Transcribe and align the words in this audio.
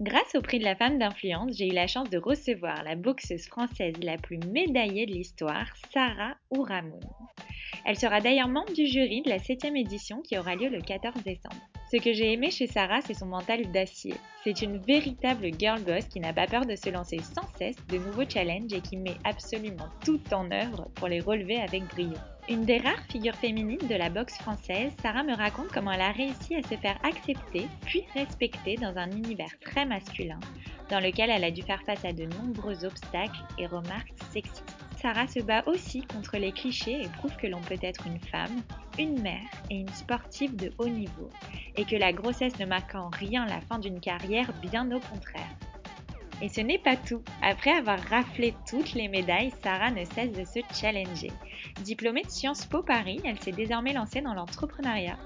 Grâce 0.00 0.34
au 0.34 0.40
prix 0.40 0.58
de 0.58 0.64
la 0.64 0.74
femme 0.74 0.98
d'influence, 0.98 1.56
j'ai 1.56 1.68
eu 1.68 1.72
la 1.72 1.86
chance 1.86 2.10
de 2.10 2.18
recevoir 2.18 2.82
la 2.82 2.96
boxeuse 2.96 3.46
française 3.46 3.94
la 4.02 4.16
plus 4.16 4.38
médaillée 4.38 5.06
de 5.06 5.12
l'histoire, 5.12 5.66
Sarah 5.92 6.34
Ouramoun. 6.50 7.00
Elle 7.84 7.98
sera 7.98 8.20
d'ailleurs 8.20 8.48
membre 8.48 8.72
du 8.72 8.86
jury 8.86 9.22
de 9.22 9.30
la 9.30 9.38
7e 9.38 9.76
édition 9.78 10.20
qui 10.22 10.38
aura 10.38 10.56
lieu 10.56 10.68
le 10.68 10.80
14 10.80 11.22
décembre. 11.22 11.71
Ce 11.92 11.98
que 11.98 12.14
j'ai 12.14 12.32
aimé 12.32 12.50
chez 12.50 12.66
Sarah, 12.66 13.02
c'est 13.02 13.12
son 13.12 13.26
mental 13.26 13.70
d'acier. 13.70 14.14
C'est 14.44 14.62
une 14.62 14.78
véritable 14.78 15.50
girl 15.58 15.78
boss 15.82 16.06
qui 16.06 16.20
n'a 16.20 16.32
pas 16.32 16.46
peur 16.46 16.64
de 16.64 16.74
se 16.74 16.88
lancer 16.88 17.18
sans 17.18 17.46
cesse 17.58 17.76
de 17.90 17.98
nouveaux 17.98 18.26
challenges 18.26 18.72
et 18.72 18.80
qui 18.80 18.96
met 18.96 19.18
absolument 19.24 19.90
tout 20.02 20.18
en 20.32 20.50
œuvre 20.50 20.88
pour 20.94 21.08
les 21.08 21.20
relever 21.20 21.60
avec 21.60 21.84
brio. 21.88 22.14
Une 22.48 22.64
des 22.64 22.78
rares 22.78 23.04
figures 23.10 23.36
féminines 23.36 23.86
de 23.86 23.94
la 23.94 24.08
boxe 24.08 24.38
française, 24.38 24.90
Sarah 25.02 25.22
me 25.22 25.36
raconte 25.36 25.68
comment 25.68 25.92
elle 25.92 26.00
a 26.00 26.12
réussi 26.12 26.56
à 26.56 26.62
se 26.62 26.76
faire 26.76 26.98
accepter 27.04 27.66
puis 27.84 28.04
respecter 28.14 28.76
dans 28.76 28.96
un 28.96 29.10
univers 29.10 29.52
très 29.60 29.84
masculin, 29.84 30.40
dans 30.88 30.98
lequel 30.98 31.28
elle 31.28 31.44
a 31.44 31.50
dû 31.50 31.60
faire 31.60 31.82
face 31.82 32.06
à 32.06 32.14
de 32.14 32.24
nombreux 32.24 32.86
obstacles 32.86 33.44
et 33.58 33.66
remarques 33.66 34.14
sexistes. 34.32 34.64
Sarah 35.02 35.26
se 35.26 35.40
bat 35.40 35.64
aussi 35.66 36.02
contre 36.02 36.36
les 36.36 36.52
clichés 36.52 37.02
et 37.02 37.08
prouve 37.08 37.36
que 37.36 37.48
l'on 37.48 37.60
peut 37.60 37.78
être 37.82 38.06
une 38.06 38.20
femme, 38.20 38.62
une 39.00 39.20
mère 39.20 39.50
et 39.68 39.74
une 39.74 39.88
sportive 39.88 40.54
de 40.54 40.72
haut 40.78 40.88
niveau, 40.88 41.28
et 41.74 41.84
que 41.84 41.96
la 41.96 42.12
grossesse 42.12 42.56
ne 42.60 42.66
marque 42.66 42.94
en 42.94 43.08
rien 43.08 43.44
la 43.46 43.60
fin 43.62 43.80
d'une 43.80 43.98
carrière, 43.98 44.52
bien 44.62 44.88
au 44.92 45.00
contraire. 45.00 45.56
Et 46.40 46.48
ce 46.48 46.60
n'est 46.60 46.78
pas 46.78 46.96
tout. 46.96 47.22
Après 47.42 47.72
avoir 47.72 47.98
raflé 47.98 48.54
toutes 48.68 48.94
les 48.94 49.08
médailles, 49.08 49.52
Sarah 49.62 49.90
ne 49.90 50.04
cesse 50.04 50.32
de 50.32 50.44
se 50.44 50.60
challenger. 50.72 51.32
Diplômée 51.82 52.22
de 52.22 52.30
Sciences 52.30 52.66
Po 52.66 52.82
Paris, 52.82 53.20
elle 53.24 53.40
s'est 53.40 53.52
désormais 53.52 53.92
lancée 53.92 54.20
dans 54.20 54.34
l'entrepreneuriat. 54.34 55.18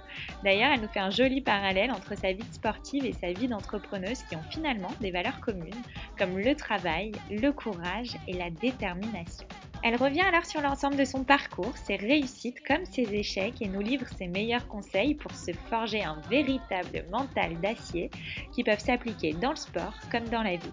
D'ailleurs, 0.43 0.73
elle 0.73 0.81
nous 0.81 0.89
fait 0.89 1.01
un 1.01 1.11
joli 1.11 1.43
parallèle 1.43 1.91
entre 1.91 2.17
sa 2.17 2.33
vie 2.33 2.45
sportive 2.53 3.05
et 3.05 3.13
sa 3.13 3.33
vie 3.33 3.49
d'entrepreneuse 3.49 4.23
qui 4.25 4.37
ont 4.37 4.43
finalement 4.51 4.93
des 5.03 5.11
valeurs 5.11 5.41
communes, 5.41 5.83
comme 6.19 6.39
le 6.39 6.55
travail, 6.55 7.13
le 7.31 7.51
courage 7.51 8.17
et 8.27 8.35
la 8.35 8.51
détermination. 8.51 9.47
Elle 9.89 9.95
revient 9.95 10.23
alors 10.23 10.45
sur 10.45 10.61
l'ensemble 10.63 10.97
de 10.97 11.05
son 11.05 11.23
parcours, 11.23 11.77
ses 11.77 11.95
réussites 11.95 12.61
comme 12.67 12.85
ses 12.87 13.15
échecs 13.15 13.63
et 13.63 13.69
nous 13.69 13.81
livre 13.81 14.09
ses 14.19 14.27
meilleurs 14.27 14.67
conseils 14.67 15.15
pour 15.15 15.31
se 15.31 15.53
forger 15.53 16.03
un 16.03 16.21
véritable 16.29 17.05
mental 17.09 17.61
d'acier 17.61 18.11
qui 18.51 18.65
peuvent 18.65 18.81
s'appliquer 18.81 19.35
dans 19.35 19.51
le 19.51 19.57
sport 19.57 19.95
comme 20.11 20.25
dans 20.25 20.43
la 20.43 20.57
vie. 20.57 20.73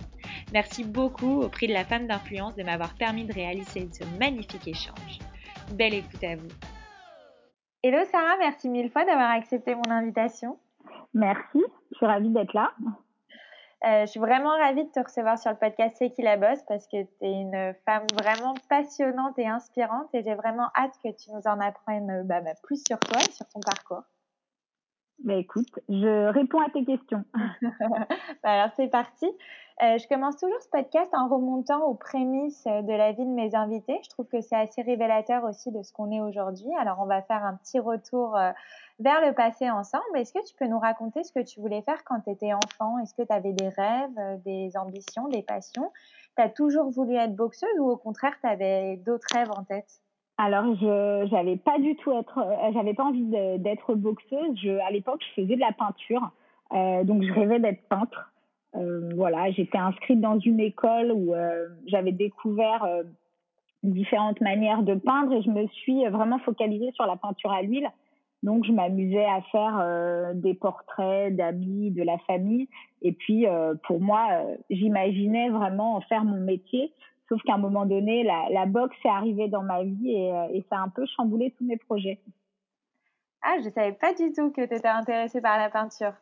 Merci 0.52 0.84
beaucoup 0.84 1.42
au 1.42 1.48
prix 1.48 1.68
de 1.68 1.74
la 1.74 1.86
femme 1.86 2.08
d'influence 2.08 2.56
de 2.56 2.64
m'avoir 2.64 2.96
permis 2.96 3.24
de 3.24 3.34
réaliser 3.34 3.88
ce 3.92 4.04
magnifique 4.18 4.68
échange. 4.68 5.20
Belle 5.76 5.94
écoute 5.94 6.24
à 6.24 6.36
vous. 6.36 6.50
Hello 7.84 8.04
Sarah, 8.06 8.38
merci 8.40 8.68
mille 8.68 8.90
fois 8.90 9.06
d'avoir 9.06 9.30
accepté 9.30 9.76
mon 9.76 9.92
invitation. 9.92 10.58
Merci, 11.14 11.62
je 11.92 11.98
suis 11.98 12.06
ravie 12.08 12.30
d'être 12.30 12.56
là. 12.56 12.72
Euh, 13.86 14.06
je 14.06 14.12
suis 14.12 14.20
vraiment 14.20 14.52
ravie 14.58 14.86
de 14.86 14.92
te 14.92 15.02
recevoir 15.02 15.38
sur 15.38 15.52
le 15.52 15.58
podcast 15.58 15.96
C'est 16.00 16.10
qui 16.10 16.22
la 16.22 16.38
bosse 16.38 16.64
parce 16.70 16.88
que 16.88 17.04
tu 17.04 17.10
es 17.22 17.32
une 17.32 17.76
femme 17.86 18.08
vraiment 18.14 18.54
passionnante 18.70 19.38
et 19.38 19.48
inspirante 19.48 20.08
et 20.14 20.24
j'ai 20.24 20.36
vraiment 20.36 20.70
hâte 20.78 20.94
que 21.04 21.10
tu 21.10 21.32
nous 21.32 21.42
en 21.46 21.60
apprennes 21.60 22.24
bah, 22.24 22.40
bah, 22.40 22.54
plus 22.64 22.82
sur 22.88 22.98
toi 23.00 23.20
et 23.20 23.32
sur 23.32 23.46
ton 23.50 23.60
parcours. 23.60 24.04
Bah 25.24 25.36
écoute, 25.36 25.80
je 25.88 26.28
réponds 26.32 26.60
à 26.60 26.70
tes 26.70 26.84
questions. 26.84 27.24
bah 28.44 28.50
alors 28.50 28.72
c'est 28.76 28.90
parti. 28.90 29.26
Euh, 29.82 29.98
je 29.98 30.06
commence 30.10 30.36
toujours 30.36 30.62
ce 30.62 30.68
podcast 30.68 31.10
en 31.14 31.30
remontant 31.30 31.86
aux 31.86 31.96
prémices 31.96 32.66
de 32.66 32.92
la 32.92 33.14
vie 33.14 33.26
de 33.26 33.32
mes 33.32 33.56
invités. 33.56 34.00
Je 34.04 34.10
trouve 34.10 34.28
que 34.28 34.42
c'est 34.42 34.58
assez 34.58 34.82
révélateur 34.82 35.46
aussi 35.46 35.72
de 35.72 35.82
ce 35.82 35.94
qu'on 35.94 36.12
est 36.12 36.20
aujourd'hui. 36.20 36.70
Alors 36.78 37.00
on 37.00 37.06
va 37.06 37.22
faire 37.22 37.46
un 37.46 37.56
petit 37.56 37.80
retour 37.80 38.36
euh, 38.36 38.52
vers 39.00 39.26
le 39.26 39.34
passé 39.34 39.70
ensemble. 39.70 40.04
Est-ce 40.16 40.34
que 40.34 40.46
tu 40.46 40.56
peux 40.56 40.68
nous 40.68 40.80
raconter 40.80 41.24
ce 41.24 41.32
que 41.32 41.40
tu 41.40 41.62
voulais 41.62 41.82
faire 41.84 42.04
quand 42.04 42.20
tu 42.20 42.30
étais 42.30 42.54
enfant? 42.54 43.00
Est-ce 43.00 43.14
que 43.14 43.24
tu 43.24 43.34
avais 43.34 43.54
des 43.54 43.70
rêves, 43.70 44.20
euh, 44.20 44.38
des 44.46 44.76
ambitions, 44.76 45.30
des 45.30 45.42
passions? 45.42 45.90
Tu 46.36 46.44
as 46.44 46.50
toujours 46.50 46.90
voulu 46.92 47.16
être 47.16 47.36
boxeuse 47.36 47.80
ou 47.80 47.90
au 47.90 47.98
contraire 47.98 48.36
tu 48.42 48.48
avais 48.48 48.98
d'autres 48.98 49.28
rêves 49.34 49.52
en 49.52 49.64
tête? 49.64 50.03
Alors, 50.38 50.76
je 50.82 51.28
j'avais 51.30 51.58
pas 51.58 51.78
du 51.78 51.96
tout 51.98 52.12
être, 52.12 52.40
euh, 52.40 52.72
j'avais 52.74 52.94
pas 52.94 53.04
envie 53.04 53.26
d'être 53.60 53.94
boxeuse. 53.94 54.58
À 54.86 54.92
l'époque, 54.92 55.24
je 55.30 55.42
faisais 55.42 55.56
de 55.56 55.62
la 55.62 55.72
peinture, 55.72 56.32
euh, 56.74 57.04
donc 57.04 57.24
je 57.24 57.32
rêvais 57.32 57.60
d'être 57.60 57.88
peintre. 57.88 58.32
Euh, 58.76 59.12
voilà, 59.16 59.52
j'étais 59.52 59.78
inscrite 59.78 60.20
dans 60.20 60.40
une 60.40 60.60
école 60.60 61.12
où 61.12 61.34
j'avais 61.86 62.12
découvert 62.12 62.88
différentes 63.84 64.42
manières 64.42 64.82
de 64.82 64.96
peindre 64.96 65.34
et 65.34 65.44
je 65.44 65.50
me 65.50 65.68
suis 65.68 66.06
vraiment 66.08 66.40
focalisée 66.40 66.92
sur 66.94 67.06
la 67.06 67.16
peinture 67.16 67.52
à 67.52 67.62
l'huile. 67.62 67.90
Donc, 68.42 68.66
je 68.66 68.72
m'amusais 68.72 69.24
à 69.24 69.42
faire 69.52 70.34
des 70.34 70.54
portraits 70.56 71.34
d'amis, 71.36 71.92
de 71.92 72.02
la 72.02 72.18
famille. 72.20 72.68
Et 73.04 73.12
puis, 73.12 73.46
pour 73.84 74.02
moi, 74.02 74.28
j'imaginais 74.72 75.50
vraiment 75.50 75.96
en 75.96 76.02
faire 76.02 76.26
mon 76.26 76.40
métier. 76.40 76.92
Sauf 77.34 77.42
qu'à 77.42 77.56
un 77.56 77.58
moment 77.58 77.88
donné, 77.88 78.22
la, 78.24 78.46
la 78.52 78.68
boxe 78.68 78.96
est 79.04 79.10
arrivée 79.10 79.48
dans 79.48 79.64
ma 79.64 79.82
vie 79.82 80.12
et, 80.12 80.32
et, 80.54 80.64
ça 80.70 80.78
a 80.78 80.82
un 80.82 80.90
peu 80.90 81.04
chamboulé 81.18 81.50
tous 81.58 81.64
mes 81.64 81.78
projets. 81.78 82.20
Ah, 83.42 83.56
je 83.64 83.72
savais 83.72 83.94
pas 83.94 84.14
du 84.14 84.32
tout 84.34 84.52
que 84.52 84.62
tu 84.64 84.76
étais 84.76 84.88
intéressée 84.88 85.42
par 85.42 85.58
la 85.58 85.72
peinture. 85.72 86.14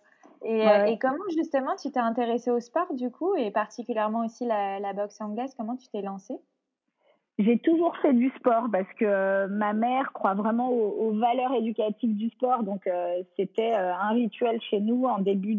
Et, 0.45 0.65
ouais. 0.65 0.93
et 0.93 0.97
comment 0.97 1.27
justement 1.35 1.75
tu 1.75 1.91
t'es 1.91 1.99
intéressée 1.99 2.49
au 2.49 2.61
sport 2.61 2.93
du 2.93 3.11
coup 3.11 3.35
et 3.35 3.51
particulièrement 3.51 4.23
aussi 4.25 4.45
la, 4.45 4.79
la 4.79 4.93
boxe 4.93 5.19
anglaise 5.19 5.53
Comment 5.57 5.75
tu 5.75 5.89
t'es 5.89 6.01
lancée? 6.01 6.39
J'ai 7.37 7.57
toujours 7.59 7.97
fait 7.97 8.13
du 8.13 8.29
sport 8.37 8.67
parce 8.71 8.87
que 8.99 9.05
euh, 9.05 9.47
ma 9.49 9.73
mère 9.73 10.13
croit 10.13 10.33
vraiment 10.33 10.69
aux, 10.71 11.07
aux, 11.07 11.13
valeurs 11.13 11.53
éducatives 11.53 12.15
du 12.15 12.29
sport. 12.29 12.63
Donc, 12.63 12.87
euh, 12.87 13.21
c'était 13.35 13.73
euh, 13.73 13.93
un 13.93 14.11
rituel 14.11 14.61
chez 14.61 14.79
nous. 14.79 15.03
En 15.05 15.19
début 15.19 15.55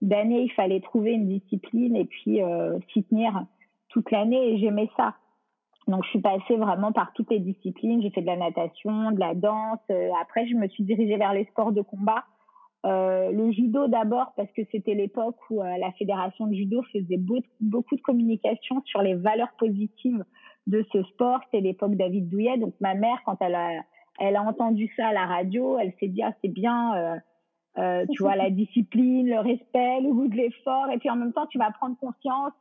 d'année, 0.00 0.42
il 0.42 0.52
fallait 0.52 0.80
trouver 0.80 1.12
une 1.12 1.28
discipline 1.28 1.94
et 1.94 2.04
puis 2.06 2.40
s'y 2.92 3.04
tenir 3.04 3.44
toute 3.88 4.10
l'année. 4.10 4.52
Et 4.52 4.58
j'aimais 4.58 4.90
ça. 4.96 5.14
Donc, 5.86 6.04
je 6.04 6.10
suis 6.10 6.20
passée 6.20 6.56
vraiment 6.56 6.92
par 6.92 7.12
toutes 7.14 7.30
les 7.30 7.38
disciplines. 7.38 8.02
J'ai 8.02 8.10
fait 8.10 8.20
de 8.20 8.26
la 8.26 8.36
natation, 8.36 9.12
de 9.12 9.20
la 9.20 9.34
danse. 9.34 9.80
après, 10.20 10.46
je 10.46 10.54
me 10.54 10.68
suis 10.68 10.84
dirigée 10.84 11.16
vers 11.16 11.32
les 11.32 11.44
sports 11.46 11.72
de 11.72 11.80
combat. 11.80 12.24
le 12.84 13.50
judo 13.52 13.88
d'abord 13.88 14.32
parce 14.36 14.52
que 14.52 14.62
c'était 14.70 14.94
l'époque 14.94 15.36
où 15.50 15.62
la 15.62 15.90
fédération 15.92 16.46
de 16.46 16.54
judo 16.54 16.82
faisait 16.92 17.18
beaucoup 17.60 17.96
de 17.96 18.02
communication 18.02 18.82
sur 18.84 19.00
les 19.00 19.14
valeurs 19.14 19.52
positives 19.58 20.24
de 20.68 20.84
ce 20.92 21.02
sport. 21.04 21.40
C'était 21.44 21.60
l'époque 21.60 21.96
David 21.96 22.28
Douillet. 22.28 22.58
Donc 22.58 22.74
ma 22.80 22.94
mère, 22.94 23.18
quand 23.24 23.36
elle 23.40 23.56
a, 23.56 23.82
elle 24.20 24.36
a 24.36 24.42
entendu 24.42 24.92
ça 24.96 25.08
à 25.08 25.12
la 25.12 25.26
radio, 25.26 25.78
elle 25.78 25.92
s'est 25.98 26.08
dit 26.08 26.22
ah 26.22 26.32
c'est 26.42 26.52
bien, 26.52 26.94
euh, 26.94 27.16
euh, 27.78 28.06
tu 28.12 28.22
vois 28.22 28.36
la 28.36 28.50
discipline, 28.62 29.28
le 29.28 29.40
respect, 29.40 30.00
le 30.00 30.12
goût 30.12 30.28
de 30.28 30.36
l'effort, 30.36 30.90
et 30.90 30.98
puis 30.98 31.10
en 31.10 31.16
même 31.16 31.32
temps 31.32 31.46
tu 31.46 31.58
vas 31.58 31.70
prendre 31.72 31.96
confiance. 31.98 32.52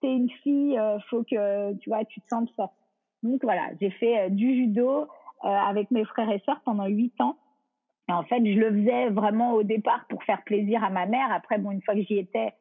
T'es 0.00 0.12
une 0.12 0.30
fille, 0.30 0.78
euh, 0.78 0.98
faut 1.10 1.22
que 1.22 1.74
tu 1.74 1.88
vois 1.88 2.04
tu 2.04 2.20
te 2.20 2.28
sentes 2.28 2.50
forte. 2.54 2.74
Donc 3.22 3.42
voilà, 3.42 3.68
j'ai 3.80 3.90
fait 3.90 4.18
euh, 4.18 4.28
du 4.28 4.54
judo 4.54 5.02
euh, 5.02 5.06
avec 5.42 5.90
mes 5.90 6.04
frères 6.04 6.30
et 6.30 6.42
sœurs 6.44 6.60
pendant 6.64 6.86
huit 6.86 7.18
ans. 7.20 7.36
Et 8.08 8.12
en 8.12 8.22
fait, 8.22 8.38
je 8.38 8.58
le 8.58 8.70
faisais 8.70 9.08
vraiment 9.08 9.54
au 9.54 9.62
départ 9.62 10.04
pour 10.08 10.22
faire 10.22 10.42
plaisir 10.44 10.84
à 10.84 10.90
ma 10.90 11.06
mère. 11.06 11.32
Après, 11.32 11.58
bon, 11.58 11.72
une 11.72 11.82
fois 11.82 11.94
que 11.94 12.02
j'y 12.02 12.18
étais, 12.18 12.52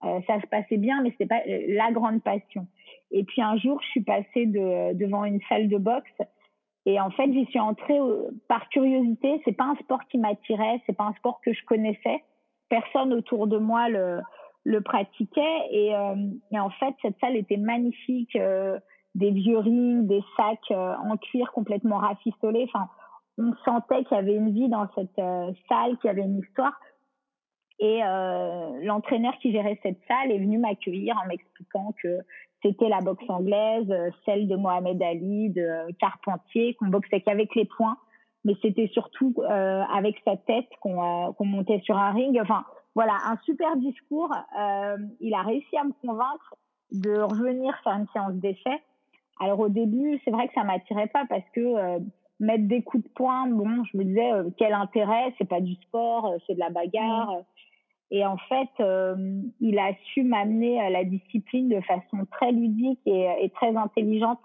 ça 0.00 0.40
se 0.40 0.46
passait 0.46 0.76
bien, 0.78 1.02
mais 1.02 1.10
c'était 1.10 1.26
pas 1.26 1.42
la 1.46 1.90
grande 1.92 2.22
passion. 2.22 2.66
Et 3.10 3.24
puis 3.24 3.42
un 3.42 3.56
jour, 3.58 3.80
je 3.82 3.88
suis 3.88 4.02
passée 4.02 4.46
de, 4.46 4.94
devant 4.94 5.24
une 5.24 5.40
salle 5.48 5.68
de 5.68 5.76
boxe 5.76 6.12
et 6.86 7.00
en 7.00 7.10
fait, 7.10 7.32
j'y 7.32 7.46
suis 7.46 7.60
entrée 7.60 7.98
par 8.48 8.68
curiosité. 8.68 9.40
C'est 9.44 9.56
pas 9.56 9.64
un 9.64 9.76
sport 9.76 10.04
qui 10.08 10.18
m'attirait, 10.18 10.82
c'est 10.86 10.96
pas 10.96 11.04
un 11.04 11.14
sport 11.14 11.40
que 11.42 11.52
je 11.52 11.64
connaissais. 11.64 12.22
Personne 12.68 13.12
autour 13.12 13.46
de 13.46 13.58
moi 13.58 13.88
le, 13.88 14.20
le 14.64 14.80
pratiquait 14.80 15.68
et, 15.70 15.94
euh, 15.94 16.14
et 16.50 16.58
en 16.58 16.70
fait, 16.70 16.94
cette 17.02 17.18
salle 17.20 17.36
était 17.36 17.58
magnifique. 17.58 18.34
Euh, 18.36 18.78
des 19.14 19.30
vieux 19.30 19.58
rings, 19.58 20.06
des 20.06 20.22
sacs 20.36 20.70
euh, 20.70 20.94
en 20.96 21.16
cuir 21.16 21.52
complètement 21.52 21.98
rafistolés. 21.98 22.64
Enfin, 22.64 22.88
on 23.38 23.52
sentait 23.64 24.04
qu'il 24.04 24.16
y 24.16 24.20
avait 24.20 24.34
une 24.34 24.52
vie 24.52 24.68
dans 24.68 24.86
cette 24.94 25.18
euh, 25.18 25.52
salle, 25.68 25.96
qu'il 25.98 26.08
y 26.08 26.10
avait 26.10 26.22
une 26.22 26.38
histoire. 26.38 26.78
Et 27.80 28.00
euh, 28.04 28.80
l'entraîneur 28.82 29.36
qui 29.38 29.52
gérait 29.52 29.78
cette 29.82 29.98
salle 30.08 30.30
est 30.30 30.38
venu 30.38 30.58
m'accueillir 30.58 31.16
en 31.22 31.26
m'expliquant 31.26 31.92
que 32.02 32.18
c'était 32.62 32.88
la 32.88 33.00
boxe 33.00 33.28
anglaise, 33.28 33.92
celle 34.24 34.48
de 34.48 34.56
Mohamed 34.56 35.02
Ali, 35.02 35.50
de 35.50 35.92
Carpentier, 35.98 36.74
qu'on 36.74 36.86
boxait 36.86 37.20
qu'avec 37.20 37.54
les 37.54 37.66
poings, 37.66 37.98
mais 38.44 38.54
c'était 38.62 38.88
surtout 38.88 39.34
euh, 39.38 39.82
avec 39.92 40.16
sa 40.24 40.36
tête 40.36 40.68
qu'on 40.80 41.28
euh, 41.28 41.32
qu 41.32 41.44
montait 41.44 41.80
sur 41.80 41.98
un 41.98 42.12
ring. 42.12 42.38
Enfin, 42.40 42.64
voilà, 42.94 43.16
un 43.26 43.36
super 43.44 43.76
discours. 43.76 44.32
Euh, 44.58 44.96
il 45.20 45.34
a 45.34 45.42
réussi 45.42 45.76
à 45.76 45.84
me 45.84 45.92
convaincre 46.00 46.54
de 46.92 47.20
revenir 47.20 47.76
faire 47.82 47.94
une 47.94 48.06
séance 48.12 48.34
d'essai. 48.34 48.82
Alors 49.40 49.60
au 49.60 49.68
début, 49.68 50.20
c'est 50.24 50.30
vrai 50.30 50.46
que 50.48 50.54
ça 50.54 50.64
m'attirait 50.64 51.08
pas 51.08 51.24
parce 51.28 51.48
que 51.52 51.60
euh, 51.60 51.98
mettre 52.40 52.68
des 52.68 52.82
coups 52.82 53.04
de 53.04 53.08
poing, 53.10 53.48
bon, 53.48 53.84
je 53.84 53.98
me 53.98 54.04
disais 54.04 54.32
euh, 54.32 54.50
quel 54.56 54.72
intérêt, 54.72 55.34
c'est 55.38 55.48
pas 55.48 55.60
du 55.60 55.74
sport, 55.74 56.26
euh, 56.26 56.38
c'est 56.46 56.54
de 56.54 56.60
la 56.60 56.70
bagarre. 56.70 57.32
Et 58.10 58.24
en 58.24 58.36
fait, 58.36 58.68
euh, 58.80 59.42
il 59.60 59.78
a 59.78 59.92
su 60.12 60.22
m'amener 60.22 60.80
à 60.80 60.90
la 60.90 61.04
discipline 61.04 61.68
de 61.68 61.80
façon 61.80 62.26
très 62.30 62.52
ludique 62.52 63.00
et, 63.06 63.28
et, 63.40 63.50
très 63.50 63.74
intelligente 63.76 64.38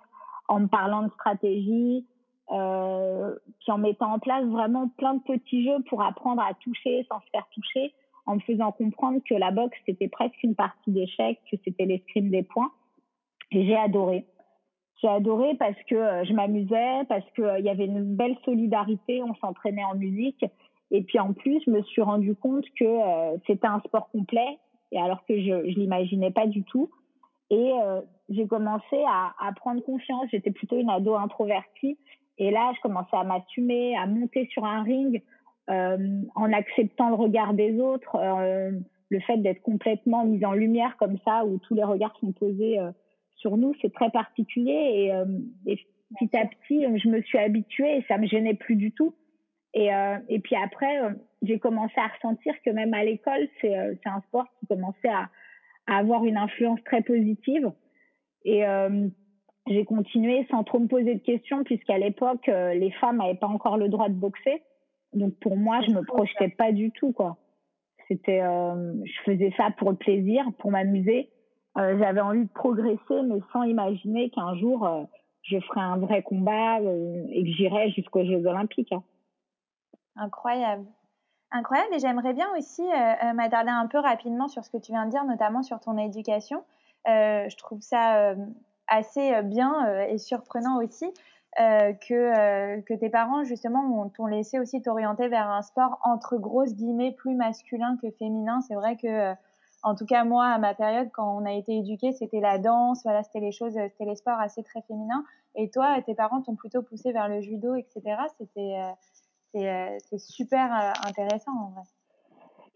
en 0.48 0.62
me 0.62 0.68
parlant 0.68 1.04
de 1.04 1.12
stratégie, 1.12 2.07
euh, 2.52 3.36
puis 3.60 3.72
en 3.72 3.78
mettant 3.78 4.13
en 4.13 4.19
place 4.19 4.44
vraiment 4.45 4.88
plein 4.98 5.16
de 5.16 5.22
petits 5.22 5.63
jeux 5.63 5.84
pour 5.88 6.02
apprendre 6.02 6.42
à 6.42 6.56
toucher 6.56 7.06
sans 7.10 7.19
se 7.19 7.30
faire 7.31 7.48
toucher 7.54 7.94
en 8.30 8.36
me 8.36 8.42
faisant 8.42 8.72
comprendre 8.72 9.22
que 9.28 9.34
la 9.34 9.50
boxe, 9.50 9.76
c'était 9.88 10.08
presque 10.08 10.44
une 10.44 10.54
partie 10.54 10.92
d'échec, 10.92 11.40
que 11.52 11.58
c'était 11.66 11.86
l'escrime 11.86 12.30
des 12.30 12.44
points. 12.44 12.72
Et 13.52 13.66
j'ai 13.66 13.76
adoré. 13.76 14.28
J'ai 15.02 15.08
adoré 15.08 15.56
parce 15.56 15.81
que 15.90 15.96
euh, 15.96 16.24
je 16.26 16.34
m'amusais, 16.34 17.06
parce 17.10 17.26
qu'il 17.34 17.44
euh, 17.44 17.60
y 17.60 17.70
avait 17.70 17.86
une 17.86 18.16
belle 18.16 18.38
solidarité, 18.46 19.24
on 19.24 19.34
s'entraînait 19.34 19.84
en 19.84 19.96
musique. 19.96 20.46
Et 20.92 21.02
puis 21.02 21.18
en 21.18 21.34
plus, 21.34 21.60
je 21.66 21.72
me 21.72 21.81
suis 21.81 22.04
rendu 22.04 22.36
compte 22.36 22.66
que 22.80 22.86
euh, 22.86 23.38
c'était 23.48 23.66
un 23.66 23.80
sport 23.80 24.12
complet, 24.12 24.60
et 24.92 25.00
alors 25.00 25.26
que 25.26 25.36
je 25.36 25.52
ne 25.52 25.62
l'imaginais 25.64 26.30
pas 26.30 26.46
du 26.46 26.64
tout. 26.64 26.92
Et 27.50 27.72
j'ai 28.30 28.46
commencé 28.46 29.04
à, 29.08 29.34
à, 29.40 29.52
prendre 29.54 29.81
confiance. 29.81 30.28
J'étais 30.31 30.52
plutôt 30.52 30.78
une 30.78 30.92
ado 30.92 31.16
introvertie. 31.16 31.98
Et 32.38 32.52
là, 32.52 32.72
je 32.76 32.81
commençais 32.81 33.18
à 33.18 33.24
m'assumer, 33.24 33.98
à 33.98 34.06
monter 34.06 34.48
sur 34.54 34.66
un 34.66 34.84
ring 34.84 35.24
euh, 35.69 36.21
en 36.33 36.51
acceptant 36.51 37.10
le 37.10 37.16
regard 37.16 37.54
des 37.54 37.80
autres, 37.80 38.16
euh, 38.16 38.71
le 39.10 39.19
fait 39.19 39.38
d'être 39.38 39.62
complètement 39.62 40.25
mise 40.25 40.44
en 40.44 40.54
lumière 40.54 40.98
comme 40.98 41.18
ça, 41.24 41.45
où 41.45 41.60
tous 41.60 41.75
les 41.75 41.83
regards 41.83 42.18
sont 42.19 42.31
posés 42.31 42.80
euh, 42.80 42.92
sur 43.36 43.56
nous, 43.56 43.75
c'est 43.81 43.94
très 43.94 44.10
particulier. 44.10 45.12
Et, 45.66 45.71
et, 45.71 45.80
petit 46.19 46.36
à 46.36 46.48
petit, 46.48 46.81
je 46.98 47.07
me 47.07 47.21
suis 47.21 47.38
habituée 47.38 47.98
et 47.98 48.06
ça 48.07 48.18
me 48.18 48.25
gênait 48.25 48.56
plus 48.56 48.75
du 48.75 48.92
tout. 48.92 49.13
Et, 49.75 49.92
puis 50.44 50.56
après, 50.56 51.00
j'ai 51.44 51.60
commencé 51.60 51.94
à 51.98 52.07
ressentir 52.07 52.56
que 52.66 52.71
même 52.71 52.94
à 52.95 53.04
l'école, 53.04 53.48
c'est 53.62 53.75
un 54.06 54.21
sport 54.21 54.45
qui 54.60 54.66
commençait 54.66 55.07
à, 55.07 55.30
avoir 55.86 56.25
une 56.25 56.38
influence 56.38 56.83
très 56.83 57.04
positive. 57.04 57.71
Et 58.44 58.63
j'ai 59.68 59.86
continué 59.86 60.48
sans 60.50 60.63
trop 60.63 60.80
me 60.80 60.88
poser 60.88 61.13
de 61.13 61.24
questions, 61.24 61.63
puisqu'à 61.63 62.00
l'époque, 62.00 62.48
les 62.48 62.92
femmes 63.00 63.18
n'avaient 63.18 63.36
pas 63.36 63.48
encore 63.48 63.77
le 63.77 63.88
droit 63.88 64.10
de 64.10 64.16
boxer. 64.16 64.63
Donc 65.14 65.36
pour 65.40 65.58
moi, 65.58 65.82
je 65.88 65.92
me 65.92 66.04
projetais 66.04 66.50
pas 66.50 66.72
du 66.72 66.92
tout 66.92 67.12
quoi. 67.12 67.38
C'était, 68.08 68.42
euh, 68.42 68.94
je 69.06 69.32
faisais 69.32 69.54
ça 69.56 69.70
pour 69.78 69.92
le 69.92 69.96
plaisir, 69.96 70.44
pour 70.58 70.72
m'amuser. 70.72 71.30
Euh, 71.78 71.98
J'avais 72.00 72.22
envie 72.22 72.46
de 72.46 72.50
progresser, 72.50 73.22
mais 73.24 73.40
sans 73.54 73.64
imaginer 73.64 74.32
qu'un 74.32 74.56
jour 74.56 74.86
euh, 74.86 75.04
je 75.44 75.60
ferais 75.60 75.82
un 75.82 75.98
vrai 75.98 76.24
combat 76.24 76.80
et 76.82 77.44
que 77.44 77.52
j'irais 77.52 77.90
jusqu'aux 77.92 78.26
Jeux 78.26 78.46
Olympiques. 78.46 78.92
Hein. 78.92 79.04
Incroyable. 80.16 80.86
Incroyable. 81.52 81.94
Et 81.94 82.00
j'aimerais 82.00 82.34
bien 82.34 82.48
aussi 82.58 82.84
m'attarder 83.36 83.72
un 83.72 83.88
peu 83.88 84.00
rapidement 84.00 84.48
sur 84.48 84.66
ce 84.66 84.70
que 84.70 84.78
tu 84.78 84.92
viens 84.92 85.06
de 85.06 85.12
dire, 85.12 85.24
notamment 85.24 85.64
sur 85.64 85.80
ton 85.80 85.98
éducation. 85.98 86.64
je 87.06 87.56
trouve 87.56 87.80
ça 87.80 88.36
assez 88.88 89.42
bien 89.44 90.04
et 90.08 90.18
surprenant 90.18 90.84
aussi. 90.84 91.12
Euh, 91.60 91.94
que, 91.94 92.13
euh, 92.13 92.81
que 92.84 92.94
tes 92.94 93.10
parents 93.10 93.44
justement 93.44 94.07
t'ont 94.10 94.28
laissé 94.28 94.60
aussi 94.60 94.84
t'orienter 94.84 95.30
vers 95.30 95.50
un 95.50 95.63
sport 95.63 96.00
entre 96.04 96.38
grosses 96.38 96.75
guillemets 96.75 97.12
plus 97.12 97.34
masculin 97.34 97.98
que 98.01 98.12
féminin. 98.12 98.62
C'est 98.62 98.75
vrai 98.75 98.96
que, 98.98 99.07
euh, 99.07 99.34
en 99.81 99.96
tout 99.96 100.06
cas 100.06 100.24
moi 100.25 100.46
à 100.46 100.60
ma 100.60 100.75
période 100.75 101.10
quand 101.12 101.36
on 101.36 101.46
a 101.46 101.51
été 101.54 101.75
éduqué, 101.75 102.12
c'était 102.12 102.40
la 102.40 102.60
danse, 102.60 103.01
voilà, 103.04 103.24
c'était 103.24 103.40
les 103.40 103.51
choses, 103.51 103.74
c'était 103.74 104.06
les 104.06 104.16
sports 104.16 104.40
assez 104.40 104.62
très 104.62 104.84
féminins. 104.84 105.25
Et 105.56 105.72
toi, 105.72 106.00
tes 106.04 106.13
parents 106.13 106.42
t'ont 106.42 106.56
plutôt 106.56 106.84
poussé 106.84 107.12
vers 107.12 107.28
le 107.28 107.42
judo, 107.42 107.74
etc. 107.74 108.02
C'était 108.38 108.78
c'est 109.54 110.19
super 110.19 110.94
intéressant 111.04 111.52
en 111.52 111.69
vrai. 111.72 111.81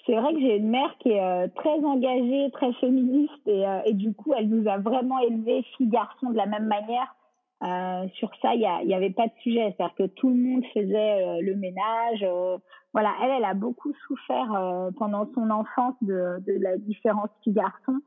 C'est 0.07 0.15
vrai 0.15 0.33
que 0.33 0.39
j'ai 0.39 0.57
une 0.57 0.69
mère 0.69 0.97
qui 0.97 1.11
est 1.11 1.47
très 1.49 1.79
engagée, 1.85 2.49
très 2.51 2.73
féministe 2.73 3.47
et, 3.47 3.65
et 3.85 3.93
du 3.93 4.13
coup 4.13 4.33
elle 4.35 4.49
nous 4.49 4.67
a 4.67 4.79
vraiment 4.79 5.19
élevés 5.19 5.61
filles 5.77 5.87
garçons 5.87 6.31
de 6.31 6.37
la 6.37 6.47
même 6.47 6.65
manière 6.65 7.15
euh, 7.63 8.07
sur 8.15 8.29
ça, 8.41 8.53
il 8.55 8.87
n'y 8.87 8.93
avait 8.93 9.11
pas 9.11 9.27
de 9.27 9.33
sujet. 9.41 9.73
C'est-à-dire 9.77 9.95
que 9.95 10.07
tout 10.07 10.29
le 10.29 10.35
monde 10.35 10.65
faisait 10.73 11.23
euh, 11.23 11.41
le 11.41 11.55
ménage. 11.55 12.23
Euh, 12.23 12.57
voilà, 12.93 13.13
elle, 13.23 13.31
elle 13.37 13.45
a 13.45 13.53
beaucoup 13.53 13.93
souffert 14.05 14.91
pendant 14.97 15.27
son 15.33 15.49
enfance 15.49 15.95
de, 16.01 16.37
de 16.45 16.61
la 16.61 16.77
différence 16.77 17.29
fille-garçon. 17.43 17.99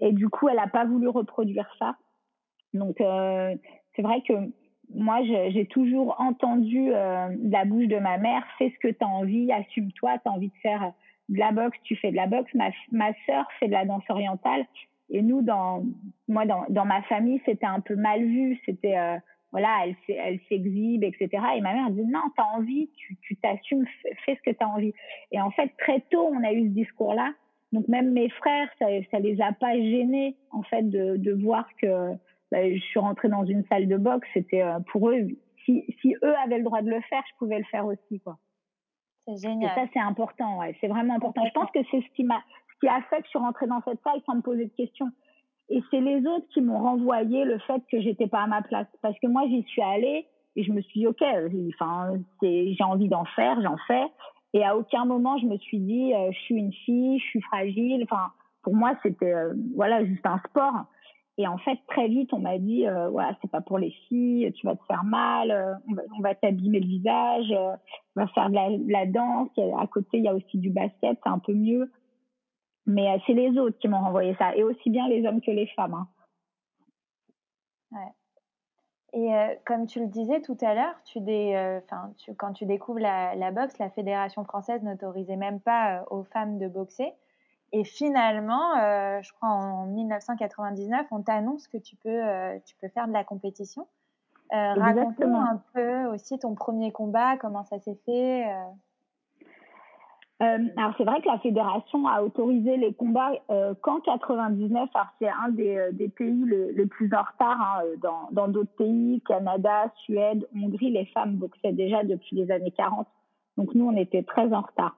et 0.00 0.12
du 0.12 0.28
coup, 0.28 0.48
elle 0.48 0.56
n'a 0.56 0.68
pas 0.68 0.84
voulu 0.84 1.08
reproduire 1.08 1.68
ça. 1.80 1.96
Donc, 2.72 2.98
c'est 2.98 4.02
vrai 4.02 4.22
que 4.28 4.32
moi, 4.94 5.24
j'ai 5.24 5.66
toujours 5.66 6.14
entendu 6.20 6.86
de 6.86 7.50
la 7.50 7.64
bouche 7.64 7.88
de 7.88 7.98
ma 7.98 8.16
mère, 8.16 8.44
fais 8.58 8.70
ce 8.70 8.78
que 8.78 8.92
tu 8.92 9.04
as 9.04 9.08
envie, 9.08 9.50
assume-toi, 9.50 10.18
tu 10.18 10.28
as 10.28 10.32
envie 10.32 10.50
de 10.50 10.58
faire 10.62 10.92
de 11.28 11.38
la 11.40 11.50
boxe, 11.50 11.76
tu 11.82 11.96
fais 11.96 12.12
de 12.12 12.16
la 12.16 12.28
boxe. 12.28 12.54
Ma, 12.54 12.70
ma 12.92 13.12
sœur 13.26 13.44
fait 13.58 13.66
de 13.66 13.72
la 13.72 13.86
danse 13.86 14.08
orientale. 14.08 14.66
Et 15.10 15.22
nous, 15.22 15.42
dans, 15.42 15.84
moi, 16.28 16.46
dans, 16.46 16.64
dans 16.68 16.84
ma 16.84 17.02
famille, 17.02 17.40
c'était 17.44 17.66
un 17.66 17.80
peu 17.80 17.94
mal 17.94 18.24
vu. 18.24 18.60
C'était, 18.64 18.96
euh, 18.96 19.16
voilà, 19.52 19.84
elle, 19.84 19.96
elle 20.08 20.40
s'exhibe, 20.48 21.04
etc. 21.04 21.28
Et 21.56 21.60
ma 21.60 21.74
mère 21.74 21.90
dit, 21.90 22.04
non, 22.04 22.22
t'as 22.36 22.44
envie, 22.56 22.90
tu, 22.96 23.16
tu 23.22 23.36
t'assumes, 23.36 23.86
fais 24.24 24.36
ce 24.36 24.50
que 24.50 24.56
t'as 24.56 24.66
envie. 24.66 24.92
Et 25.30 25.40
en 25.40 25.50
fait, 25.50 25.72
très 25.78 26.00
tôt, 26.10 26.28
on 26.32 26.42
a 26.42 26.52
eu 26.52 26.62
ce 26.64 26.74
discours-là. 26.74 27.32
Donc, 27.72 27.88
même 27.88 28.12
mes 28.12 28.28
frères, 28.30 28.68
ça, 28.78 28.86
ça 29.10 29.18
les 29.18 29.40
a 29.40 29.52
pas 29.52 29.74
gênés, 29.74 30.36
en 30.50 30.62
fait, 30.62 30.82
de, 30.82 31.16
de 31.16 31.32
voir 31.32 31.68
que 31.80 32.12
bah, 32.50 32.70
je 32.72 32.78
suis 32.78 33.00
rentrée 33.00 33.28
dans 33.28 33.44
une 33.44 33.64
salle 33.66 33.88
de 33.88 33.96
boxe. 33.96 34.28
C'était 34.32 34.62
euh, 34.62 34.78
pour 34.90 35.10
eux, 35.10 35.28
si, 35.64 35.84
si 36.00 36.14
eux 36.22 36.36
avaient 36.44 36.58
le 36.58 36.64
droit 36.64 36.82
de 36.82 36.90
le 36.90 37.00
faire, 37.02 37.22
je 37.30 37.36
pouvais 37.38 37.58
le 37.58 37.64
faire 37.64 37.86
aussi, 37.86 38.20
quoi. 38.20 38.38
C'est 39.26 39.48
génial. 39.48 39.70
Et 39.70 39.74
ça, 39.74 39.86
c'est 39.92 40.00
important, 40.00 40.58
ouais. 40.60 40.76
C'est 40.80 40.88
vraiment 40.88 41.14
important. 41.14 41.44
Je 41.46 41.52
pense 41.52 41.70
que 41.70 41.80
c'est 41.90 42.00
ce 42.00 42.14
qui 42.14 42.24
m'a, 42.24 42.42
qui 42.84 42.88
a 42.88 43.00
fait 43.08 43.16
que 43.16 43.24
je 43.24 43.30
suis 43.30 43.38
rentrée 43.38 43.66
dans 43.66 43.80
cette 43.82 44.02
salle 44.02 44.20
sans 44.26 44.34
me 44.34 44.42
poser 44.42 44.66
de 44.66 44.72
questions. 44.76 45.10
Et 45.70 45.82
c'est 45.90 46.02
les 46.02 46.18
autres 46.26 46.46
qui 46.52 46.60
m'ont 46.60 46.80
renvoyé 46.80 47.44
le 47.44 47.58
fait 47.60 47.82
que 47.90 47.98
j'étais 47.98 48.26
pas 48.26 48.42
à 48.42 48.46
ma 48.46 48.60
place. 48.60 48.86
Parce 49.00 49.18
que 49.20 49.26
moi, 49.26 49.44
j'y 49.48 49.62
suis 49.62 49.80
allée 49.80 50.26
et 50.56 50.64
je 50.64 50.70
me 50.70 50.82
suis 50.82 51.00
dit, 51.00 51.06
OK, 51.06 51.22
enfin, 51.74 52.12
j'ai 52.42 52.84
envie 52.84 53.08
d'en 53.08 53.24
faire, 53.24 53.58
j'en 53.62 53.78
fais. 53.86 54.04
Et 54.52 54.62
à 54.62 54.76
aucun 54.76 55.06
moment, 55.06 55.38
je 55.38 55.46
me 55.46 55.56
suis 55.56 55.78
dit, 55.78 56.12
euh, 56.12 56.30
je 56.30 56.38
suis 56.40 56.56
une 56.56 56.74
fille, 56.74 57.18
je 57.20 57.24
suis 57.24 57.40
fragile. 57.40 58.02
Enfin, 58.02 58.32
pour 58.62 58.74
moi, 58.74 58.92
c'était, 59.02 59.32
euh, 59.32 59.54
voilà, 59.74 60.04
juste 60.04 60.26
un 60.26 60.38
sport. 60.50 60.84
Et 61.38 61.48
en 61.48 61.56
fait, 61.56 61.78
très 61.88 62.08
vite, 62.08 62.34
on 62.34 62.38
m'a 62.38 62.58
dit, 62.58 62.86
euh, 62.86 63.08
voilà, 63.08 63.34
c'est 63.40 63.50
pas 63.50 63.62
pour 63.62 63.78
les 63.78 63.92
filles, 64.08 64.52
tu 64.52 64.66
vas 64.66 64.76
te 64.76 64.84
faire 64.84 65.04
mal, 65.04 65.50
euh, 65.50 65.72
on 66.16 66.20
va, 66.20 66.34
t'abîmer 66.34 66.80
le 66.80 66.86
visage, 66.86 67.50
on 67.50 68.20
va 68.20 68.26
faire 68.28 68.50
de 68.50 68.92
la 68.92 69.06
danse. 69.06 69.48
À 69.80 69.86
côté, 69.86 70.18
il 70.18 70.24
y 70.24 70.28
a 70.28 70.34
aussi 70.34 70.58
du 70.58 70.68
basket, 70.68 71.18
c'est 71.22 71.30
un 71.30 71.38
peu 71.38 71.54
mieux. 71.54 71.90
Mais 72.86 73.08
euh, 73.10 73.18
c'est 73.26 73.32
les 73.32 73.58
autres 73.58 73.78
qui 73.78 73.88
m'ont 73.88 74.00
renvoyé 74.00 74.34
ça, 74.36 74.54
et 74.54 74.62
aussi 74.62 74.90
bien 74.90 75.08
les 75.08 75.26
hommes 75.26 75.40
que 75.40 75.50
les 75.50 75.66
femmes. 75.68 75.94
Hein. 75.94 76.08
Ouais. 77.92 78.12
Et 79.14 79.32
euh, 79.32 79.54
comme 79.64 79.86
tu 79.86 80.00
le 80.00 80.08
disais 80.08 80.40
tout 80.40 80.58
à 80.60 80.74
l'heure, 80.74 80.96
euh, 81.16 81.80
quand 82.36 82.52
tu 82.52 82.66
découvres 82.66 82.98
la, 82.98 83.36
la, 83.36 83.52
boxe, 83.52 83.78
la 83.78 83.88
Fédération 83.88 84.44
française 84.44 84.82
n'autorisait 84.82 85.36
même 85.36 85.60
pas 85.60 86.04
aux 86.10 86.24
femmes 86.24 86.58
de 86.58 86.66
boxer. 86.66 87.14
Et 87.70 87.84
finalement, 87.84 88.76
euh, 88.76 89.22
je 89.22 89.32
crois 89.34 89.50
en 89.50 89.86
1999, 89.86 91.06
on 91.12 91.22
t'annonce 91.22 91.68
que 91.68 91.78
tu 91.78 91.94
peux, 91.94 92.22
tu 92.66 92.74
peux 92.76 92.88
faire 92.88 93.06
de 93.06 93.12
la 93.12 93.22
compétition. 93.22 93.86
Raconte-nous 94.50 95.36
un 95.36 95.62
peu 95.72 96.06
aussi 96.06 96.38
ton 96.38 96.54
premier 96.54 96.90
combat, 96.90 97.36
comment 97.36 97.64
ça 97.64 97.78
s'est 97.78 97.98
fait. 98.04 98.46
Euh, 100.44 100.58
alors 100.76 100.92
c'est 100.98 101.04
vrai 101.04 101.20
que 101.20 101.28
la 101.28 101.38
fédération 101.38 102.06
a 102.06 102.22
autorisé 102.22 102.76
les 102.76 102.92
combats 102.92 103.32
euh, 103.50 103.74
qu'en 103.80 104.00
99. 104.00 104.90
Alors 104.94 105.06
c'est 105.20 105.28
un 105.28 105.48
des, 105.50 105.76
euh, 105.76 106.08
pays 106.16 106.44
les, 106.46 106.86
plus 106.86 107.12
en 107.14 107.22
retard. 107.22 107.60
Hein, 107.60 107.82
dans, 108.02 108.28
dans 108.32 108.48
d'autres 108.48 108.74
pays, 108.76 109.22
Canada, 109.26 109.90
Suède, 110.04 110.46
Hongrie, 110.54 110.90
les 110.90 111.06
femmes 111.06 111.36
boxaient 111.36 111.72
déjà 111.72 112.04
depuis 112.04 112.36
les 112.36 112.50
années 112.50 112.72
40. 112.72 113.06
Donc 113.56 113.74
nous, 113.74 113.86
on 113.86 113.96
était 113.96 114.22
très 114.22 114.52
en 114.52 114.60
retard. 114.60 114.96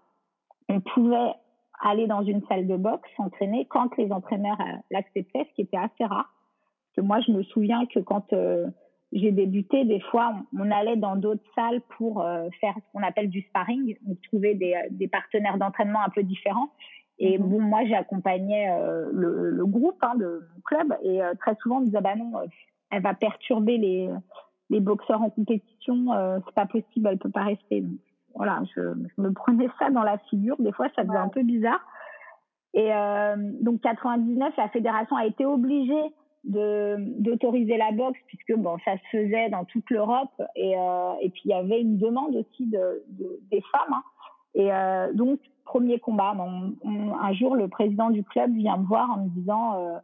On 0.68 0.80
pouvait 0.80 1.32
aller 1.80 2.06
dans 2.06 2.22
une 2.22 2.42
salle 2.46 2.66
de 2.66 2.76
boxe, 2.76 3.08
s'entraîner 3.16 3.66
quand 3.66 3.96
les 3.98 4.10
entraîneurs 4.10 4.58
l'acceptaient, 4.90 5.46
ce 5.50 5.54
qui 5.54 5.62
était 5.62 5.76
assez 5.76 6.04
rare. 6.04 6.32
Parce 6.32 6.96
que 6.96 7.00
moi, 7.02 7.20
je 7.20 7.32
me 7.32 7.42
souviens 7.42 7.84
que 7.86 8.00
quand 8.00 8.32
j'ai 9.12 9.30
débuté, 9.32 9.84
des 9.84 10.00
fois, 10.00 10.34
on, 10.52 10.62
on 10.62 10.70
allait 10.70 10.96
dans 10.96 11.16
d'autres 11.16 11.44
salles 11.54 11.80
pour 11.96 12.22
euh, 12.22 12.48
faire 12.60 12.74
ce 12.74 12.92
qu'on 12.92 13.04
appelle 13.04 13.30
du 13.30 13.42
sparring, 13.42 13.96
donc 14.02 14.20
trouver 14.22 14.54
des, 14.54 14.74
euh, 14.74 14.88
des 14.90 15.08
partenaires 15.08 15.58
d'entraînement 15.58 16.00
un 16.04 16.10
peu 16.10 16.22
différents. 16.22 16.70
Et 17.18 17.38
mmh. 17.38 17.42
bon, 17.42 17.60
moi, 17.60 17.84
j'accompagnais 17.86 18.70
euh, 18.70 19.08
le, 19.12 19.50
le, 19.50 19.66
groupe 19.66 20.02
hein, 20.02 20.14
mon 20.18 20.60
club 20.64 20.96
et 21.02 21.22
euh, 21.22 21.34
très 21.40 21.54
souvent, 21.62 21.78
on 21.78 21.80
me 21.80 21.86
disait, 21.86 22.00
bah 22.00 22.16
non, 22.16 22.32
elle 22.90 23.02
va 23.02 23.14
perturber 23.14 23.78
les, 23.78 24.10
les 24.70 24.80
boxeurs 24.80 25.22
en 25.22 25.30
compétition, 25.30 26.08
c'est 26.44 26.54
pas 26.54 26.66
possible, 26.66 27.08
elle 27.10 27.18
peut 27.18 27.30
pas 27.30 27.44
rester. 27.44 27.80
Donc, 27.80 27.98
voilà, 28.34 28.62
je, 28.74 28.80
me 29.18 29.32
prenais 29.32 29.68
ça 29.78 29.90
dans 29.90 30.02
la 30.02 30.18
figure. 30.30 30.56
Des 30.58 30.72
fois, 30.72 30.88
ça 30.94 31.04
faisait 31.04 31.16
un 31.16 31.28
peu 31.28 31.42
bizarre. 31.42 31.80
Et 32.74 32.90
donc 33.62 33.80
99, 33.80 34.54
la 34.58 34.68
fédération 34.68 35.16
a 35.16 35.24
été 35.24 35.46
obligée 35.46 36.12
d'autoriser 36.46 37.76
la 37.76 37.90
boxe 37.90 38.20
puisque 38.28 38.54
bon 38.54 38.76
ça 38.84 38.92
se 38.96 39.18
faisait 39.18 39.50
dans 39.50 39.64
toute 39.64 39.90
l'Europe 39.90 40.40
et 40.54 40.76
euh, 40.78 41.14
et 41.20 41.30
puis 41.30 41.42
il 41.44 41.50
y 41.50 41.54
avait 41.54 41.80
une 41.80 41.98
demande 41.98 42.36
aussi 42.36 42.66
de, 42.66 43.04
de 43.08 43.40
des 43.50 43.60
femmes 43.72 43.92
hein. 43.92 44.02
et 44.54 44.72
euh, 44.72 45.12
donc 45.12 45.40
premier 45.64 45.98
combat. 45.98 46.36
Un 46.84 47.32
jour 47.32 47.56
le 47.56 47.66
président 47.66 48.10
du 48.10 48.22
club 48.22 48.52
vient 48.54 48.76
me 48.76 48.86
voir 48.86 49.10
en 49.10 49.24
me 49.24 49.28
disant 49.30 50.00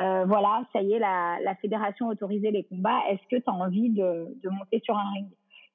euh, 0.00 0.24
voilà 0.24 0.62
ça 0.72 0.80
y 0.82 0.92
est 0.92 1.00
la, 1.00 1.38
la 1.42 1.56
fédération 1.56 2.08
a 2.08 2.12
autorisé 2.12 2.52
les 2.52 2.62
combats 2.62 3.00
est-ce 3.10 3.26
que 3.28 3.42
tu 3.42 3.50
as 3.50 3.52
envie 3.52 3.90
de, 3.90 4.36
de 4.40 4.48
monter 4.50 4.80
sur 4.84 4.96
un 4.96 5.10
ring? 5.14 5.26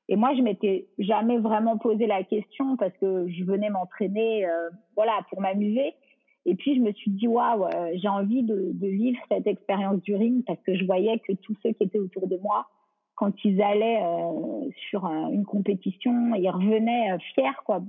Et 0.07 0.15
moi 0.15 0.33
je 0.37 0.41
m'étais 0.41 0.87
jamais 0.99 1.37
vraiment 1.37 1.77
posé 1.77 2.07
la 2.07 2.23
question 2.23 2.77
parce 2.77 2.95
que 3.01 3.27
je 3.27 3.43
venais 3.43 3.69
m'entraîner 3.69 4.47
voilà 4.95 5.19
pour 5.29 5.41
m'amuser 5.41 5.95
et 6.49 6.55
puis, 6.55 6.77
je 6.77 6.81
me 6.81 6.93
suis 6.93 7.11
dit, 7.11 7.27
waouh, 7.27 7.65
euh, 7.65 7.91
j'ai 7.95 8.07
envie 8.07 8.41
de, 8.41 8.71
de, 8.73 8.87
vivre 8.87 9.19
cette 9.29 9.45
expérience 9.47 10.01
du 10.01 10.15
ring 10.15 10.45
parce 10.45 10.59
que 10.61 10.75
je 10.77 10.85
voyais 10.85 11.19
que 11.19 11.33
tous 11.33 11.53
ceux 11.61 11.73
qui 11.73 11.83
étaient 11.83 11.99
autour 11.99 12.25
de 12.27 12.37
moi, 12.37 12.65
quand 13.15 13.33
ils 13.43 13.61
allaient 13.61 14.01
euh, 14.01 14.69
sur 14.89 15.03
une 15.05 15.43
compétition, 15.43 16.33
ils 16.35 16.49
revenaient 16.49 17.11
euh, 17.11 17.17
fiers, 17.33 17.51
quoi, 17.65 17.81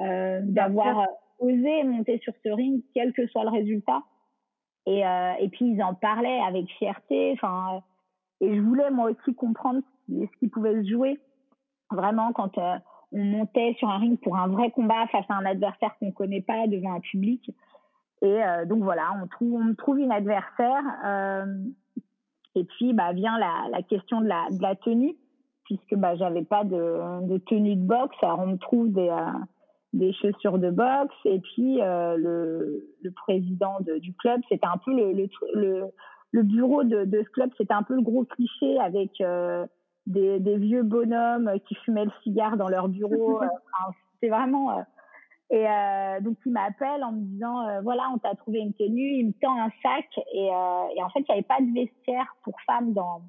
euh, 0.00 0.40
d'avoir 0.42 1.06
osé 1.38 1.84
monter 1.84 2.18
sur 2.20 2.32
ce 2.42 2.48
ring, 2.48 2.82
quel 2.94 3.12
que 3.12 3.26
soit 3.26 3.44
le 3.44 3.50
résultat. 3.50 4.02
Et, 4.86 5.06
euh, 5.06 5.32
et 5.38 5.50
puis, 5.50 5.66
ils 5.66 5.82
en 5.82 5.92
parlaient 5.92 6.40
avec 6.40 6.70
fierté. 6.78 7.32
Enfin, 7.34 7.82
et 8.40 8.56
je 8.56 8.60
voulais, 8.60 8.90
moi 8.90 9.10
aussi, 9.10 9.34
comprendre 9.34 9.82
ce 10.08 10.38
qui, 10.38 10.48
pouvait 10.48 10.82
se 10.82 10.88
jouer. 10.88 11.20
Vraiment, 11.90 12.32
quand 12.32 12.56
on 12.56 12.80
montait 13.12 13.74
sur 13.78 13.90
un 13.90 13.98
ring 13.98 14.18
pour 14.18 14.38
un 14.38 14.48
vrai 14.48 14.70
combat 14.70 15.06
face 15.08 15.26
à 15.28 15.34
un 15.34 15.44
adversaire 15.44 15.94
qu'on 15.98 16.10
connaît 16.10 16.40
pas 16.40 16.66
devant 16.68 16.94
un 16.94 17.00
public, 17.00 17.50
et 18.22 18.42
euh, 18.44 18.64
donc 18.64 18.84
voilà, 18.84 19.10
on 19.20 19.26
trouve, 19.26 19.60
on 19.60 19.74
trouve 19.74 19.98
une 19.98 20.12
adversaire. 20.12 20.84
Euh, 21.04 21.44
et 22.54 22.64
puis 22.64 22.92
bah 22.92 23.12
vient 23.12 23.36
la, 23.38 23.68
la 23.70 23.82
question 23.82 24.20
de 24.20 24.28
la, 24.28 24.46
de 24.50 24.62
la 24.62 24.76
tenue, 24.76 25.16
puisque 25.64 25.96
bah 25.96 26.14
j'avais 26.14 26.44
pas 26.44 26.62
de, 26.64 27.26
de 27.26 27.38
tenue 27.38 27.74
de 27.74 27.84
boxe. 27.84 28.16
Alors 28.22 28.38
on 28.38 28.46
me 28.46 28.58
trouve 28.58 28.92
des 28.92 29.08
euh, 29.08 29.38
des 29.92 30.12
chaussures 30.12 30.58
de 30.58 30.70
boxe. 30.70 31.16
Et 31.24 31.40
puis 31.40 31.82
euh, 31.82 32.16
le, 32.16 32.86
le 33.02 33.10
président 33.10 33.78
de, 33.80 33.98
du 33.98 34.14
club, 34.14 34.40
c'était 34.48 34.66
un 34.66 34.78
peu 34.84 34.94
le, 34.94 35.12
le, 35.12 35.28
le, 35.54 35.84
le 36.30 36.42
bureau 36.44 36.84
de, 36.84 37.04
de, 37.04 37.22
ce 37.24 37.30
club, 37.30 37.50
c'était 37.58 37.74
un 37.74 37.82
peu 37.82 37.96
le 37.96 38.02
gros 38.02 38.24
cliché 38.24 38.78
avec 38.78 39.20
euh, 39.20 39.66
des, 40.06 40.38
des, 40.38 40.58
vieux 40.58 40.84
bonhommes 40.84 41.50
qui 41.66 41.74
fumaient 41.74 42.04
le 42.04 42.12
cigare 42.22 42.56
dans 42.56 42.68
leur 42.68 42.88
bureau. 42.88 43.36
enfin, 43.42 43.92
c'était 44.14 44.30
vraiment 44.30 44.84
et 45.52 45.68
euh, 45.68 46.20
donc 46.20 46.38
il 46.46 46.52
m'appelle 46.52 47.04
en 47.04 47.12
me 47.12 47.20
disant 47.20 47.68
euh, 47.68 47.80
voilà 47.82 48.08
on 48.14 48.18
t'a 48.18 48.34
trouvé 48.34 48.60
une 48.60 48.72
tenue, 48.72 49.12
il 49.18 49.26
me 49.28 49.32
tend 49.32 49.54
un 49.60 49.70
sac. 49.82 50.06
Et, 50.32 50.48
euh, 50.50 50.88
et 50.96 51.02
en 51.02 51.10
fait 51.10 51.20
il 51.20 51.26
n'y 51.28 51.32
avait 51.34 51.42
pas 51.42 51.60
de 51.60 51.72
vestiaire 51.74 52.34
pour 52.42 52.58
femmes 52.62 52.94
dans 52.94 53.20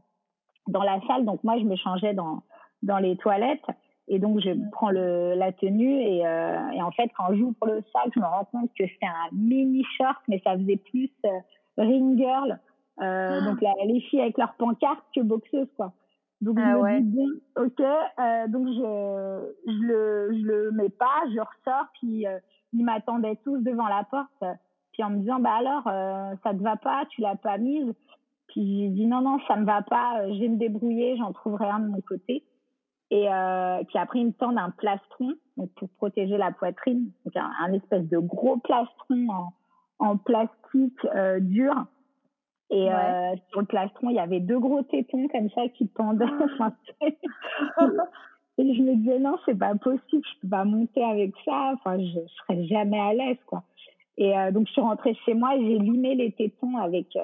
dans 0.67 0.83
la 0.83 0.99
salle. 1.07 1.25
Donc 1.25 1.43
moi 1.43 1.57
je 1.59 1.65
me 1.65 1.75
changeais 1.75 2.13
dans 2.13 2.41
dans 2.81 2.97
les 2.97 3.17
toilettes. 3.17 3.65
Et 4.07 4.19
donc 4.19 4.39
je 4.39 4.51
prends 4.71 4.89
le 4.89 5.33
la 5.35 5.51
tenue 5.51 6.01
et, 6.01 6.19
et 6.19 6.81
en 6.81 6.91
fait 6.91 7.09
quand 7.17 7.33
j'ouvre 7.35 7.65
le 7.67 7.83
sac 7.93 8.11
je 8.15 8.19
me 8.19 8.25
rends 8.25 8.45
compte 8.45 8.71
que 8.77 8.85
c'est 8.85 9.05
un 9.05 9.29
mini 9.33 9.83
short 9.97 10.21
mais 10.27 10.41
ça 10.43 10.57
faisait 10.57 10.77
plus 10.77 11.11
ring 11.77 12.17
girl. 12.17 12.59
Euh, 13.01 13.41
donc 13.41 13.61
la, 13.61 13.73
les 13.85 13.99
filles 14.01 14.21
avec 14.21 14.37
leurs 14.37 14.53
pancartes 14.53 15.03
que 15.15 15.21
boxeuses 15.21 15.71
quoi. 15.75 15.93
Donc 16.43 16.57
ah, 16.59 16.71
je 16.71 16.75
me 16.75 16.81
ouais. 16.81 17.01
dis 17.01 17.15
bon, 17.15 17.63
ok, 17.63 17.79
euh, 17.79 18.47
donc 18.49 18.67
je 18.67 19.71
je 19.71 19.81
le 19.81 20.29
je 20.33 20.45
le 20.45 20.71
mets 20.71 20.89
pas, 20.89 21.23
je 21.33 21.39
ressors 21.39 21.87
puis 21.99 22.27
euh, 22.27 22.37
ils 22.73 22.83
m'attendaient 22.83 23.37
tous 23.45 23.59
devant 23.59 23.87
la 23.87 24.03
porte 24.03 24.43
puis 24.91 25.03
en 25.03 25.11
me 25.11 25.19
disant 25.19 25.39
bah 25.39 25.55
alors 25.57 25.87
euh, 25.87 26.35
ça 26.43 26.53
te 26.53 26.61
va 26.61 26.75
pas, 26.75 27.05
tu 27.11 27.21
l'as 27.21 27.37
pas 27.37 27.57
mise? 27.57 27.93
Puis 28.47 28.79
j'ai 28.79 28.89
dit 28.89 29.07
non 29.07 29.21
non 29.21 29.39
ça 29.47 29.55
me 29.55 29.65
va 29.65 29.83
pas, 29.83 30.27
je 30.33 30.39
vais 30.39 30.49
me 30.49 30.57
débrouiller, 30.57 31.15
j'en 31.15 31.31
trouverai 31.31 31.65
un 31.65 31.79
de 31.79 31.87
mon 31.87 32.01
côté. 32.01 32.43
Et 33.09 33.27
puis 33.87 33.97
après 33.97 34.19
ils 34.19 34.27
me 34.27 34.33
tendent 34.33 34.57
un 34.57 34.71
plastron 34.71 35.33
donc 35.55 35.69
pour 35.75 35.87
protéger 35.91 36.37
la 36.37 36.51
poitrine, 36.51 37.11
donc 37.25 37.37
un, 37.37 37.51
un 37.61 37.71
espèce 37.71 38.07
de 38.09 38.17
gros 38.17 38.57
plastron 38.57 39.27
en, 39.29 39.53
en 39.99 40.17
plastique 40.17 41.07
dur 41.39 41.85
et 42.73 42.85
ouais. 42.85 42.89
euh, 42.91 43.35
sur 43.51 43.59
le 43.59 43.67
plastron, 43.67 44.09
il 44.09 44.15
y 44.15 44.19
avait 44.19 44.39
deux 44.39 44.57
gros 44.59 44.81
tétons 44.81 45.27
comme 45.27 45.49
ça 45.51 45.67
qui 45.77 45.85
pendaient. 45.85 46.25
et 47.01 48.73
je 48.75 48.81
me 48.81 48.95
disais 48.95 49.19
non, 49.19 49.35
c'est 49.45 49.57
pas 49.57 49.75
possible, 49.75 50.23
je 50.25 50.39
peux 50.41 50.49
pas 50.49 50.65
monter 50.65 51.03
avec 51.03 51.35
ça. 51.45 51.73
Enfin, 51.75 51.99
je, 51.99 52.05
je 52.05 52.33
serais 52.41 52.65
jamais 52.65 52.99
à 52.99 53.13
l'aise, 53.13 53.37
quoi. 53.45 53.61
Et 54.17 54.35
euh, 54.35 54.51
donc 54.51 54.67
je 54.67 54.71
suis 54.71 54.81
rentrée 54.81 55.15
chez 55.25 55.33
moi 55.33 55.51
j'ai 55.57 55.79
limé 55.79 56.13
les 56.15 56.31
tétons 56.31 56.77
avec 56.77 57.15
euh, 57.15 57.21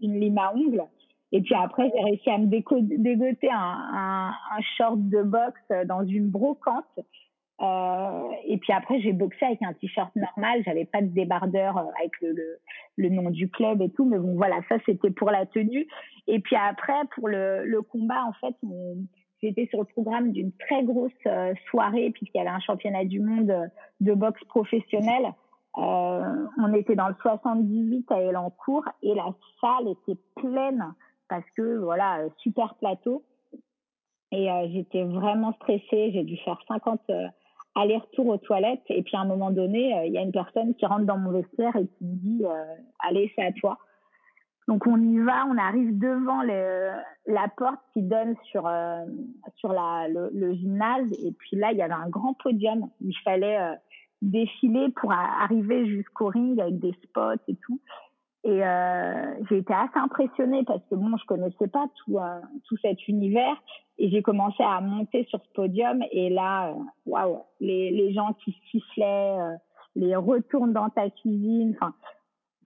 une 0.00 0.20
lime 0.20 0.38
à 0.38 0.54
ongles. 0.54 0.84
Et 1.32 1.40
puis 1.40 1.54
après, 1.54 1.90
j'ai 1.92 2.04
réussi 2.04 2.30
à 2.30 2.38
me 2.38 2.46
dégoter 2.46 3.50
un, 3.50 3.56
un, 3.56 4.28
un 4.28 4.62
short 4.76 4.98
de 4.98 5.22
boxe 5.22 5.86
dans 5.86 6.04
une 6.04 6.28
brocante 6.28 6.84
euh, 7.62 8.28
et 8.44 8.58
puis 8.58 8.72
après, 8.72 9.00
j'ai 9.00 9.12
boxé 9.12 9.44
avec 9.44 9.62
un 9.62 9.72
t-shirt 9.74 10.14
normal. 10.16 10.62
J'avais 10.64 10.84
pas 10.84 11.00
de 11.00 11.06
débardeur 11.06 11.78
euh, 11.78 11.84
avec 11.98 12.12
le, 12.20 12.58
le, 12.96 13.08
nom 13.08 13.30
du 13.30 13.48
club 13.48 13.80
et 13.82 13.90
tout. 13.90 14.04
Mais 14.04 14.18
bon, 14.18 14.34
voilà, 14.34 14.60
ça 14.68 14.76
c'était 14.84 15.10
pour 15.10 15.30
la 15.30 15.46
tenue. 15.46 15.86
Et 16.26 16.40
puis 16.40 16.56
après, 16.56 16.94
pour 17.14 17.28
le, 17.28 17.64
le 17.64 17.82
combat, 17.82 18.24
en 18.26 18.32
fait, 18.32 18.56
j'étais 19.40 19.66
sur 19.66 19.78
le 19.78 19.84
programme 19.84 20.32
d'une 20.32 20.52
très 20.52 20.82
grosse 20.82 21.12
euh, 21.26 21.54
soirée 21.70 22.10
puisqu'il 22.10 22.38
y 22.38 22.40
avait 22.40 22.50
un 22.50 22.60
championnat 22.60 23.04
du 23.04 23.20
monde 23.20 23.70
de 24.00 24.14
boxe 24.14 24.42
professionnelle. 24.44 25.32
On 25.74 26.74
était 26.74 26.96
dans 26.96 27.08
le 27.08 27.14
78 27.22 28.10
à 28.12 28.20
Elancourt 28.20 28.84
et 29.02 29.14
la 29.14 29.32
salle 29.58 29.88
était 29.88 30.20
pleine 30.36 30.92
parce 31.28 31.48
que 31.56 31.78
voilà, 31.78 32.24
super 32.38 32.74
plateau. 32.74 33.24
Et 34.32 34.48
j'étais 34.70 35.04
vraiment 35.04 35.54
stressée. 35.54 36.10
J'ai 36.12 36.24
dû 36.24 36.36
faire 36.38 36.58
50 36.68 37.00
aller-retour 37.74 38.26
aux 38.26 38.38
toilettes. 38.38 38.82
Et 38.88 39.02
puis 39.02 39.16
à 39.16 39.20
un 39.20 39.26
moment 39.26 39.50
donné, 39.50 39.96
euh, 39.96 40.06
il 40.06 40.12
y 40.12 40.18
a 40.18 40.22
une 40.22 40.32
personne 40.32 40.74
qui 40.74 40.86
rentre 40.86 41.04
dans 41.04 41.18
mon 41.18 41.30
vestiaire 41.30 41.74
et 41.76 41.86
qui 41.86 42.04
me 42.04 42.16
dit 42.16 42.44
euh, 42.44 42.74
Allez, 43.00 43.32
c'est 43.34 43.44
à 43.44 43.52
toi. 43.52 43.78
Donc 44.68 44.86
on 44.86 44.96
y 44.96 45.18
va, 45.18 45.44
on 45.50 45.58
arrive 45.58 45.98
devant 45.98 46.42
le, 46.42 46.90
la 47.26 47.48
porte 47.56 47.80
qui 47.92 48.02
donne 48.02 48.36
sur 48.50 48.66
euh, 48.66 49.04
sur 49.56 49.72
la, 49.72 50.06
le, 50.08 50.30
le, 50.32 50.54
gymnase. 50.54 51.10
Et 51.24 51.32
puis 51.32 51.56
là, 51.56 51.72
il 51.72 51.78
y 51.78 51.82
avait 51.82 51.92
un 51.92 52.08
grand 52.08 52.34
podium. 52.34 52.88
Il 53.00 53.16
fallait 53.24 53.58
euh, 53.58 53.74
défiler 54.22 54.88
pour 54.90 55.12
arriver 55.12 55.86
jusqu'au 55.86 56.26
ring 56.26 56.60
avec 56.60 56.78
des 56.78 56.94
spots 57.02 57.42
et 57.48 57.56
tout. 57.56 57.80
Et 58.44 58.64
euh, 58.64 59.34
j'ai 59.48 59.58
été 59.58 59.72
assez 59.72 59.98
impressionnée 59.98 60.64
parce 60.64 60.82
que 60.90 60.96
bon, 60.96 61.16
je 61.16 61.24
connaissais 61.26 61.68
pas 61.68 61.86
tout 61.96 62.18
euh, 62.18 62.40
tout 62.66 62.76
cet 62.78 63.06
univers. 63.06 63.62
Et 63.98 64.10
j'ai 64.10 64.22
commencé 64.22 64.62
à 64.64 64.80
monter 64.80 65.24
sur 65.26 65.40
ce 65.40 65.52
podium 65.54 66.02
et 66.10 66.28
là, 66.28 66.70
euh, 66.70 66.74
waouh, 67.06 67.42
les 67.60 67.90
les 67.92 68.12
gens 68.12 68.32
qui 68.44 68.56
sifflaient, 68.70 69.38
euh, 69.38 69.54
les 69.94 70.16
retournes 70.16 70.72
dans 70.72 70.88
ta 70.88 71.08
cuisine, 71.10 71.76
enfin, 71.76 71.94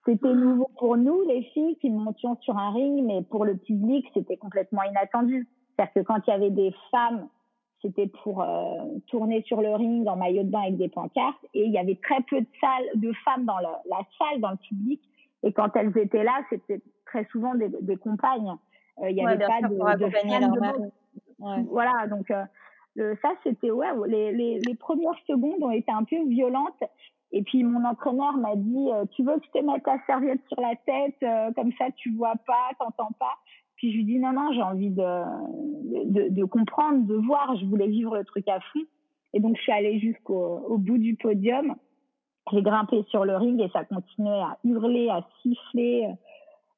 c'était 0.07 0.33
nouveau 0.33 0.71
pour 0.79 0.97
nous 0.97 1.27
les 1.29 1.43
filles 1.43 1.77
qui 1.77 1.91
montions 1.91 2.39
sur 2.41 2.57
un 2.57 2.71
ring, 2.71 3.05
mais 3.05 3.23
pour 3.23 3.45
le 3.45 3.57
public, 3.57 4.07
c'était 4.15 4.39
complètement 4.39 4.83
inattendu. 4.85 5.47
C'est-à-dire 5.75 5.93
que 5.95 6.01
quand 6.01 6.21
il 6.27 6.31
y 6.31 6.33
avait 6.33 6.51
des 6.51 6.73
femmes, 6.91 7.29
c'était 7.83 8.07
pour 8.23 8.41
euh, 8.41 8.99
tourner 9.09 9.43
sur 9.43 9.61
le 9.61 9.75
ring 9.75 10.09
en 10.09 10.17
maillot 10.17 10.45
de 10.45 10.49
bain 10.49 10.63
avec 10.63 10.79
des 10.79 10.89
pancartes 10.89 11.45
et 11.53 11.65
il 11.65 11.73
y 11.73 11.79
avait 11.79 11.99
très 12.03 12.23
peu 12.23 12.41
de 12.41 12.47
salles 12.61 12.89
de 12.95 13.13
femmes 13.25 13.45
dans 13.45 13.59
la, 13.59 13.83
la 13.91 13.99
salle, 14.17 14.41
dans 14.41 14.53
le 14.53 14.57
public 14.57 15.03
et 15.47 15.53
quand 15.53 15.77
elles 15.77 15.97
étaient 15.97 16.25
là, 16.25 16.41
c'était 16.51 16.81
très 17.07 17.25
souvent 17.27 17.55
des, 17.55 17.69
des 17.81 17.97
compagnes. 17.97 18.53
Euh, 18.99 19.11
il 19.11 19.15
n'y 19.15 19.25
avait 19.25 19.39
pas 19.39 19.61
de, 19.63 19.69
de 19.69 19.75
de 19.75 20.91
ouais. 21.39 21.63
Voilà, 21.71 22.09
donc 22.09 22.33
euh, 22.33 23.15
ça, 23.23 23.33
c'était, 23.45 23.71
ouais, 23.71 23.87
les, 24.09 24.33
les, 24.33 24.59
les, 24.59 24.75
premières 24.75 25.19
secondes 25.25 25.63
ont 25.63 25.71
été 25.71 25.93
un 25.93 26.03
peu 26.03 26.17
violentes. 26.27 26.83
Et 27.31 27.43
puis 27.43 27.63
mon 27.63 27.85
entraîneur 27.85 28.37
m'a 28.39 28.57
dit, 28.57 28.89
euh, 28.93 29.05
tu 29.13 29.23
veux 29.23 29.39
que 29.39 29.47
je 29.47 29.61
te 29.61 29.65
mette 29.65 29.85
ta 29.85 29.99
serviette 30.07 30.41
sur 30.49 30.61
la 30.61 30.75
tête, 30.85 31.15
euh, 31.23 31.53
comme 31.53 31.71
ça 31.79 31.87
tu 31.97 32.13
vois 32.13 32.35
pas, 32.45 32.71
t'entends 32.81 33.13
pas. 33.21 33.35
Puis 33.77 33.93
je 33.93 33.99
lui 33.99 34.05
dis 34.05 34.19
non 34.19 34.33
non, 34.33 34.51
j'ai 34.53 34.63
envie 34.63 34.91
de, 34.91 36.05
de, 36.07 36.29
de 36.31 36.45
comprendre, 36.45 37.07
de 37.07 37.15
voir. 37.15 37.57
Je 37.57 37.67
voulais 37.67 37.89
vivre 37.89 38.17
le 38.17 38.25
truc 38.25 38.49
à 38.49 38.59
fond. 38.59 38.81
Et 39.33 39.41
donc 39.41 39.57
je 39.59 39.63
suis 39.63 39.73
allée 39.73 40.01
jusqu'au 40.01 40.65
au 40.67 40.79
bout 40.79 40.99
du 40.99 41.15
podium 41.15 41.77
j'ai 42.53 42.63
grimpé 42.63 43.05
sur 43.09 43.25
le 43.25 43.37
ring 43.37 43.61
et 43.61 43.69
ça 43.71 43.85
continuait 43.85 44.41
à 44.41 44.59
hurler, 44.65 45.09
à 45.11 45.27
siffler. 45.43 46.09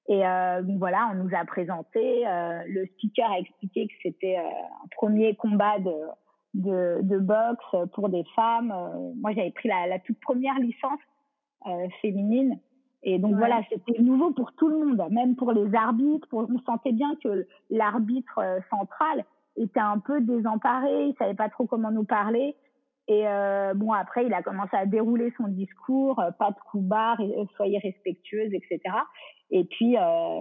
Et 0.09 0.27
euh, 0.27 0.63
voilà, 0.79 1.11
on 1.13 1.23
nous 1.23 1.31
a 1.35 1.45
présenté. 1.45 2.27
Euh, 2.27 2.63
le 2.67 2.87
speaker 2.87 3.31
a 3.31 3.39
expliqué 3.39 3.87
que 3.87 3.95
c'était 4.03 4.39
euh, 4.39 4.85
un 4.85 4.89
premier 4.97 5.35
combat 5.35 5.79
de, 5.79 5.95
de, 6.55 7.01
de, 7.03 7.19
boxe 7.19 7.77
pour 7.93 8.09
des 8.09 8.25
femmes. 8.35 8.73
Euh, 8.73 9.13
moi, 9.21 9.33
j'avais 9.33 9.51
pris 9.51 9.69
la, 9.69 9.87
la, 9.87 9.99
toute 9.99 10.19
première 10.21 10.59
licence 10.59 11.01
euh, 11.67 11.89
féminine. 12.01 12.59
Et 13.03 13.19
donc 13.19 13.33
ouais. 13.33 13.39
voilà, 13.39 13.61
c'était 13.69 14.01
nouveau 14.01 14.33
pour 14.33 14.53
tout 14.53 14.69
le 14.69 14.79
monde, 14.79 15.03
même 15.11 15.37
pour 15.37 15.53
les 15.53 15.75
arbitres. 15.75 16.27
Pour, 16.29 16.49
on 16.51 16.59
sentait 16.61 16.93
bien 16.93 17.15
que 17.23 17.47
l'arbitre 17.71 18.39
euh, 18.39 18.61
central 18.71 19.25
était 19.57 19.81
un 19.81 19.99
peu 19.99 20.21
désemparé, 20.21 21.09
il 21.09 21.15
savait 21.19 21.35
pas 21.35 21.49
trop 21.49 21.67
comment 21.67 21.91
nous 21.91 22.05
parler. 22.05 22.55
Et 23.09 23.27
euh, 23.27 23.73
bon, 23.75 23.93
après, 23.93 24.27
il 24.27 24.35
a 24.35 24.43
commencé 24.43 24.77
à 24.77 24.85
dérouler 24.85 25.33
son 25.38 25.49
discours, 25.49 26.21
euh, 26.21 26.31
pas 26.31 26.50
de 26.50 26.57
coups 26.71 26.85
bas, 26.85 27.17
soyez 27.57 27.79
respectueuse, 27.79 28.53
etc. 28.53 28.81
Et 29.50 29.65
puis, 29.65 29.97
euh, 29.97 30.41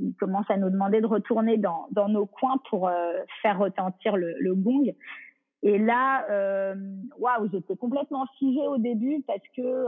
il 0.00 0.14
commence 0.20 0.48
à 0.48 0.56
nous 0.56 0.70
demander 0.70 1.00
de 1.00 1.06
retourner 1.06 1.56
dans, 1.56 1.88
nos 2.08 2.26
coins 2.26 2.58
pour 2.70 2.86
euh, 2.86 3.12
faire 3.42 3.58
retentir 3.58 4.16
le, 4.16 4.34
le, 4.38 4.54
gong. 4.54 4.94
Et 5.64 5.78
là, 5.78 6.24
waouh, 7.18 7.48
j'étais 7.50 7.74
complètement 7.76 8.24
figée 8.38 8.68
au 8.68 8.78
début 8.78 9.24
parce 9.26 9.42
que 9.56 9.86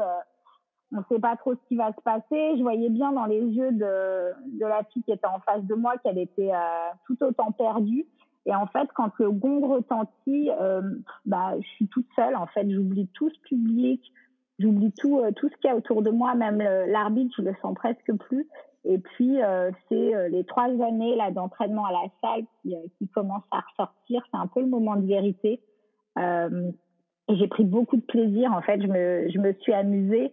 on 0.90 1.04
sait 1.08 1.20
pas 1.20 1.36
trop 1.36 1.54
ce 1.54 1.68
qui 1.68 1.76
va 1.76 1.92
se 1.92 2.00
passer. 2.00 2.56
Je 2.56 2.62
voyais 2.62 2.88
bien 2.88 3.12
dans 3.12 3.26
les 3.26 3.42
yeux 3.42 3.70
de 3.70 4.64
la 4.64 4.82
fille 4.92 5.04
qui 5.04 5.12
était 5.12 5.26
en 5.26 5.38
face 5.40 5.62
de 5.64 5.74
moi 5.76 5.96
qu'elle 5.98 6.18
était 6.18 6.50
tout 7.06 7.22
autant 7.22 7.52
perdue. 7.52 8.06
Et 8.48 8.54
en 8.54 8.66
fait, 8.66 8.88
quand 8.94 9.10
le 9.18 9.30
gong 9.30 9.60
retentit, 9.60 10.50
euh, 10.60 10.82
bah, 11.26 11.52
je 11.60 11.68
suis 11.76 11.86
toute 11.86 12.06
seule. 12.16 12.34
En 12.34 12.46
fait, 12.46 12.68
j'oublie 12.68 13.06
tout 13.14 13.30
ce 13.30 13.40
public, 13.42 14.02
j'oublie 14.58 14.92
tout, 14.92 15.20
euh, 15.20 15.30
tout 15.32 15.48
ce 15.48 15.56
qu'il 15.56 15.68
y 15.68 15.72
a 15.72 15.76
autour 15.76 16.02
de 16.02 16.10
moi, 16.10 16.34
même 16.34 16.58
l'arbitre, 16.58 17.34
je 17.36 17.42
le 17.42 17.54
sens 17.62 17.74
presque 17.74 18.12
plus. 18.14 18.48
Et 18.84 18.98
puis, 18.98 19.42
euh, 19.42 19.70
c'est 19.88 20.14
euh, 20.14 20.28
les 20.28 20.44
trois 20.44 20.64
années 20.64 21.14
là 21.16 21.30
d'entraînement 21.30 21.84
à 21.84 21.92
la 21.92 22.08
salle 22.22 22.44
qui, 22.62 22.74
euh, 22.74 22.78
qui 22.96 23.06
commencent 23.08 23.42
à 23.50 23.60
ressortir. 23.60 24.22
C'est 24.30 24.38
un 24.38 24.46
peu 24.46 24.60
le 24.60 24.66
moment 24.66 24.96
de 24.96 25.06
vérité. 25.06 25.60
et 26.16 27.36
j'ai 27.36 27.48
pris 27.48 27.64
beaucoup 27.64 27.96
de 27.96 28.02
plaisir. 28.02 28.52
En 28.52 28.62
fait, 28.62 28.80
je 28.80 28.86
me, 28.86 29.28
je 29.30 29.38
me 29.38 29.52
suis 29.60 29.74
amusée. 29.74 30.32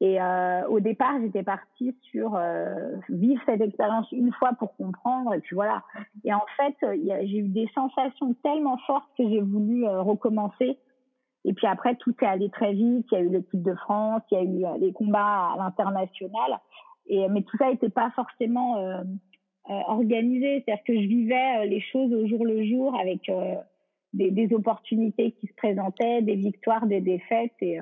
Et 0.00 0.20
euh, 0.20 0.66
au 0.68 0.80
départ, 0.80 1.20
j'étais 1.20 1.44
partie 1.44 1.96
sur 2.10 2.34
euh, 2.34 2.96
vivre 3.08 3.40
cette 3.46 3.60
expérience 3.60 4.10
une 4.12 4.32
fois 4.32 4.52
pour 4.58 4.76
comprendre. 4.76 5.34
Et 5.34 5.40
puis 5.40 5.54
voilà. 5.54 5.82
Et 6.24 6.34
en 6.34 6.44
fait, 6.56 6.74
j'ai 6.80 7.38
eu 7.38 7.48
des 7.48 7.68
sensations 7.74 8.34
tellement 8.42 8.76
fortes 8.86 9.08
que 9.16 9.28
j'ai 9.28 9.40
voulu 9.40 9.86
euh, 9.86 10.02
recommencer. 10.02 10.78
Et 11.44 11.52
puis 11.52 11.66
après, 11.66 11.94
tout 11.96 12.14
est 12.22 12.26
allé 12.26 12.48
très 12.50 12.72
vite. 12.72 13.06
Il 13.12 13.14
y 13.14 13.20
a 13.20 13.20
eu 13.20 13.28
l'équipe 13.28 13.62
de 13.62 13.74
France, 13.74 14.22
il 14.30 14.34
y 14.34 14.40
a 14.40 14.44
eu 14.44 14.64
euh, 14.64 14.78
les 14.78 14.92
combats 14.92 15.52
à 15.52 15.56
l'international. 15.58 16.58
Et 17.06 17.28
mais 17.28 17.42
tout 17.42 17.56
ça 17.58 17.70
n'était 17.70 17.90
pas 17.90 18.10
forcément 18.12 18.78
euh, 18.78 19.02
euh, 19.70 19.80
organisé. 19.88 20.62
C'est-à-dire 20.64 20.84
que 20.84 20.94
je 20.94 21.06
vivais 21.06 21.66
les 21.66 21.80
choses 21.80 22.12
au 22.12 22.26
jour 22.26 22.46
le 22.46 22.64
jour 22.64 22.98
avec 22.98 23.30
des, 24.14 24.30
des, 24.30 24.54
opportunités 24.54 25.32
qui 25.32 25.48
se 25.48 25.54
présentaient, 25.54 26.22
des 26.22 26.36
victoires, 26.36 26.86
des 26.86 27.02
défaites. 27.02 27.52
Et 27.60 27.78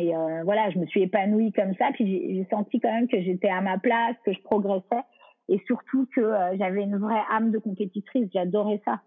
et 0.00 0.16
euh, 0.16 0.42
voilà, 0.44 0.70
je 0.70 0.78
me 0.78 0.86
suis 0.86 1.02
épanouie 1.02 1.52
comme 1.52 1.74
ça. 1.74 1.90
Puis 1.92 2.34
j'ai 2.34 2.46
senti 2.50 2.80
quand 2.80 2.92
même 2.92 3.08
que 3.08 3.20
j'étais 3.20 3.48
à 3.48 3.60
ma 3.60 3.78
place, 3.78 4.16
que 4.24 4.32
je 4.32 4.40
progressais. 4.42 5.02
Et 5.48 5.58
surtout 5.66 6.06
que 6.14 6.20
euh, 6.20 6.56
j'avais 6.56 6.82
une 6.82 6.96
vraie 6.96 7.22
âme 7.30 7.50
de 7.50 7.58
compétitrice. 7.58 8.28
J'adorais 8.32 8.80
ça. 8.84 9.00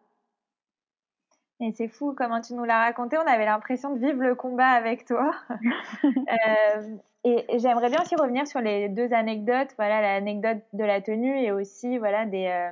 Et 1.59 1.71
c'est 1.71 1.87
fou 1.87 2.13
comment 2.17 2.41
tu 2.41 2.53
nous 2.53 2.65
l'as 2.65 2.79
raconté. 2.79 3.17
On 3.17 3.27
avait 3.27 3.45
l'impression 3.45 3.95
de 3.95 3.99
vivre 3.99 4.21
le 4.21 4.35
combat 4.35 4.69
avec 4.69 5.05
toi. 5.05 5.31
euh, 6.03 6.97
et, 7.23 7.45
j'aimerais 7.59 7.89
bien 7.89 8.01
aussi 8.01 8.15
revenir 8.15 8.45
sur 8.47 8.59
les 8.59 8.89
deux 8.89 9.13
anecdotes. 9.13 9.73
Voilà, 9.77 10.01
l'anecdote 10.01 10.63
de 10.73 10.83
la 10.83 11.01
tenue 11.01 11.39
et 11.39 11.51
aussi 11.51 11.97
voilà 11.97 12.25
des, 12.25 12.69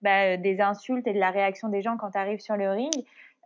bah, 0.00 0.36
des 0.36 0.60
insultes 0.60 1.06
et 1.06 1.12
de 1.12 1.20
la 1.20 1.30
réaction 1.30 1.68
des 1.68 1.82
gens 1.82 1.96
quand 1.96 2.10
tu 2.10 2.18
arrives 2.18 2.40
sur 2.40 2.56
le 2.56 2.70
ring. 2.70 2.92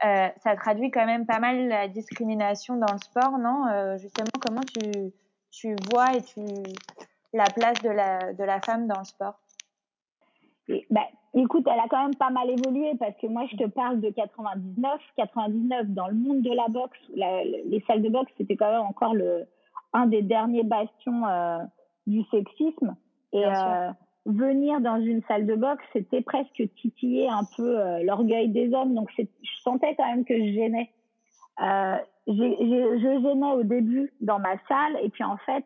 Euh, 0.04 0.28
ça 0.42 0.56
traduit 0.56 0.90
quand 0.90 1.06
même 1.06 1.26
pas 1.26 1.38
mal 1.38 1.68
la 1.68 1.88
discrimination 1.88 2.76
dans 2.76 2.92
le 2.92 2.98
sport, 2.98 3.38
non? 3.38 3.66
Euh, 3.66 3.96
Justement, 3.98 4.28
comment 4.40 4.60
tu, 4.60 5.12
tu 5.50 5.74
vois 5.90 6.14
et 6.14 6.22
tu 6.22 6.40
la 7.32 7.44
place 7.44 7.80
de 7.82 7.90
la, 7.90 8.32
de 8.32 8.44
la 8.44 8.60
femme 8.60 8.86
dans 8.86 8.98
le 8.98 9.04
sport? 9.04 9.38
Et, 10.68 10.86
bah, 10.90 11.06
Écoute, 11.38 11.66
elle 11.70 11.78
a 11.78 11.86
quand 11.90 12.02
même 12.02 12.14
pas 12.14 12.30
mal 12.30 12.48
évolué 12.48 12.92
parce 12.98 13.14
que 13.20 13.26
moi, 13.26 13.44
je 13.50 13.56
te 13.56 13.68
parle 13.68 14.00
de 14.00 14.08
99. 14.08 15.00
99, 15.16 15.88
dans 15.88 16.08
le 16.08 16.14
monde 16.14 16.40
de 16.40 16.50
la 16.50 16.66
boxe, 16.68 16.98
la, 17.14 17.44
les 17.44 17.84
salles 17.86 18.00
de 18.00 18.08
boxe, 18.08 18.32
c'était 18.38 18.56
quand 18.56 18.72
même 18.72 18.80
encore 18.80 19.12
le, 19.12 19.46
un 19.92 20.06
des 20.06 20.22
derniers 20.22 20.62
bastions 20.62 21.26
euh, 21.26 21.58
du 22.06 22.24
sexisme. 22.30 22.96
Et 23.34 23.44
euh, 23.44 23.90
venir 24.26 24.80
dans 24.80 25.00
une 25.00 25.22
salle 25.28 25.46
de 25.46 25.54
boxe, 25.54 25.84
c'était 25.92 26.20
presque 26.20 26.62
titiller 26.80 27.28
un 27.28 27.44
peu 27.56 27.78
euh, 27.78 28.02
l'orgueil 28.02 28.48
des 28.48 28.72
hommes. 28.74 28.94
Donc, 28.94 29.08
je 29.16 29.24
sentais 29.62 29.94
quand 29.96 30.06
même 30.06 30.24
que 30.24 30.36
je 30.36 30.52
gênais. 30.52 30.90
Euh, 31.62 31.96
je 32.26 33.20
gênais 33.22 33.52
au 33.52 33.62
début 33.62 34.12
dans 34.20 34.40
ma 34.40 34.58
salle 34.68 34.98
et 35.02 35.08
puis 35.08 35.22
en 35.24 35.36
fait, 35.38 35.64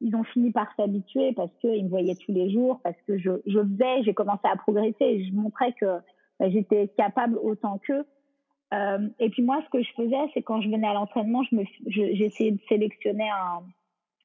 ils 0.00 0.14
ont 0.14 0.22
fini 0.22 0.52
par 0.52 0.68
s'habituer 0.76 1.32
parce 1.32 1.50
qu'ils 1.60 1.84
me 1.84 1.90
voyaient 1.90 2.14
tous 2.14 2.32
les 2.32 2.50
jours, 2.50 2.80
parce 2.84 2.96
que 3.06 3.18
je, 3.18 3.30
je 3.46 3.58
faisais, 3.58 4.02
j'ai 4.04 4.14
commencé 4.14 4.42
à 4.44 4.56
progresser 4.56 4.94
et 5.00 5.24
je 5.24 5.34
montrais 5.34 5.72
que 5.72 5.98
bah, 6.38 6.48
j'étais 6.48 6.88
capable 6.96 7.38
autant 7.42 7.78
qu'eux. 7.78 8.06
Euh, 8.72 9.08
et 9.18 9.30
puis 9.30 9.42
moi, 9.42 9.60
ce 9.64 9.70
que 9.70 9.82
je 9.82 9.92
faisais, 9.96 10.30
c'est 10.32 10.42
quand 10.42 10.60
je 10.60 10.68
venais 10.68 10.86
à 10.86 10.94
l'entraînement, 10.94 11.42
je 11.50 11.56
me, 11.56 11.64
j'essayais 11.86 12.52
de 12.52 12.60
sélectionner 12.68 13.28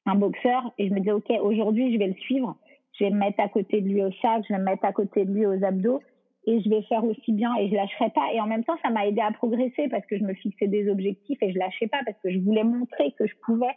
un 0.06 0.14
boxeur 0.14 0.72
et 0.78 0.88
je 0.88 0.94
me 0.94 1.00
disais, 1.00 1.12
OK, 1.12 1.30
aujourd'hui, 1.42 1.92
je 1.92 1.98
vais 1.98 2.08
le 2.08 2.14
suivre 2.14 2.56
je 2.92 3.04
vais 3.04 3.10
me 3.10 3.18
mettre 3.18 3.40
à 3.40 3.48
côté 3.48 3.80
de 3.80 3.88
lui 3.88 4.02
au 4.02 4.10
sac, 4.20 4.44
je 4.48 4.52
vais 4.52 4.58
me 4.58 4.64
mettre 4.64 4.84
à 4.84 4.92
côté 4.92 5.24
de 5.24 5.32
lui 5.32 5.46
aux 5.46 5.64
abdos 5.64 6.00
et 6.46 6.60
je 6.60 6.68
vais 6.68 6.82
faire 6.82 7.04
aussi 7.04 7.32
bien 7.32 7.54
et 7.56 7.68
je 7.68 7.74
lâcherai 7.74 8.10
pas. 8.10 8.32
Et 8.32 8.40
en 8.40 8.46
même 8.46 8.64
temps, 8.64 8.76
ça 8.82 8.90
m'a 8.90 9.06
aidé 9.06 9.20
à 9.20 9.30
progresser 9.30 9.88
parce 9.88 10.04
que 10.06 10.18
je 10.18 10.24
me 10.24 10.34
fixais 10.34 10.66
des 10.66 10.90
objectifs 10.90 11.38
et 11.40 11.52
je 11.52 11.58
lâchais 11.58 11.86
pas 11.86 12.00
parce 12.04 12.18
que 12.22 12.30
je 12.30 12.38
voulais 12.38 12.64
montrer 12.64 13.12
que 13.18 13.26
je 13.26 13.34
pouvais 13.44 13.74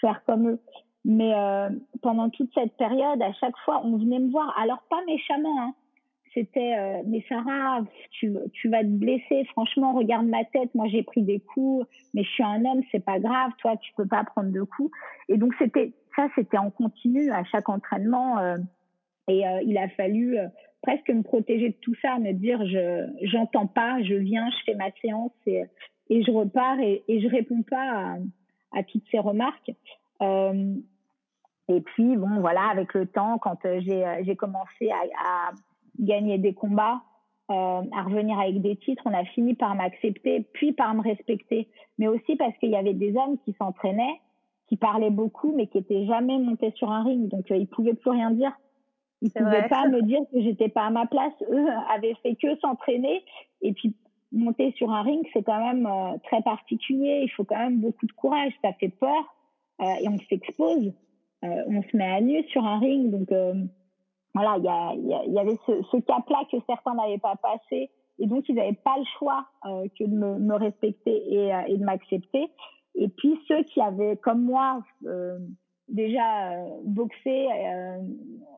faire 0.00 0.22
comme 0.24 0.48
eux. 0.50 0.60
Mais 1.04 1.32
euh, 1.34 1.70
pendant 2.02 2.30
toute 2.30 2.52
cette 2.54 2.76
période, 2.76 3.22
à 3.22 3.32
chaque 3.34 3.56
fois, 3.64 3.82
on 3.84 3.96
venait 3.96 4.18
me 4.18 4.30
voir. 4.30 4.54
Alors 4.60 4.82
pas 4.88 5.04
méchamment, 5.06 5.60
hein. 5.60 5.74
C'était 6.34 6.76
euh, 6.76 7.02
mais 7.06 7.24
Sarah, 7.30 7.80
tu, 8.10 8.36
tu 8.52 8.68
vas 8.68 8.82
te 8.82 8.88
blesser. 8.88 9.44
Franchement, 9.52 9.94
regarde 9.94 10.26
ma 10.26 10.44
tête. 10.44 10.74
Moi, 10.74 10.86
j'ai 10.88 11.02
pris 11.02 11.22
des 11.22 11.40
coups, 11.40 11.86
mais 12.12 12.24
je 12.24 12.28
suis 12.28 12.42
un 12.42 12.62
homme, 12.66 12.82
c'est 12.92 13.02
pas 13.02 13.18
grave. 13.18 13.52
Toi, 13.58 13.76
tu 13.78 13.90
peux 13.94 14.06
pas 14.06 14.22
prendre 14.24 14.52
de 14.52 14.62
coups. 14.62 14.90
Et 15.30 15.38
donc 15.38 15.54
c'était 15.58 15.92
ça, 16.16 16.28
c'était 16.34 16.58
en 16.58 16.70
continu 16.70 17.30
à 17.30 17.44
chaque 17.44 17.68
entraînement. 17.68 18.38
Euh, 18.38 18.56
et 19.28 19.46
euh, 19.46 19.60
il 19.64 19.76
a 19.78 19.88
fallu 19.90 20.38
euh, 20.38 20.48
presque 20.82 21.10
me 21.10 21.22
protéger 21.22 21.70
de 21.70 21.76
tout 21.80 21.94
ça, 22.00 22.18
me 22.18 22.32
dire 22.32 22.64
je 22.66 23.06
j'entends 23.22 23.66
pas, 23.66 24.02
je 24.02 24.14
viens, 24.14 24.48
je 24.50 24.64
fais 24.64 24.74
ma 24.74 24.90
séance 25.02 25.32
et, 25.46 25.64
je 26.10 26.30
repars 26.30 26.78
et, 26.80 27.04
et 27.08 27.20
je 27.20 27.28
réponds 27.28 27.62
pas 27.62 28.16
à, 28.72 28.82
toutes 28.84 29.04
ces 29.10 29.18
remarques. 29.18 29.72
Et 31.68 31.80
puis 31.80 32.16
bon 32.16 32.40
voilà, 32.40 32.68
avec 32.70 32.94
le 32.94 33.06
temps, 33.06 33.38
quand 33.38 33.58
j'ai 33.64 34.36
commencé 34.36 34.90
à, 34.90 35.50
gagner 35.98 36.38
des 36.38 36.54
combats, 36.54 37.02
à 37.48 38.02
revenir 38.04 38.38
avec 38.38 38.62
des 38.62 38.76
titres, 38.76 39.02
on 39.06 39.14
a 39.14 39.24
fini 39.24 39.54
par 39.54 39.74
m'accepter, 39.74 40.46
puis 40.52 40.72
par 40.72 40.94
me 40.94 41.02
respecter, 41.02 41.68
mais 41.98 42.06
aussi 42.06 42.36
parce 42.36 42.56
qu'il 42.58 42.70
y 42.70 42.76
avait 42.76 42.94
des 42.94 43.16
hommes 43.16 43.38
qui 43.44 43.52
s'entraînaient 43.58 44.20
qui 44.68 44.76
parlait 44.76 45.10
beaucoup, 45.10 45.52
mais 45.54 45.66
qui 45.66 45.78
était 45.78 46.06
jamais 46.06 46.38
monté 46.38 46.72
sur 46.76 46.90
un 46.90 47.04
ring. 47.04 47.28
Donc, 47.28 47.50
euh, 47.50 47.56
ils 47.56 47.68
pouvaient 47.68 47.94
plus 47.94 48.10
rien 48.10 48.30
dire. 48.30 48.52
Ils 49.22 49.30
pouvaient 49.30 49.68
pas 49.68 49.88
me 49.88 50.02
dire 50.06 50.20
que 50.32 50.40
j'étais 50.40 50.68
pas 50.68 50.86
à 50.86 50.90
ma 50.90 51.06
place. 51.06 51.32
Eux 51.50 51.66
avaient 51.94 52.14
fait 52.22 52.34
que 52.34 52.56
s'entraîner. 52.58 53.24
Et 53.62 53.72
puis, 53.72 53.94
monter 54.32 54.72
sur 54.72 54.90
un 54.90 55.02
ring, 55.02 55.24
c'est 55.32 55.42
quand 55.42 55.64
même 55.64 55.86
euh, 55.86 56.18
très 56.24 56.42
particulier. 56.42 57.20
Il 57.22 57.30
faut 57.30 57.44
quand 57.44 57.58
même 57.58 57.78
beaucoup 57.78 58.06
de 58.06 58.12
courage. 58.12 58.52
Ça 58.62 58.72
fait 58.74 58.88
peur. 58.88 59.36
Euh, 59.80 59.84
et 60.00 60.08
on 60.08 60.18
s'expose. 60.28 60.92
Euh, 61.44 61.62
on 61.68 61.82
se 61.82 61.96
met 61.96 62.10
à 62.10 62.20
nu 62.20 62.42
sur 62.48 62.64
un 62.64 62.78
ring. 62.78 63.10
Donc, 63.10 63.30
euh, 63.30 63.54
voilà, 64.34 64.56
il 64.58 64.64
y, 64.64 64.68
a, 64.68 65.24
y, 65.26 65.32
y, 65.32 65.38
avait 65.38 65.58
ce, 65.66 65.82
ce 65.90 65.96
cap-là 65.98 66.42
que 66.50 66.56
certains 66.66 66.94
n'avaient 66.94 67.18
pas 67.18 67.36
passé. 67.36 67.90
Et 68.18 68.26
donc, 68.26 68.48
ils 68.48 68.54
n'avaient 68.54 68.72
pas 68.72 68.96
le 68.98 69.04
choix 69.18 69.46
que 69.62 70.04
de 70.04 70.14
me, 70.14 70.38
me 70.38 70.54
respecter 70.54 71.16
et, 71.34 71.52
et 71.68 71.76
de 71.76 71.84
m'accepter. 71.84 72.50
Et 72.96 73.08
puis 73.08 73.38
ceux 73.46 73.62
qui 73.64 73.80
avaient, 73.80 74.16
comme 74.16 74.42
moi, 74.42 74.82
euh, 75.04 75.38
déjà 75.88 76.52
euh, 76.52 76.64
boxé 76.84 77.46
euh, 77.52 77.98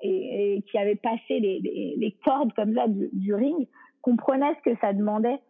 et, 0.01 0.63
qui 0.71 0.79
avaient 0.79 0.97
passé 0.97 1.41
les, 1.41 2.17
cordes 2.25 2.53
comme 2.55 2.75
ça 2.75 2.87
du, 2.89 3.35
ring, 3.35 3.67
comprenaient 4.01 4.55
ce 4.65 4.71
que 4.71 4.79
ça 4.81 4.93
demandait. 4.93 5.41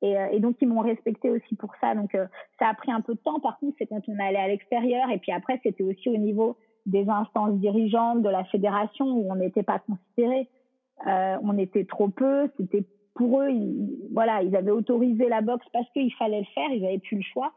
Et, 0.00 0.38
donc 0.38 0.56
ils 0.60 0.68
m'ont 0.68 0.80
respecté 0.80 1.28
aussi 1.28 1.56
pour 1.56 1.72
ça. 1.80 1.94
Donc 1.94 2.16
ça 2.58 2.68
a 2.68 2.74
pris 2.74 2.90
un 2.90 3.00
peu 3.00 3.14
de 3.14 3.20
temps. 3.20 3.40
Par 3.40 3.58
contre, 3.58 3.76
c'est 3.78 3.86
quand 3.86 4.00
on 4.08 4.18
allait 4.18 4.38
à 4.38 4.48
l'extérieur. 4.48 5.10
Et 5.10 5.18
puis 5.18 5.32
après, 5.32 5.60
c'était 5.62 5.82
aussi 5.82 6.08
au 6.08 6.16
niveau 6.16 6.56
des 6.86 7.08
instances 7.08 7.58
dirigeantes 7.58 8.22
de 8.22 8.28
la 8.28 8.44
fédération 8.44 9.06
où 9.06 9.30
on 9.30 9.34
n'était 9.34 9.64
pas 9.64 9.80
considéré. 9.80 10.48
On 11.04 11.58
était 11.58 11.84
trop 11.84 12.08
peu. 12.08 12.48
C'était 12.56 12.84
pour 13.14 13.42
eux, 13.42 13.50
ils, 13.50 14.08
voilà, 14.12 14.42
ils 14.42 14.54
avaient 14.54 14.70
autorisé 14.70 15.28
la 15.28 15.40
boxe 15.40 15.66
parce 15.72 15.90
qu'il 15.90 16.14
fallait 16.14 16.40
le 16.40 16.46
faire. 16.54 16.70
Ils 16.70 16.86
avaient 16.86 17.00
plus 17.00 17.16
le 17.16 17.24
choix. 17.24 17.52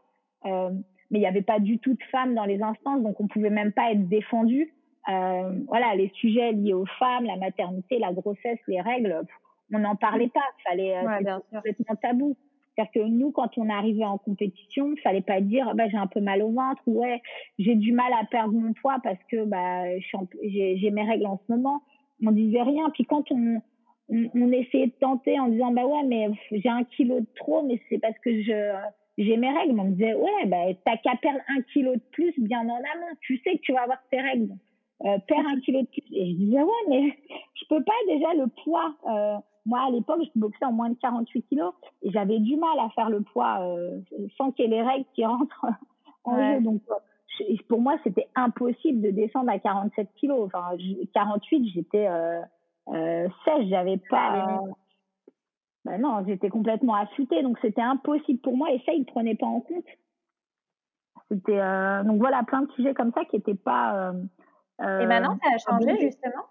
Euh, 0.46 0.70
mais 1.10 1.18
il 1.18 1.20
n'y 1.20 1.26
avait 1.26 1.42
pas 1.42 1.60
du 1.60 1.78
tout 1.78 1.92
de 1.92 2.02
femmes 2.10 2.34
dans 2.34 2.46
les 2.46 2.62
instances, 2.62 3.02
donc 3.02 3.20
on 3.20 3.28
pouvait 3.28 3.50
même 3.50 3.72
pas 3.72 3.92
être 3.92 4.08
défendu. 4.08 4.72
Euh, 5.08 5.52
voilà, 5.68 5.94
les 5.94 6.08
sujets 6.14 6.52
liés 6.52 6.72
aux 6.72 6.86
femmes, 6.98 7.24
la 7.24 7.36
maternité, 7.36 7.98
la 7.98 8.12
grossesse, 8.12 8.58
les 8.66 8.80
règles, 8.80 9.20
on 9.72 9.78
n'en 9.78 9.96
parlait 9.96 10.28
pas. 10.28 10.40
Fallait 10.64 10.96
euh, 10.96 11.02
ouais, 11.02 11.40
complètement 11.50 11.96
tabou. 11.96 12.36
C'est-à-dire 12.74 12.92
que 12.92 13.08
nous, 13.08 13.30
quand 13.32 13.58
on 13.58 13.68
arrivait 13.68 14.04
en 14.04 14.16
compétition, 14.16 14.94
fallait 15.02 15.20
pas 15.20 15.40
dire 15.42 15.74
bah 15.74 15.88
j'ai 15.88 15.98
un 15.98 16.06
peu 16.06 16.20
mal 16.20 16.42
au 16.42 16.50
ventre 16.50 16.80
ou 16.86 17.02
ouais 17.02 17.20
j'ai 17.58 17.74
du 17.74 17.92
mal 17.92 18.10
à 18.14 18.24
perdre 18.24 18.54
mon 18.54 18.72
poids 18.72 18.98
parce 19.02 19.22
que 19.30 19.44
bah 19.44 19.84
j'ai 20.42 20.90
mes 20.90 21.04
règles 21.04 21.26
en 21.26 21.38
ce 21.46 21.52
moment. 21.52 21.82
On 22.24 22.30
disait 22.30 22.62
rien. 22.62 22.88
Puis 22.94 23.04
quand 23.04 23.30
on, 23.30 23.60
on, 24.08 24.30
on 24.34 24.52
essayait 24.52 24.86
de 24.86 24.94
tenter 24.98 25.38
en 25.38 25.48
disant 25.48 25.72
bah 25.72 25.84
ouais 25.84 26.02
mais 26.06 26.28
j'ai 26.50 26.70
un 26.70 26.84
kilo 26.84 27.20
de 27.20 27.26
trop, 27.34 27.62
mais 27.62 27.78
c'est 27.90 27.98
parce 27.98 28.18
que 28.20 28.40
je 28.40 28.72
j'ai 29.18 29.36
mes 29.36 29.50
règles. 29.50 29.78
On 29.78 29.84
me 29.84 29.92
disait, 29.92 30.14
ouais, 30.14 30.46
bah, 30.46 30.64
t'as 30.84 30.96
qu'à 30.96 31.16
perdre 31.16 31.40
un 31.48 31.62
kilo 31.72 31.94
de 31.94 32.02
plus 32.12 32.32
bien 32.38 32.60
en 32.60 32.76
amont. 32.76 33.14
Tu 33.20 33.38
sais 33.38 33.56
que 33.56 33.62
tu 33.62 33.72
vas 33.72 33.82
avoir 33.82 33.98
tes 34.10 34.20
règles. 34.20 34.54
Euh, 35.04 35.18
perds 35.26 35.46
un 35.46 35.60
kilo 35.60 35.82
de 35.82 35.86
plus. 35.86 36.02
Et 36.12 36.30
je 36.30 36.36
disais, 36.36 36.62
ouais, 36.62 36.88
mais 36.88 37.18
je 37.54 37.64
peux 37.68 37.82
pas 37.82 37.92
déjà 38.08 38.34
le 38.34 38.46
poids. 38.64 38.94
Euh, 39.08 39.36
moi, 39.66 39.80
à 39.86 39.90
l'époque, 39.90 40.22
je 40.22 40.38
boxais 40.38 40.64
en 40.64 40.72
moins 40.72 40.90
de 40.90 40.96
48 41.00 41.42
kilos 41.42 41.72
et 42.02 42.10
j'avais 42.10 42.38
du 42.38 42.56
mal 42.56 42.78
à 42.80 42.88
faire 42.90 43.10
le 43.10 43.22
poids 43.22 43.60
euh, 43.62 44.00
sans 44.36 44.50
qu'il 44.50 44.64
y 44.64 44.68
ait 44.68 44.76
les 44.76 44.82
règles 44.82 45.06
qui 45.14 45.24
rentrent 45.24 45.66
en 46.24 46.36
jeu. 46.36 46.60
Donc, 46.60 46.82
pour 47.68 47.80
moi, 47.80 47.96
c'était 48.04 48.28
impossible 48.34 49.00
de 49.00 49.10
descendre 49.10 49.50
à 49.50 49.58
47 49.58 50.08
kilos. 50.16 50.46
Enfin, 50.46 50.76
48, 51.14 51.70
j'étais 51.74 52.06
euh, 52.06 52.40
euh, 52.88 53.28
sèche, 53.44 53.68
j'avais 53.68 53.98
pas. 54.10 54.60
Ben 55.84 56.00
non, 56.00 56.24
j'étais 56.26 56.48
complètement 56.48 56.94
affûtée, 56.94 57.42
donc 57.42 57.58
c'était 57.60 57.82
impossible 57.82 58.40
pour 58.40 58.56
moi 58.56 58.70
et 58.70 58.80
ça, 58.86 58.92
ils 58.92 59.00
ne 59.00 59.04
prenaient 59.04 59.34
pas 59.34 59.46
en 59.46 59.60
compte. 59.60 59.84
C'était 61.30 61.58
euh, 61.58 62.02
donc 62.04 62.18
voilà 62.18 62.42
plein 62.44 62.62
de 62.62 62.70
sujets 62.72 62.94
comme 62.94 63.12
ça 63.12 63.24
qui 63.24 63.36
n'étaient 63.36 63.54
pas. 63.54 64.12
Euh, 64.80 65.00
et 65.00 65.06
maintenant, 65.06 65.38
ça 65.42 65.54
a 65.54 65.58
changé 65.58 65.98
justement? 65.98 66.44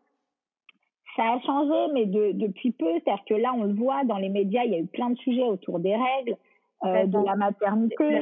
Ça 1.16 1.24
a 1.24 1.40
changé, 1.42 1.94
mais 1.94 2.06
de, 2.06 2.32
depuis 2.34 2.72
peu. 2.72 2.92
C'est-à-dire 3.04 3.24
que 3.28 3.34
là, 3.36 3.54
on 3.54 3.64
le 3.64 3.74
voit 3.74 4.04
dans 4.06 4.18
les 4.18 4.30
médias, 4.30 4.64
il 4.64 4.72
y 4.72 4.76
a 4.76 4.80
eu 4.80 4.88
plein 4.88 5.10
de 5.10 5.18
sujets 5.18 5.44
autour 5.44 5.80
des 5.80 5.96
règles, 5.96 6.38
euh, 6.84 7.06
de 7.06 7.26
la 7.26 7.36
maternité, 7.36 8.22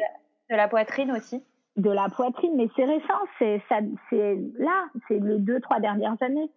de 0.50 0.56
la, 0.56 0.68
poitrine 0.68 1.12
aussi. 1.12 1.44
De 1.78 1.92
la 1.92 2.10
poitrine, 2.10 2.56
mais 2.56 2.68
c'est 2.76 2.86
récent, 2.86 3.20
c'est 3.38 3.62
ça, 3.70 3.78
c'est 4.10 4.38
là, 4.58 4.86
c'est 5.08 5.20
les 5.20 5.38
deux 5.38 5.60
trois 5.62 5.80
dernières 5.80 6.22
années. 6.22 6.50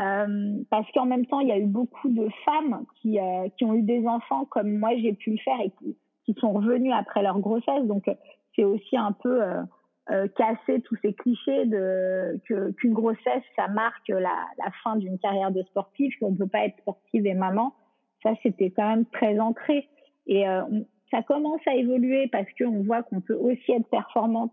Euh, 0.00 0.62
parce 0.70 0.90
qu'en 0.92 1.04
même 1.04 1.26
temps, 1.26 1.40
il 1.40 1.48
y 1.48 1.52
a 1.52 1.58
eu 1.58 1.66
beaucoup 1.66 2.08
de 2.08 2.28
femmes 2.44 2.84
qui, 3.00 3.18
euh, 3.18 3.48
qui 3.56 3.64
ont 3.64 3.74
eu 3.74 3.82
des 3.82 4.06
enfants 4.06 4.46
comme 4.46 4.78
moi 4.78 4.90
j'ai 4.96 5.12
pu 5.12 5.32
le 5.32 5.38
faire 5.38 5.60
et 5.60 5.70
qui, 5.70 5.96
qui 6.24 6.34
sont 6.40 6.52
revenues 6.52 6.92
après 6.92 7.22
leur 7.22 7.38
grossesse. 7.40 7.84
Donc, 7.84 8.04
c'est 8.56 8.64
aussi 8.64 8.96
un 8.96 9.12
peu 9.12 9.42
euh, 9.42 9.62
euh, 10.10 10.28
casser 10.28 10.80
tous 10.80 10.96
ces 11.02 11.12
clichés 11.12 11.66
de 11.66 12.40
qu'une 12.76 12.92
grossesse, 12.92 13.42
ça 13.54 13.68
marque 13.68 14.08
la, 14.08 14.34
la 14.58 14.70
fin 14.82 14.96
d'une 14.96 15.18
carrière 15.18 15.50
de 15.50 15.62
sportive, 15.64 16.12
qu'on 16.18 16.34
peut 16.34 16.48
pas 16.48 16.64
être 16.64 16.78
sportive 16.78 17.26
et 17.26 17.34
maman. 17.34 17.74
Ça, 18.22 18.30
c'était 18.42 18.70
quand 18.70 18.88
même 18.88 19.06
très 19.06 19.38
ancré. 19.38 19.88
Et 20.26 20.48
euh, 20.48 20.62
ça 21.10 21.22
commence 21.22 21.60
à 21.66 21.74
évoluer 21.74 22.28
parce 22.28 22.46
qu'on 22.58 22.82
voit 22.82 23.02
qu'on 23.02 23.20
peut 23.20 23.34
aussi 23.34 23.72
être 23.72 23.88
performante 23.88 24.52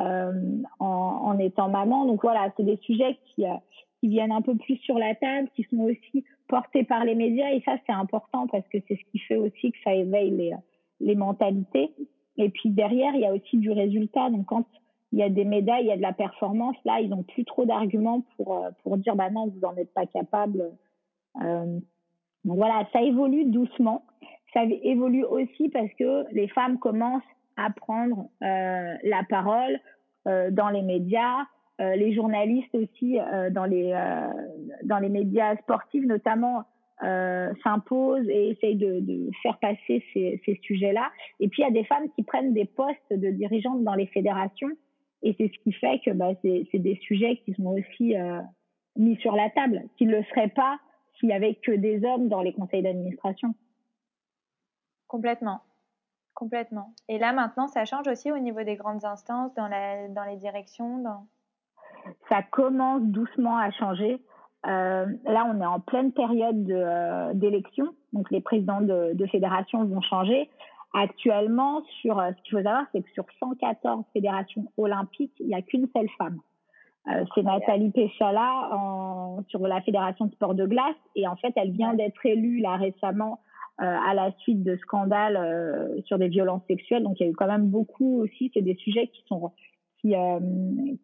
euh, 0.00 0.32
en, 0.78 0.86
en, 0.86 1.38
étant 1.38 1.68
maman. 1.68 2.06
Donc 2.06 2.22
voilà, 2.22 2.52
c'est 2.56 2.64
des 2.64 2.78
sujets 2.78 3.18
qui, 3.26 3.46
euh, 3.46 3.54
qui 4.02 4.08
viennent 4.08 4.32
un 4.32 4.42
peu 4.42 4.56
plus 4.56 4.76
sur 4.78 4.98
la 4.98 5.14
table, 5.14 5.48
qui 5.54 5.62
sont 5.70 5.78
aussi 5.78 6.24
portés 6.48 6.82
par 6.82 7.04
les 7.04 7.14
médias. 7.14 7.52
Et 7.52 7.62
ça, 7.64 7.76
c'est 7.86 7.92
important 7.92 8.48
parce 8.48 8.66
que 8.66 8.78
c'est 8.88 8.96
ce 8.96 9.10
qui 9.12 9.20
fait 9.20 9.36
aussi 9.36 9.70
que 9.70 9.78
ça 9.84 9.94
éveille 9.94 10.52
les, 11.00 11.14
mentalités. 11.14 11.92
Et 12.36 12.48
puis 12.50 12.70
derrière, 12.70 13.14
il 13.14 13.20
y 13.20 13.26
a 13.26 13.32
aussi 13.32 13.58
du 13.58 13.70
résultat. 13.70 14.28
Donc 14.30 14.46
quand 14.46 14.66
il 15.12 15.20
y 15.20 15.22
a 15.22 15.28
des 15.28 15.44
médailles, 15.44 15.84
il 15.84 15.88
y 15.88 15.92
a 15.92 15.96
de 15.96 16.02
la 16.02 16.12
performance, 16.12 16.74
là, 16.84 17.00
ils 17.00 17.10
n'ont 17.10 17.22
plus 17.22 17.44
trop 17.44 17.64
d'arguments 17.64 18.24
pour, 18.36 18.56
euh, 18.56 18.70
pour 18.82 18.96
dire, 18.96 19.14
bah 19.14 19.30
non, 19.30 19.46
vous 19.46 19.60
n'en 19.60 19.76
êtes 19.76 19.94
pas 19.94 20.06
capable. 20.06 20.72
Euh, 21.40 21.78
donc 22.44 22.56
voilà, 22.56 22.88
ça 22.92 23.02
évolue 23.02 23.44
doucement. 23.44 24.04
Ça 24.52 24.64
évolue 24.64 25.24
aussi 25.24 25.68
parce 25.68 25.92
que 25.96 26.24
les 26.32 26.48
femmes 26.48 26.80
commencent 26.80 27.22
à 27.56 27.70
prendre 27.70 28.28
euh, 28.42 28.94
la 29.04 29.22
parole 29.28 29.78
dans 30.24 30.68
les 30.68 30.82
médias, 30.82 31.46
euh, 31.82 31.96
les 31.96 32.14
journalistes 32.14 32.74
aussi 32.74 33.18
euh, 33.18 33.50
dans 33.50 33.64
les 33.64 33.92
dans 34.84 34.98
les 34.98 35.08
médias 35.08 35.56
sportifs 35.56 36.04
notamment 36.04 36.64
euh, 37.02 37.52
s'imposent 37.64 38.28
et 38.28 38.50
essayent 38.50 38.76
de, 38.76 39.28
faire 39.42 39.58
passer 39.58 40.04
ces, 40.12 40.40
ces 40.46 40.60
sujets-là. 40.62 41.10
Et 41.40 41.48
puis 41.48 41.62
il 41.62 41.64
y 41.64 41.68
a 41.68 41.72
des 41.72 41.84
femmes 41.84 42.08
qui 42.14 42.22
prennent 42.22 42.54
des 42.54 42.64
postes 42.64 43.10
de 43.10 43.30
dirigeantes 43.30 43.82
dans 43.82 43.94
les 43.94 44.06
fédérations 44.06 44.70
et 45.22 45.34
c'est 45.38 45.48
ce 45.48 45.58
qui 45.62 45.72
fait 45.72 46.00
que 46.04 46.10
bah, 46.10 46.32
c'est 46.42 46.78
des 46.78 46.96
sujets 47.02 47.38
qui 47.44 47.54
sont 47.54 47.66
aussi 47.66 48.16
euh, 48.16 48.40
mis 48.96 49.16
sur 49.16 49.34
la 49.34 49.50
table, 49.50 49.82
qui 49.96 50.06
ne 50.06 50.16
le 50.16 50.24
seraient 50.24 50.48
pas 50.48 50.78
s'il 51.18 51.28
y 51.28 51.32
avait 51.32 51.54
que 51.54 51.72
des 51.72 52.04
hommes 52.04 52.28
dans 52.28 52.40
les 52.40 52.52
conseils 52.52 52.82
d'administration. 52.82 53.54
Complètement. 55.06 55.60
Complètement. 56.34 56.92
Et 57.08 57.18
là, 57.18 57.32
maintenant, 57.32 57.68
ça 57.68 57.84
change 57.84 58.08
aussi 58.08 58.32
au 58.32 58.38
niveau 58.38 58.62
des 58.62 58.76
grandes 58.76 59.04
instances, 59.04 59.54
dans, 59.54 59.68
la, 59.68 60.08
dans 60.08 60.24
les 60.24 60.36
directions 60.36 60.98
dans... 60.98 61.26
Ça 62.28 62.42
commence 62.42 63.02
doucement 63.02 63.56
à 63.56 63.70
changer. 63.70 64.20
Euh, 64.66 65.06
là, 65.24 65.46
on 65.52 65.60
est 65.60 65.66
en 65.66 65.80
pleine 65.80 66.12
période 66.12 66.64
d'élection, 67.34 67.94
donc 68.12 68.30
les 68.30 68.40
présidents 68.40 68.80
de, 68.80 69.26
fédérations 69.30 69.84
vont 69.84 70.00
changer. 70.00 70.48
Actuellement, 70.94 71.82
sur 72.02 72.18
euh, 72.18 72.30
ce 72.36 72.42
qu'il 72.42 72.58
faut 72.58 72.62
savoir, 72.62 72.84
c'est 72.92 73.00
que 73.00 73.10
sur 73.12 73.24
114 73.40 74.04
fédérations 74.12 74.66
olympiques, 74.76 75.32
il 75.40 75.46
n'y 75.46 75.54
a 75.54 75.62
qu'une 75.62 75.88
seule 75.96 76.08
femme. 76.18 76.38
Euh, 77.08 77.24
c'est 77.34 77.42
Nathalie 77.42 77.90
Péchala 77.90 78.68
sur 79.48 79.66
la 79.66 79.80
fédération 79.80 80.26
de 80.26 80.32
sport 80.32 80.54
de 80.54 80.66
glace 80.66 80.94
et 81.16 81.26
en 81.26 81.34
fait, 81.36 81.52
elle 81.56 81.72
vient 81.72 81.94
d'être 81.94 82.24
élue 82.24 82.60
là 82.60 82.76
récemment 82.76 83.40
euh, 83.80 83.84
à 83.84 84.14
la 84.14 84.30
suite 84.38 84.62
de 84.62 84.76
scandales 84.76 85.36
euh, 85.36 86.00
sur 86.04 86.18
des 86.18 86.28
violences 86.28 86.62
sexuelles. 86.68 87.02
Donc, 87.02 87.18
il 87.18 87.24
y 87.24 87.26
a 87.26 87.30
eu 87.30 87.34
quand 87.34 87.46
même 87.46 87.68
beaucoup 87.68 88.20
aussi. 88.20 88.50
C'est 88.54 88.62
des 88.62 88.76
sujets 88.76 89.08
qui 89.08 89.24
sont 89.26 89.50
qui, 90.02 90.14
euh, 90.14 90.38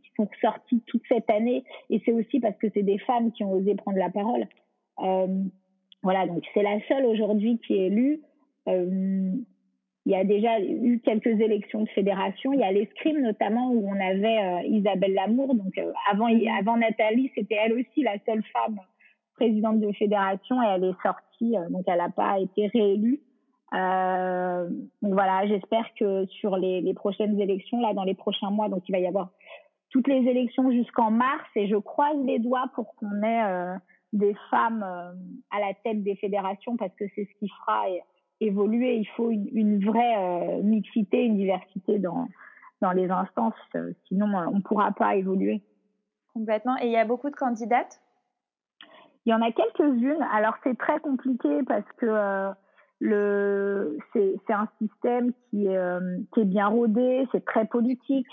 qui 0.03 0.11
sont 0.17 0.29
sortis 0.41 0.83
toute 0.87 1.03
cette 1.09 1.31
année 1.31 1.65
et 1.89 2.03
c'est 2.05 2.13
aussi 2.13 2.41
parce 2.41 2.57
que 2.59 2.67
c'est 2.75 2.83
des 2.83 2.99
femmes 2.99 3.33
qui 3.33 3.45
ont 3.45 3.53
osé 3.53 3.75
prendre 3.75 3.99
la 3.99 4.11
parole. 4.11 4.47
Euh, 5.03 5.27
voilà, 6.03 6.27
donc 6.27 6.45
c'est 6.53 6.63
la 6.63 6.79
seule 6.89 7.07
aujourd'hui 7.07 7.59
qui 7.67 7.75
est 7.75 7.87
élue. 7.87 8.21
Euh, 8.69 9.31
il 10.07 10.13
y 10.13 10.15
a 10.15 10.25
déjà 10.25 10.61
eu 10.61 11.01
quelques 11.05 11.41
élections 11.41 11.83
de 11.83 11.89
fédération. 11.91 12.53
Il 12.53 12.61
y 12.61 12.65
a 12.65 12.73
l'escrime 12.73 13.21
notamment 13.21 13.71
où 13.71 13.89
on 13.89 14.01
avait 14.01 14.67
Isabelle 14.67 15.13
Lamour. 15.13 15.55
Donc 15.55 15.79
avant, 16.11 16.29
avant 16.59 16.79
Nathalie, 16.79 17.31
c'était 17.35 17.57
elle 17.63 17.75
aussi 17.75 18.03
la 18.03 18.17
seule 18.25 18.43
femme 18.45 18.81
présidente 19.35 19.81
de 19.81 19.93
fédération 19.93 20.63
et 20.63 20.67
elle 20.67 20.85
est 20.85 21.03
sortie. 21.03 21.55
Donc 21.69 21.85
elle 21.87 21.99
n'a 21.99 22.09
pas 22.09 22.41
été 22.41 22.69
réélue. 22.69 23.21
Euh, 23.75 24.69
donc 25.03 25.13
voilà, 25.13 25.47
j'espère 25.47 25.87
que 25.99 26.27
sur 26.27 26.57
les, 26.57 26.81
les, 26.81 26.95
prochaines 26.95 27.39
élections, 27.41 27.81
là, 27.81 27.93
dans 27.93 28.05
les 28.05 28.15
prochains 28.15 28.51
mois, 28.51 28.69
donc 28.69 28.89
il 28.89 28.93
va 28.93 28.99
y 28.99 29.07
avoir 29.07 29.31
toutes 29.91 30.09
les 30.09 30.27
élections 30.29 30.71
jusqu'en 30.71 31.11
mars 31.11 31.45
et 31.55 31.69
je 31.69 31.77
croise 31.77 32.17
les 32.25 32.39
doigts 32.39 32.71
pour 32.75 32.95
qu'on 32.97 33.23
ait 33.23 33.45
euh, 33.45 33.75
des 34.13 34.35
femmes 34.51 34.83
euh, 34.83 35.13
à 35.51 35.61
la 35.61 35.75
tête 35.85 36.03
des 36.03 36.17
fédérations 36.17 36.77
parce 36.77 36.95
que 36.95 37.05
c'est 37.15 37.25
ce 37.25 37.39
qui 37.39 37.49
fera 37.49 37.85
évoluer. 38.41 38.97
Il 38.97 39.09
faut 39.09 39.31
une, 39.31 39.49
une 39.53 39.85
vraie 39.85 40.17
euh, 40.19 40.63
mixité, 40.63 41.25
une 41.25 41.37
diversité 41.37 41.99
dans, 41.99 42.29
dans 42.81 42.93
les 42.93 43.11
instances. 43.11 43.55
Sinon, 44.07 44.27
on 44.35 44.57
ne 44.57 44.63
pourra 44.63 44.93
pas 44.93 45.17
évoluer. 45.17 45.63
Complètement. 46.35 46.77
Et 46.81 46.87
il 46.87 46.93
y 46.93 46.97
a 46.97 47.05
beaucoup 47.05 47.31
de 47.31 47.37
candidates? 47.37 48.01
Il 49.27 49.31
y 49.31 49.35
en 49.35 49.43
a 49.43 49.53
quelques-unes. 49.53 50.25
Alors, 50.33 50.55
c'est 50.63 50.79
très 50.79 51.01
compliqué 51.01 51.63
parce 51.67 51.91
que 51.99 52.07
euh, 52.07 52.51
le 53.01 53.99
c'est 54.13 54.53
un 54.53 54.69
système 54.81 55.33
qui 55.51 55.67
est, 55.67 55.77
euh, 55.77 56.19
qui 56.33 56.41
est 56.41 56.45
bien 56.45 56.67
rodé, 56.67 57.27
c'est 57.33 57.45
très 57.45 57.67
politique. 57.67 58.27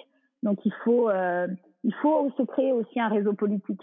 Donc, 0.44 0.66
il 0.66 0.74
faut, 0.84 1.10
euh, 1.10 1.48
il 1.84 1.94
faut 1.96 2.30
se 2.38 2.44
créer 2.44 2.72
aussi 2.72 3.00
un 3.00 3.10
réseau 3.10 3.34
politique. 3.34 3.82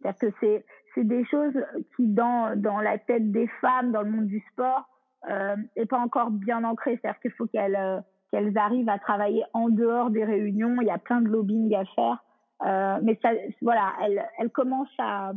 C'est-à-dire 0.00 0.18
que 0.20 0.36
c'est 0.40 0.64
c'est 0.94 1.04
des 1.04 1.24
choses 1.26 1.54
qui, 1.96 2.06
dans, 2.06 2.58
dans 2.60 2.80
la 2.80 2.98
tête 2.98 3.30
des 3.30 3.46
femmes, 3.60 3.92
dans 3.92 4.02
le 4.02 4.10
monde 4.10 4.26
du 4.26 4.40
sport, 4.52 4.88
euh, 5.30 5.56
est 5.76 5.86
pas 5.86 5.98
encore 5.98 6.30
bien 6.30 6.64
ancrée. 6.64 6.98
C'est-à-dire 7.00 7.20
qu'il 7.20 7.32
faut 7.32 7.46
qu'elles 7.46 7.76
euh, 7.76 8.00
qu'elles 8.30 8.56
arrivent 8.58 8.88
à 8.88 8.98
travailler 8.98 9.44
en 9.54 9.68
dehors 9.68 10.10
des 10.10 10.24
réunions. 10.24 10.80
Il 10.80 10.86
y 10.86 10.90
a 10.90 10.98
plein 10.98 11.20
de 11.20 11.28
lobbying 11.28 11.74
à 11.74 11.84
faire. 11.84 12.24
Euh, 12.66 12.98
mais 13.02 13.18
ça, 13.22 13.30
voilà, 13.62 13.92
elle, 14.04 14.24
elle 14.38 14.50
commence 14.50 14.92
à, 14.98 15.32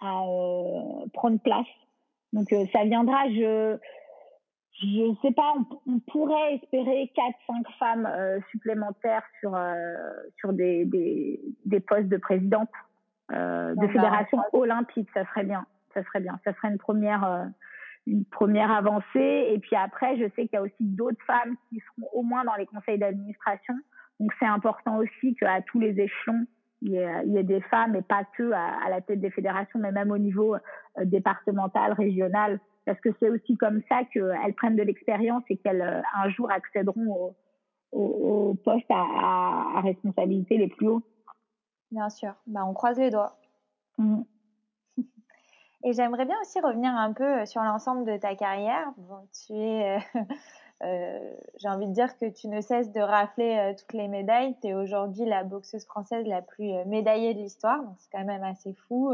à 0.00 0.22
euh, 0.22 1.06
prendre 1.12 1.38
place. 1.40 1.66
Donc 2.32 2.52
euh, 2.52 2.64
ça 2.72 2.84
viendra. 2.84 3.28
Je 3.28 3.76
je 4.82 5.14
sais 5.22 5.32
pas. 5.32 5.52
On, 5.56 5.92
on 5.92 5.98
pourrait 6.00 6.54
espérer 6.54 7.10
quatre 7.14 7.38
cinq 7.46 7.66
femmes 7.78 8.06
euh, 8.06 8.40
supplémentaires 8.50 9.24
sur 9.40 9.58
sur 10.38 10.52
des, 10.52 10.84
des 10.84 11.40
des 11.64 11.80
postes 11.80 12.08
de 12.08 12.16
présidente 12.16 12.70
de 13.30 13.86
fédération 13.88 14.38
olympique. 14.52 15.08
Ça 15.14 15.24
serait 15.26 15.44
bien. 15.44 15.64
Ça 15.94 16.02
serait 16.04 16.20
bien. 16.20 16.38
Ça 16.44 16.52
serait 16.54 16.68
une 16.68 16.78
première 16.78 17.50
une 18.06 18.24
première 18.24 18.70
avancée. 18.70 19.48
Et 19.50 19.58
puis 19.58 19.76
après, 19.76 20.16
je 20.16 20.24
sais 20.34 20.48
qu'il 20.48 20.54
y 20.54 20.56
a 20.56 20.62
aussi 20.62 20.74
d'autres 20.80 21.22
femmes 21.26 21.56
qui 21.68 21.80
seront 21.80 22.08
au 22.12 22.22
moins 22.22 22.44
dans 22.44 22.56
les 22.56 22.66
conseils 22.66 22.98
d'administration. 22.98 23.74
Donc 24.18 24.32
c'est 24.38 24.46
important 24.46 24.98
aussi 24.98 25.34
qu'à 25.36 25.62
tous 25.62 25.80
les 25.80 25.98
échelons, 26.00 26.46
il 26.82 26.92
y, 26.92 26.96
ait, 26.96 27.22
il 27.26 27.32
y, 27.32 27.38
ait, 27.38 27.42
des 27.42 27.60
femmes 27.60 27.94
et 27.94 28.02
pas 28.02 28.24
que 28.36 28.52
à, 28.52 28.84
à, 28.84 28.90
la 28.90 29.00
tête 29.00 29.20
des 29.20 29.30
fédérations, 29.30 29.78
mais 29.78 29.92
même 29.92 30.10
au 30.10 30.18
niveau 30.18 30.54
euh, 30.54 30.58
départemental, 31.04 31.92
régional, 31.92 32.58
parce 32.86 33.00
que 33.00 33.10
c'est 33.20 33.28
aussi 33.28 33.56
comme 33.56 33.82
ça 33.88 34.04
qu'elles 34.12 34.54
prennent 34.54 34.76
de 34.76 34.82
l'expérience 34.82 35.42
et 35.50 35.56
qu'elles 35.58 35.82
euh, 35.82 36.00
un 36.14 36.28
jour 36.30 36.50
accéderont 36.50 37.06
au, 37.12 37.36
au, 37.92 38.50
au 38.50 38.54
poste 38.54 38.90
à, 38.90 39.00
à, 39.00 39.78
à, 39.78 39.80
responsabilité 39.82 40.56
les 40.56 40.68
plus 40.68 40.88
hauts. 40.88 41.02
Bien 41.90 42.08
sûr, 42.08 42.34
bah, 42.46 42.64
on 42.66 42.72
croise 42.72 42.98
les 42.98 43.10
doigts. 43.10 43.36
Mmh. 43.98 44.22
Et 45.84 45.92
j'aimerais 45.92 46.26
bien 46.26 46.36
aussi 46.42 46.60
revenir 46.60 46.94
un 46.94 47.12
peu 47.12 47.40
euh, 47.40 47.46
sur 47.46 47.62
l'ensemble 47.62 48.04
de 48.04 48.16
ta 48.16 48.34
carrière. 48.34 48.92
Bon, 48.98 49.26
tu 49.32 49.54
es 49.54 49.98
j'ai 50.82 51.68
envie 51.68 51.88
de 51.88 51.92
dire 51.92 52.16
que 52.18 52.26
tu 52.26 52.48
ne 52.48 52.60
cesses 52.60 52.90
de 52.92 53.00
rafler 53.00 53.74
toutes 53.78 53.92
les 53.92 54.08
médailles. 54.08 54.56
Tu 54.62 54.68
es 54.68 54.74
aujourd'hui 54.74 55.26
la 55.26 55.44
boxeuse 55.44 55.84
française 55.84 56.26
la 56.26 56.42
plus 56.42 56.72
médaillée 56.86 57.34
de 57.34 57.40
l'histoire, 57.40 57.82
donc 57.82 57.96
c'est 57.98 58.10
quand 58.10 58.24
même 58.24 58.42
assez 58.42 58.72
fou. 58.88 59.12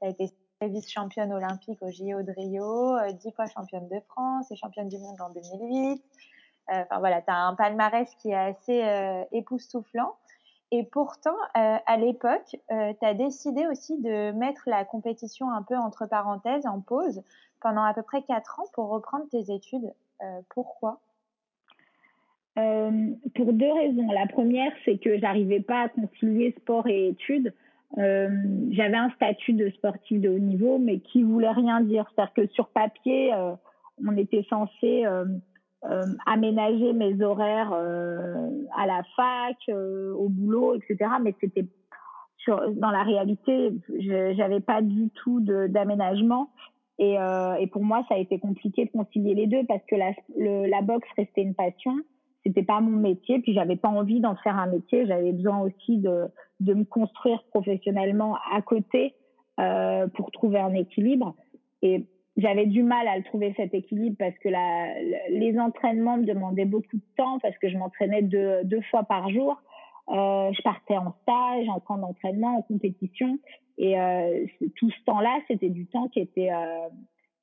tu 0.00 0.06
as 0.06 0.08
été 0.08 0.32
vice-championne 0.60 1.32
olympique 1.32 1.80
au 1.82 1.90
JO 1.90 2.22
de 2.22 2.32
Rio, 2.32 2.96
dix 3.12 3.30
fois 3.32 3.46
championne 3.46 3.88
de 3.88 4.00
France 4.08 4.50
et 4.50 4.56
championne 4.56 4.88
du 4.88 4.98
monde 4.98 5.20
en 5.20 5.30
2008. 5.30 6.02
Enfin 6.68 6.98
voilà, 6.98 7.22
tu 7.22 7.30
as 7.30 7.36
un 7.36 7.54
palmarès 7.54 8.12
qui 8.16 8.30
est 8.30 8.34
assez 8.34 9.26
époustouflant. 9.30 10.16
Et 10.72 10.82
pourtant, 10.82 11.36
euh, 11.56 11.78
à 11.86 11.96
l'époque, 11.96 12.56
euh, 12.72 12.92
tu 12.98 13.06
as 13.06 13.14
décidé 13.14 13.66
aussi 13.66 13.98
de 13.98 14.32
mettre 14.32 14.62
la 14.66 14.84
compétition 14.84 15.50
un 15.50 15.62
peu 15.62 15.76
entre 15.76 16.06
parenthèses, 16.06 16.66
en 16.66 16.80
pause, 16.80 17.22
pendant 17.60 17.84
à 17.84 17.94
peu 17.94 18.02
près 18.02 18.22
quatre 18.22 18.60
ans 18.60 18.66
pour 18.72 18.88
reprendre 18.88 19.26
tes 19.30 19.52
études. 19.52 19.92
Euh, 20.22 20.40
pourquoi? 20.50 21.00
Pour 22.54 23.52
deux 23.52 23.70
raisons. 23.70 24.10
La 24.12 24.26
première, 24.26 24.72
c'est 24.86 24.96
que 24.96 25.18
j'arrivais 25.18 25.60
pas 25.60 25.82
à 25.82 25.88
concilier 25.90 26.54
sport 26.58 26.86
et 26.86 27.08
études. 27.08 27.52
J'avais 27.96 28.96
un 28.96 29.10
statut 29.10 29.52
de 29.52 29.68
sportif 29.70 30.22
de 30.22 30.30
haut 30.30 30.38
niveau, 30.38 30.78
mais 30.78 31.00
qui 31.00 31.22
voulait 31.22 31.50
rien 31.50 31.82
dire. 31.82 32.10
C'est-à-dire 32.14 32.32
que 32.32 32.46
sur 32.54 32.68
papier, 32.68 33.34
on 34.02 34.16
était 34.16 34.46
censé 34.48 35.04
euh, 35.84 36.02
aménager 36.24 36.92
mes 36.94 37.22
horaires 37.22 37.72
euh, 37.72 38.50
à 38.76 38.86
la 38.86 39.02
fac, 39.14 39.56
euh, 39.68 40.12
au 40.14 40.28
boulot, 40.28 40.74
etc. 40.74 41.10
Mais 41.22 41.34
c'était 41.40 41.66
dans 42.48 42.90
la 42.90 43.02
réalité, 43.02 43.72
j'avais 43.98 44.60
pas 44.60 44.80
du 44.80 45.10
tout 45.10 45.40
d'aménagement. 45.40 46.50
Et, 46.98 47.16
et, 47.60 47.66
pour 47.66 47.84
moi, 47.84 48.04
ça 48.08 48.14
a 48.14 48.18
été 48.18 48.38
compliqué 48.38 48.86
de 48.86 48.90
concilier 48.90 49.34
les 49.34 49.46
deux 49.46 49.64
parce 49.66 49.82
que 49.86 49.96
la, 49.96 50.82
boxe 50.82 51.08
restait 51.16 51.42
une 51.42 51.54
passion. 51.54 51.94
C'était 52.44 52.62
pas 52.62 52.80
mon 52.80 52.98
métier, 52.98 53.40
puis 53.40 53.52
j'avais 53.52 53.76
pas 53.76 53.88
envie 53.88 54.20
d'en 54.20 54.36
faire 54.36 54.56
un 54.56 54.66
métier. 54.66 55.06
J'avais 55.06 55.32
besoin 55.32 55.60
aussi 55.60 55.98
de, 55.98 56.26
de 56.60 56.74
me 56.74 56.84
construire 56.84 57.42
professionnellement 57.50 58.36
à 58.52 58.62
côté 58.62 59.14
euh, 59.58 60.06
pour 60.08 60.30
trouver 60.30 60.58
un 60.58 60.74
équilibre. 60.74 61.34
Et 61.82 62.04
j'avais 62.36 62.66
du 62.66 62.82
mal 62.82 63.08
à 63.08 63.20
trouver 63.22 63.54
cet 63.56 63.72
équilibre 63.72 64.16
parce 64.18 64.36
que 64.38 64.50
les 65.30 65.58
entraînements 65.58 66.18
me 66.18 66.24
demandaient 66.24 66.66
beaucoup 66.66 66.96
de 66.96 67.14
temps 67.16 67.38
parce 67.40 67.56
que 67.56 67.70
je 67.70 67.78
m'entraînais 67.78 68.20
deux, 68.20 68.64
deux 68.64 68.82
fois 68.90 69.04
par 69.04 69.30
jour. 69.30 69.56
Euh, 70.10 70.52
je 70.52 70.62
partais 70.62 70.98
en 70.98 71.14
stage, 71.22 71.68
en 71.68 71.80
camp 71.80 71.98
d'entraînement, 71.98 72.58
en 72.58 72.62
compétition, 72.62 73.38
et 73.78 73.98
euh, 73.98 74.46
tout 74.76 74.90
ce 74.90 75.04
temps-là, 75.04 75.38
c'était 75.48 75.68
du 75.68 75.86
temps 75.86 76.08
qui 76.08 76.20
était 76.20 76.50
euh, 76.50 76.88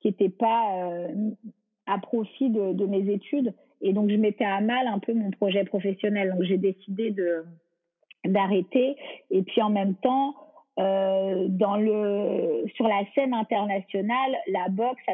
qui 0.00 0.08
était 0.08 0.28
pas 0.28 0.84
euh, 0.84 1.30
à 1.86 1.98
profit 1.98 2.50
de, 2.50 2.86
mes 2.86 3.12
études, 3.12 3.54
et 3.80 3.92
donc 3.92 4.10
je 4.10 4.16
mettais 4.16 4.44
à 4.44 4.60
mal 4.60 4.86
un 4.86 4.98
peu 4.98 5.14
mon 5.14 5.30
projet 5.30 5.64
professionnel. 5.64 6.32
Donc 6.32 6.42
j'ai 6.42 6.58
décidé 6.58 7.10
de 7.10 7.44
d'arrêter, 8.24 8.96
et 9.30 9.42
puis 9.42 9.60
en 9.60 9.70
même 9.70 9.94
temps, 9.96 10.34
dans 10.76 11.76
le, 11.76 12.64
sur 12.74 12.88
la 12.88 13.02
scène 13.14 13.34
internationale, 13.34 14.36
la 14.48 14.68
boxe 14.70 15.04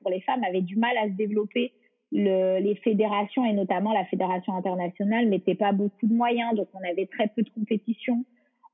pour 0.00 0.10
les 0.10 0.20
femmes 0.20 0.42
avait 0.44 0.62
du 0.62 0.76
mal 0.76 0.96
à 0.96 1.06
se 1.06 1.14
développer. 1.14 1.72
Le, 2.12 2.60
les 2.60 2.76
fédérations 2.76 3.44
et 3.44 3.52
notamment 3.52 3.92
la 3.92 4.04
fédération 4.04 4.54
internationale 4.54 5.28
mettaient 5.28 5.54
pas 5.54 5.72
beaucoup 5.72 6.06
de 6.06 6.14
moyens, 6.14 6.54
donc 6.54 6.68
on 6.74 6.88
avait 6.88 7.06
très 7.06 7.28
peu 7.28 7.42
de 7.42 7.50
compétition. 7.50 8.24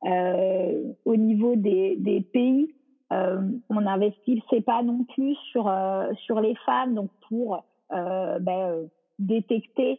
Euh, 0.05 0.93
au 1.05 1.17
niveau 1.17 1.57
des, 1.57 1.97
des 1.97 2.21
pays, 2.21 2.75
euh, 3.13 3.41
on 3.69 3.81
n'investissait 3.81 4.61
pas 4.61 4.83
non 4.83 5.05
plus 5.05 5.35
sur 5.51 5.69
euh, 5.69 6.13
sur 6.25 6.41
les 6.41 6.55
femmes, 6.67 6.95
donc 6.95 7.11
pour 7.29 7.65
ben, 7.91 8.87
détecter 9.19 9.99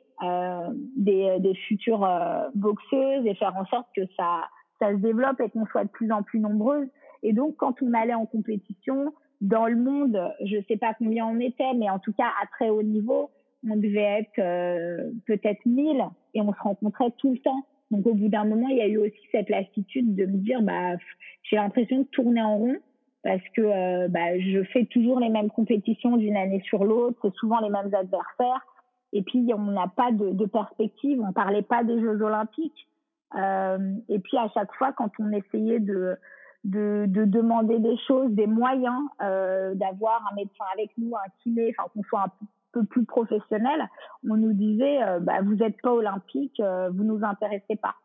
des, 0.96 1.40
des 1.40 1.56
futures 1.56 2.08
boxeuses 2.54 3.26
et 3.26 3.34
faire 3.34 3.56
en 3.58 3.66
sorte 3.66 3.88
que 3.96 4.04
ça 4.16 4.44
ça 4.80 4.92
se 4.92 4.98
développe 4.98 5.42
et 5.42 5.50
qu'on 5.50 5.66
soit 5.66 5.84
de 5.84 5.90
plus 5.90 6.12
en 6.12 6.24
plus 6.24 6.40
nombreuses. 6.40 6.88
Et 7.24 7.34
donc, 7.34 7.58
quand 7.58 7.82
on 7.82 7.94
allait 7.94 8.14
en 8.14 8.26
compétition, 8.26 9.14
dans 9.42 9.68
le 9.68 9.76
monde, 9.76 10.20
je 10.44 10.58
ne 10.58 10.62
sais 10.68 10.78
pas 10.78 10.94
combien 10.94 11.26
on 11.26 11.40
était, 11.40 11.74
mais 11.76 11.90
en 11.90 12.00
tout 12.00 12.14
cas 12.14 12.28
à 12.42 12.48
très 12.48 12.70
haut 12.70 12.84
niveau, 12.84 13.30
on 13.70 13.76
devait 13.76 14.22
être 14.22 14.40
euh, 14.40 15.12
peut-être 15.26 15.66
1000 15.66 16.02
et 16.34 16.42
on 16.42 16.54
se 16.54 16.60
rencontrait 16.60 17.12
tout 17.18 17.34
le 17.34 17.40
temps. 17.40 17.66
Donc 17.92 18.06
au 18.06 18.14
bout 18.14 18.30
d'un 18.30 18.46
moment, 18.46 18.68
il 18.68 18.78
y 18.78 18.82
a 18.82 18.88
eu 18.88 18.98
aussi 18.98 19.20
cette 19.32 19.50
lassitude 19.50 20.16
de 20.16 20.26
me 20.26 20.38
dire, 20.38 20.62
bah, 20.62 20.96
j'ai 21.44 21.56
l'impression 21.56 22.00
de 22.00 22.08
tourner 22.08 22.42
en 22.42 22.58
rond 22.58 22.76
parce 23.24 23.42
que 23.56 23.62
euh, 23.62 24.08
bah, 24.08 24.40
je 24.40 24.64
fais 24.72 24.86
toujours 24.86 25.20
les 25.20 25.30
mêmes 25.30 25.50
compétitions 25.50 26.18
d'une 26.18 26.38
année 26.38 26.62
sur 26.66 26.86
l'autre, 26.86 27.18
c'est 27.22 27.34
souvent 27.36 27.60
les 27.60 27.70
mêmes 27.70 27.94
adversaires. 27.94 28.66
Et 29.12 29.24
puis 29.24 29.52
on 29.56 29.72
n'a 29.72 29.88
pas 29.88 30.12
de, 30.12 30.46
perspective, 30.46 31.20
on 31.28 31.34
parlait 31.34 31.64
pas 31.64 31.84
des 31.84 32.00
Jeux 32.00 32.22
Olympiques. 32.22 32.88
Euh, 33.36 33.96
et 34.08 34.20
puis 34.20 34.38
à 34.38 34.50
chaque 34.54 34.74
fois, 34.76 34.94
quand 34.94 35.12
on 35.20 35.32
essayait 35.32 35.80
de, 35.80 36.16
de, 36.64 37.06
de 37.08 37.26
demander 37.26 37.80
des 37.80 37.98
choses, 38.08 38.32
des 38.32 38.48
moyens, 38.48 39.02
euh, 39.22 39.74
d'avoir 39.76 40.28
un 40.32 40.36
médecin 40.36 40.66
avec 40.74 40.92
nous, 40.98 41.16
un 41.16 41.30
kiné, 41.42 41.74
enfin 41.78 41.90
qu'on 41.94 42.04
soit 42.04 42.22
un 42.22 42.32
peu 42.72 42.86
plus 42.86 43.06
professionnel, 43.06 43.88
on 44.30 44.38
nous 44.38 44.54
disait 44.54 45.04
euh, 45.04 45.20
bah, 45.20 45.42
vous 45.44 45.56
n'êtes 45.56 45.82
pas 45.82 45.94
olympique, 45.94 46.60
euh, 46.60 46.90
vous 46.90 47.04
nous 47.04 47.24
intéressez 47.24 47.76
pas. 47.76 47.96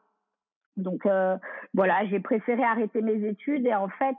Donc 0.77 1.07
euh, 1.07 1.37
voilà, 1.73 2.05
j'ai 2.07 2.21
préféré 2.21 2.63
arrêter 2.65 3.01
mes 3.01 3.29
études 3.29 3.67
et 3.67 3.75
en 3.75 3.89
fait 3.89 4.17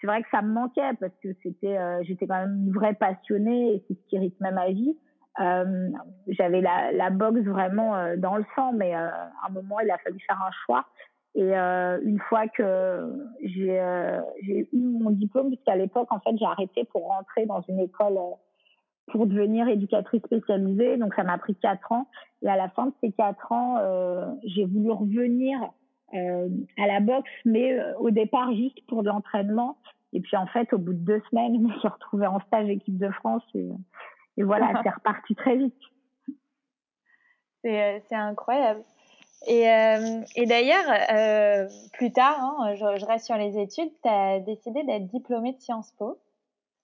c'est 0.00 0.06
vrai 0.06 0.22
que 0.22 0.28
ça 0.30 0.42
me 0.42 0.52
manquait 0.52 0.92
parce 1.00 1.14
que 1.22 1.28
c'était 1.42 1.78
j'étais 2.04 2.26
quand 2.26 2.38
même 2.38 2.66
une 2.66 2.72
vraie 2.72 2.94
passionnée 2.94 3.74
et 3.74 3.84
c'est 3.88 3.94
ce 3.94 4.08
qui 4.08 4.18
rythmait 4.18 4.52
ma 4.52 4.68
vie. 4.68 4.96
Euh, 5.40 5.90
j'avais 6.26 6.60
la, 6.60 6.90
la 6.92 7.10
boxe 7.10 7.42
vraiment 7.42 7.94
euh, 7.94 8.16
dans 8.16 8.36
le 8.36 8.44
sang, 8.56 8.72
mais 8.72 8.94
euh, 8.94 9.08
à 9.08 9.46
un 9.48 9.52
moment, 9.52 9.78
il 9.80 9.90
a 9.90 9.98
fallu 9.98 10.18
faire 10.26 10.40
un 10.42 10.50
choix. 10.64 10.84
Et 11.34 11.56
euh, 11.56 12.00
une 12.02 12.18
fois 12.18 12.48
que 12.48 13.08
j'ai 13.42 13.78
euh, 13.80 14.20
eu 14.42 14.66
mon 14.72 15.10
diplôme, 15.10 15.48
puisqu'à 15.48 15.76
l'époque, 15.76 16.08
en 16.10 16.18
fait, 16.20 16.36
j'ai 16.36 16.46
arrêté 16.46 16.84
pour 16.84 17.06
rentrer 17.06 17.46
dans 17.46 17.60
une 17.68 17.78
école 17.78 18.18
pour 19.10 19.26
devenir 19.26 19.68
éducatrice 19.68 20.22
spécialisée. 20.22 20.96
Donc, 20.96 21.14
ça 21.14 21.24
m'a 21.24 21.38
pris 21.38 21.54
quatre 21.56 21.92
ans. 21.92 22.08
Et 22.42 22.48
à 22.48 22.56
la 22.56 22.68
fin 22.68 22.86
de 22.86 22.92
ces 23.02 23.12
quatre 23.12 23.50
ans, 23.52 23.78
j'ai 24.44 24.64
voulu 24.64 24.90
revenir 24.90 25.58
à 26.12 26.86
la 26.86 27.00
boxe, 27.00 27.30
mais 27.44 27.76
au 27.98 28.10
départ, 28.10 28.52
juste 28.54 28.78
pour 28.86 29.02
de 29.02 29.08
l'entraînement. 29.08 29.76
Et 30.12 30.20
puis, 30.20 30.36
en 30.36 30.46
fait, 30.46 30.72
au 30.72 30.78
bout 30.78 30.94
de 30.94 31.04
deux 31.04 31.22
semaines, 31.30 31.54
je 31.56 31.60
me 31.60 31.78
suis 31.78 31.88
retrouvée 31.88 32.26
en 32.26 32.40
stage 32.40 32.68
équipe 32.68 32.98
de 32.98 33.10
France. 33.10 33.42
Et, 33.54 33.68
et 34.36 34.42
voilà, 34.42 34.72
c'est 34.82 34.90
reparti 34.90 35.34
très 35.34 35.56
vite. 35.56 35.74
C'est, 37.62 37.82
euh, 37.82 37.98
c'est 38.08 38.14
incroyable. 38.14 38.82
Et, 39.46 39.70
euh, 39.70 40.20
et 40.34 40.46
d'ailleurs, 40.46 40.84
euh, 41.12 41.68
plus 41.92 42.12
tard, 42.12 42.40
hein, 42.40 42.74
je, 42.74 42.98
je, 42.98 43.06
reste 43.06 43.26
sur 43.26 43.36
les 43.36 43.56
études, 43.58 43.90
tu 44.02 44.08
as 44.08 44.40
décidé 44.40 44.82
d'être 44.82 45.06
diplômée 45.06 45.52
de 45.52 45.60
Sciences 45.60 45.92
Po. 45.92 46.18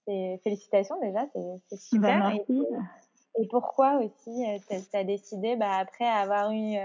Félicitations 0.07 1.01
déjà, 1.01 1.27
c'est, 1.33 1.61
c'est 1.69 1.81
super. 1.81 2.19
Merci. 2.19 2.67
Et, 3.39 3.43
et, 3.43 3.49
pourquoi 3.49 3.99
aussi 3.99 4.45
tu 4.69 4.97
as 4.97 5.05
décidé, 5.05 5.57
bah, 5.57 5.79
après 5.79 6.07
avoir 6.07 6.53
eu 6.53 6.77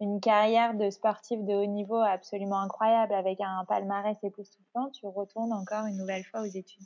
une 0.00 0.20
carrière 0.20 0.74
de 0.74 0.90
sportif 0.90 1.42
de 1.44 1.54
haut 1.54 1.66
niveau 1.66 1.96
absolument 1.96 2.60
incroyable 2.60 3.14
avec 3.14 3.40
un 3.40 3.64
palmarès 3.66 4.16
époustouflant, 4.22 4.90
tu 4.90 5.06
retournes 5.06 5.52
encore 5.52 5.86
une 5.86 5.96
nouvelle 5.96 6.24
fois 6.24 6.42
aux 6.42 6.44
études? 6.44 6.84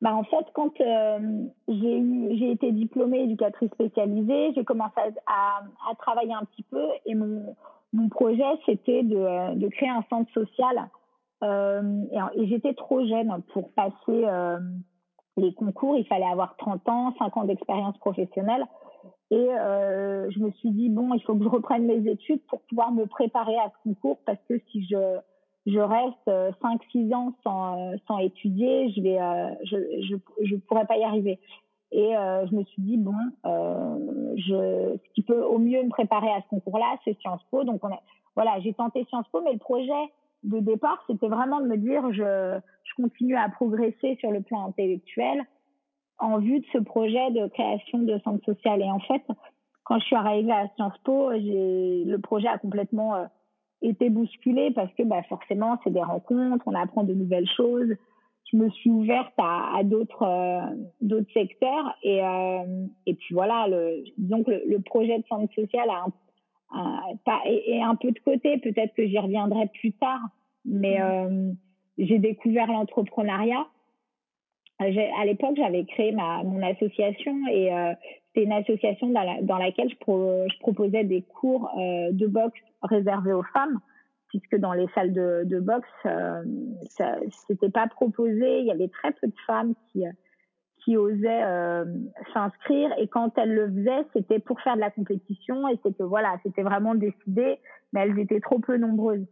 Bah 0.00 0.14
en 0.14 0.22
fait, 0.22 0.46
quand 0.52 0.80
euh, 0.80 1.44
j'ai 1.66 1.98
eu, 1.98 2.36
j'ai 2.38 2.52
été 2.52 2.70
diplômée 2.70 3.24
éducatrice 3.24 3.70
spécialisée, 3.72 4.52
j'ai 4.54 4.64
commencé 4.64 4.94
à, 4.96 5.10
à, 5.26 5.62
à, 5.90 5.94
travailler 5.96 6.34
un 6.34 6.44
petit 6.44 6.62
peu 6.62 6.86
et 7.04 7.16
mon, 7.16 7.56
mon 7.92 8.08
projet 8.08 8.44
c'était 8.64 9.02
de, 9.02 9.56
de 9.56 9.68
créer 9.68 9.88
un 9.88 10.04
centre 10.08 10.30
social. 10.32 10.88
Euh, 11.42 12.04
et, 12.34 12.46
j'étais 12.46 12.74
trop 12.74 13.06
jeune 13.06 13.42
pour 13.52 13.70
passer 13.72 13.92
euh, 14.08 14.58
les 15.36 15.54
concours. 15.54 15.96
Il 15.96 16.06
fallait 16.06 16.26
avoir 16.26 16.56
30 16.56 16.88
ans, 16.88 17.14
5 17.18 17.36
ans 17.36 17.44
d'expérience 17.44 17.96
professionnelle. 17.98 18.64
Et 19.30 19.36
euh, 19.36 20.30
je 20.30 20.38
me 20.40 20.50
suis 20.52 20.70
dit 20.70 20.88
bon, 20.88 21.12
il 21.14 21.22
faut 21.22 21.36
que 21.36 21.44
je 21.44 21.48
reprenne 21.48 21.84
mes 21.84 22.10
études 22.10 22.40
pour 22.48 22.60
pouvoir 22.62 22.92
me 22.92 23.06
préparer 23.06 23.56
à 23.56 23.70
ce 23.70 23.88
concours 23.88 24.18
parce 24.24 24.40
que 24.48 24.58
si 24.70 24.86
je 24.86 25.18
je 25.66 25.80
reste 25.80 26.26
5-6 26.26 27.12
euh, 27.12 27.14
ans 27.14 27.34
sans, 27.44 27.92
sans 28.06 28.18
étudier, 28.20 28.90
je 28.92 29.02
vais, 29.02 29.18
je, 29.64 29.76
je, 30.08 30.16
je 30.46 30.56
pourrais 30.56 30.86
pas 30.86 30.96
y 30.96 31.04
arriver. 31.04 31.38
Et 31.92 32.14
je 32.14 32.54
me 32.54 32.64
suis 32.64 32.80
dit 32.82 32.96
bon, 32.96 33.12
ce 33.44 34.96
qui 35.12 35.22
peut 35.22 35.42
au 35.42 35.58
mieux 35.58 35.82
me 35.82 35.90
préparer 35.90 36.30
à 36.30 36.40
ce 36.40 36.48
concours-là, 36.48 36.96
c'est 37.04 37.18
Sciences 37.20 37.42
Po. 37.50 37.64
Donc 37.64 37.82
voilà, 38.34 38.58
j'ai 38.60 38.72
tenté 38.72 39.04
Sciences 39.04 39.28
Po, 39.28 39.42
mais 39.42 39.52
le 39.52 39.58
projet 39.58 39.92
de 40.44 40.60
départ, 40.60 41.02
c'était 41.06 41.28
vraiment 41.28 41.60
de 41.60 41.66
me 41.66 41.76
dire 41.76 42.12
je, 42.12 42.58
je 42.84 43.02
continue 43.02 43.36
à 43.36 43.48
progresser 43.48 44.16
sur 44.20 44.30
le 44.30 44.40
plan 44.40 44.66
intellectuel 44.66 45.44
en 46.18 46.38
vue 46.38 46.60
de 46.60 46.66
ce 46.72 46.78
projet 46.78 47.30
de 47.30 47.46
création 47.48 47.98
de 47.98 48.18
centre 48.20 48.44
social. 48.44 48.80
Et 48.80 48.90
en 48.90 49.00
fait, 49.00 49.22
quand 49.84 49.98
je 49.98 50.04
suis 50.04 50.16
arrivée 50.16 50.52
à 50.52 50.68
Sciences 50.76 50.98
Po, 51.04 51.30
le 51.30 52.16
projet 52.18 52.48
a 52.48 52.58
complètement 52.58 53.28
été 53.82 54.10
bousculé 54.10 54.70
parce 54.72 54.92
que 54.94 55.02
bah, 55.02 55.22
forcément, 55.28 55.78
c'est 55.84 55.92
des 55.92 56.02
rencontres, 56.02 56.64
on 56.66 56.74
apprend 56.74 57.04
de 57.04 57.14
nouvelles 57.14 57.48
choses. 57.56 57.94
je 58.50 58.56
me 58.56 58.68
suis 58.70 58.90
ouverte 58.90 59.32
à, 59.38 59.82
d'autres 59.84 60.22
euh, 60.22 60.60
d'autres 61.00 61.32
secteurs 61.32 61.96
et 62.02 62.22
euh, 62.22 62.86
et 63.06 63.14
puis 63.14 63.34
voilà 63.34 63.68
le 63.68 64.04
donc 64.16 64.46
le, 64.48 64.80
projet 64.80 65.18
de 65.18 65.24
centre 65.28 65.52
social 65.54 65.88
a 65.90 66.04
un, 66.06 66.12
pas 67.24 67.40
est, 67.46 67.80
un 67.80 67.94
peu 67.94 68.12
de 68.12 68.18
côté 68.20 68.58
peut-être 68.58 68.94
que 68.94 69.06
j'y 69.06 69.18
reviendrai 69.18 69.68
plus 69.80 69.92
tard 69.92 70.20
mais 70.64 70.98
mmh. 71.00 71.56
j'ai 71.98 72.18
découvert 72.18 72.66
l'entrepreneuriat 72.66 73.66
à 74.80 75.24
l'époque, 75.24 75.56
j'avais 75.56 75.84
créé 75.84 76.12
ma, 76.12 76.42
mon 76.44 76.62
association 76.62 77.36
et 77.50 77.72
euh, 77.72 77.92
c'était 78.28 78.44
une 78.44 78.52
association 78.52 79.08
dans, 79.08 79.44
dans 79.44 79.58
laquelle 79.58 79.88
je, 79.88 79.94
je, 79.96 80.58
proposais 80.60 81.04
des 81.04 81.22
cours 81.22 81.68
euh, 81.76 82.12
de 82.12 82.26
boxe 82.26 82.60
réservés 82.82 83.32
aux 83.32 83.42
femmes, 83.42 83.80
puisque 84.28 84.56
dans 84.56 84.72
les 84.72 84.86
salles 84.94 85.12
de, 85.12 85.42
de 85.44 85.58
boxe, 85.58 85.88
euh, 86.06 86.44
ça 86.90 87.16
c'était 87.48 87.70
pas 87.70 87.88
proposé. 87.88 88.60
Il 88.60 88.66
y 88.66 88.70
avait 88.70 88.88
très 88.88 89.12
peu 89.12 89.26
de 89.26 89.38
femmes 89.46 89.74
qui 89.90 90.04
qui 90.88 90.96
osaient 90.96 91.42
euh, 91.44 91.84
s'inscrire 92.32 92.90
et 92.96 93.08
quand 93.08 93.36
elles 93.36 93.52
le 93.52 93.68
faisaient, 93.68 94.06
c'était 94.14 94.38
pour 94.38 94.58
faire 94.62 94.74
de 94.74 94.80
la 94.80 94.90
compétition 94.90 95.68
et 95.68 95.78
c'était 95.82 96.02
voilà, 96.02 96.38
c'était 96.42 96.62
vraiment 96.62 96.94
décidé, 96.94 97.58
mais 97.92 98.00
elles 98.00 98.18
étaient 98.18 98.40
trop 98.40 98.58
peu 98.58 98.78
nombreuses. 98.78 99.26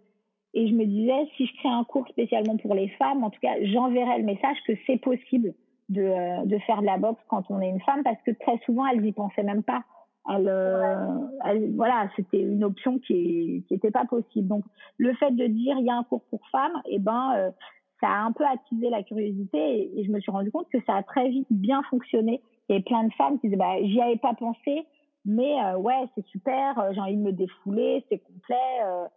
Et 0.52 0.68
je 0.68 0.74
me 0.74 0.84
disais, 0.84 1.30
si 1.34 1.46
je 1.46 1.56
crée 1.56 1.70
un 1.70 1.84
cours 1.84 2.06
spécialement 2.08 2.58
pour 2.58 2.74
les 2.74 2.88
femmes, 2.98 3.24
en 3.24 3.30
tout 3.30 3.40
cas, 3.40 3.54
j'enverrai 3.62 4.18
le 4.18 4.24
message 4.24 4.58
que 4.66 4.74
c'est 4.86 4.98
possible 4.98 5.54
de, 5.88 6.02
euh, 6.02 6.44
de 6.44 6.58
faire 6.58 6.82
de 6.82 6.86
la 6.86 6.98
boxe 6.98 7.22
quand 7.28 7.44
on 7.48 7.62
est 7.62 7.70
une 7.70 7.80
femme, 7.80 8.02
parce 8.04 8.20
que 8.26 8.32
très 8.32 8.58
souvent, 8.66 8.86
elles 8.88 9.04
y 9.06 9.12
pensaient 9.12 9.42
même 9.42 9.62
pas. 9.62 9.82
Elles, 10.28 10.48
euh, 10.48 11.70
voilà, 11.74 12.10
c'était 12.16 12.40
une 12.40 12.64
option 12.64 12.98
qui 12.98 13.64
n'était 13.70 13.90
pas 13.90 14.04
possible. 14.04 14.46
Donc, 14.46 14.64
le 14.98 15.14
fait 15.14 15.30
de 15.30 15.46
dire 15.46 15.76
il 15.78 15.86
y 15.86 15.90
a 15.90 15.96
un 15.96 16.04
cours 16.04 16.24
pour 16.28 16.46
femmes, 16.52 16.82
et 16.84 16.96
eh 16.96 16.98
ben, 16.98 17.50
ça 18.00 18.08
a 18.08 18.24
un 18.24 18.32
peu 18.32 18.44
attisé 18.44 18.90
la 18.90 19.02
curiosité 19.02 19.98
et, 19.98 20.04
je 20.04 20.10
me 20.10 20.20
suis 20.20 20.30
rendu 20.30 20.50
compte 20.50 20.68
que 20.70 20.78
ça 20.86 20.96
a 20.96 21.02
très 21.02 21.28
vite 21.28 21.46
bien 21.50 21.82
fonctionné. 21.84 22.42
Il 22.68 22.72
y 22.72 22.76
avait 22.76 22.84
plein 22.84 23.04
de 23.04 23.12
femmes 23.14 23.38
qui 23.40 23.48
disaient 23.48 23.56
bah, 23.56 23.76
j'y 23.82 24.00
avais 24.00 24.16
pas 24.16 24.34
pensé, 24.34 24.86
mais 25.24 25.56
ouais, 25.76 26.06
c'est 26.14 26.26
super, 26.26 26.92
j'ai 26.92 27.00
envie 27.00 27.16
de 27.16 27.22
me 27.22 27.32
défouler, 27.32 28.04
c'est 28.08 28.18
complet. 28.18 29.08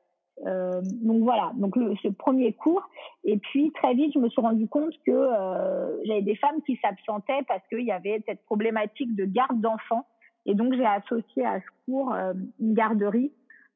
Euh, 0.45 0.81
donc 1.01 1.21
voilà, 1.23 1.51
donc 1.55 1.75
le, 1.75 1.95
ce 2.01 2.07
premier 2.07 2.53
cours. 2.53 2.87
Et 3.23 3.37
puis 3.37 3.71
très 3.71 3.93
vite, 3.93 4.13
je 4.13 4.19
me 4.19 4.29
suis 4.29 4.41
rendu 4.41 4.67
compte 4.67 4.93
que 5.05 5.11
euh, 5.11 6.03
j'avais 6.05 6.21
des 6.21 6.35
femmes 6.35 6.61
qui 6.65 6.77
s'absentaient 6.77 7.43
parce 7.47 7.65
qu'il 7.67 7.85
y 7.85 7.91
avait 7.91 8.23
cette 8.25 8.43
problématique 8.45 9.15
de 9.15 9.25
garde 9.25 9.59
d'enfants. 9.59 10.05
Et 10.45 10.53
donc 10.53 10.73
j'ai 10.73 10.85
associé 10.85 11.45
à 11.45 11.59
ce 11.59 11.65
cours 11.85 12.13
euh, 12.13 12.33
une 12.59 12.73
garderie 12.73 13.31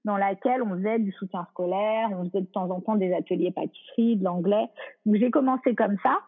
dans 0.06 0.18
laquelle 0.18 0.62
on 0.62 0.76
faisait 0.76 1.00
du 1.00 1.12
soutien 1.14 1.46
scolaire, 1.52 2.10
on 2.12 2.26
faisait 2.26 2.42
de 2.42 2.48
temps 2.48 2.70
en 2.70 2.82
temps 2.82 2.96
des 2.96 3.14
ateliers 3.14 3.52
pâtisserie, 3.52 4.18
de 4.18 4.24
l'anglais. 4.24 4.68
Donc 5.06 5.16
j'ai 5.16 5.32
commencé 5.32 5.76
comme 5.76 5.98
ça. 6.04 6.20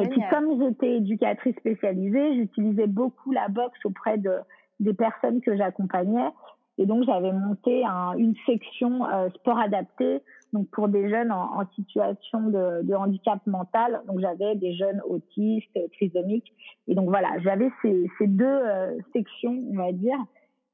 Et 0.00 0.08
puis 0.08 0.20
comme 0.30 0.60
j'étais 0.60 0.96
éducatrice 0.96 1.54
spécialisée, 1.56 2.34
j'utilisais 2.34 2.88
beaucoup 2.88 3.30
la 3.30 3.48
boxe 3.48 3.78
auprès 3.84 4.18
de 4.18 4.32
des 4.80 4.94
personnes 4.94 5.40
que 5.40 5.56
j'accompagnais. 5.56 6.30
Et 6.78 6.84
donc, 6.84 7.04
j'avais 7.04 7.32
monté 7.32 7.84
un, 7.84 8.12
une 8.18 8.34
section 8.44 9.06
euh, 9.06 9.30
sport 9.30 9.58
adapté, 9.58 10.20
donc 10.52 10.68
pour 10.70 10.88
des 10.88 11.08
jeunes 11.08 11.32
en, 11.32 11.60
en 11.60 11.66
situation 11.74 12.40
de, 12.50 12.82
de, 12.82 12.94
handicap 12.94 13.40
mental. 13.46 14.02
Donc, 14.06 14.20
j'avais 14.20 14.56
des 14.56 14.74
jeunes 14.74 15.00
autistes, 15.08 15.78
trisomiques. 15.94 16.52
Et 16.86 16.94
donc, 16.94 17.08
voilà, 17.08 17.30
j'avais 17.42 17.70
ces, 17.80 18.10
ces 18.18 18.26
deux 18.26 18.44
euh, 18.44 18.94
sections, 19.14 19.58
on 19.70 19.76
va 19.76 19.92
dire. 19.92 20.18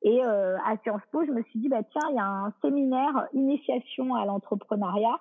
Et 0.05 0.21
euh, 0.25 0.57
à 0.67 0.77
Sciences 0.79 1.03
Po, 1.13 1.25
je 1.25 1.31
me 1.31 1.43
suis 1.45 1.61
dit, 1.61 1.69
bah, 1.69 1.83
tiens, 1.93 2.09
il 2.11 2.17
y 2.17 2.19
a 2.19 2.27
un 2.27 2.53
séminaire 2.61 3.29
initiation 3.35 4.15
à 4.15 4.25
l'entrepreneuriat. 4.25 5.19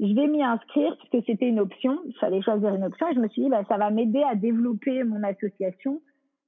Je 0.00 0.14
vais 0.14 0.26
m'y 0.26 0.42
inscrire 0.42 0.96
puisque 0.98 1.26
c'était 1.26 1.48
une 1.48 1.60
option. 1.60 1.98
Il 2.06 2.16
fallait 2.18 2.42
choisir 2.42 2.74
une 2.74 2.84
option. 2.84 3.08
Et 3.08 3.14
je 3.14 3.20
me 3.20 3.28
suis 3.28 3.42
dit, 3.42 3.48
bah, 3.48 3.62
ça 3.68 3.76
va 3.76 3.90
m'aider 3.90 4.22
à 4.22 4.34
développer 4.34 5.04
mon 5.04 5.22
association 5.22 6.00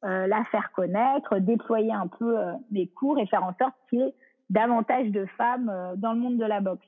euh, 0.04 0.28
la 0.28 0.44
faire 0.44 0.70
connaître, 0.70 1.38
déployer 1.40 1.92
un 1.92 2.06
peu 2.06 2.38
euh, 2.38 2.52
mes 2.70 2.86
cours 2.86 3.18
et 3.18 3.26
faire 3.26 3.42
en 3.42 3.52
sorte 3.58 3.74
qu'il 3.90 3.98
y 3.98 4.02
ait 4.02 4.14
davantage 4.48 5.08
de 5.10 5.26
femmes 5.36 5.68
euh, 5.68 5.96
dans 5.96 6.12
le 6.12 6.20
monde 6.20 6.36
de 6.36 6.44
la 6.44 6.60
boxe. 6.60 6.86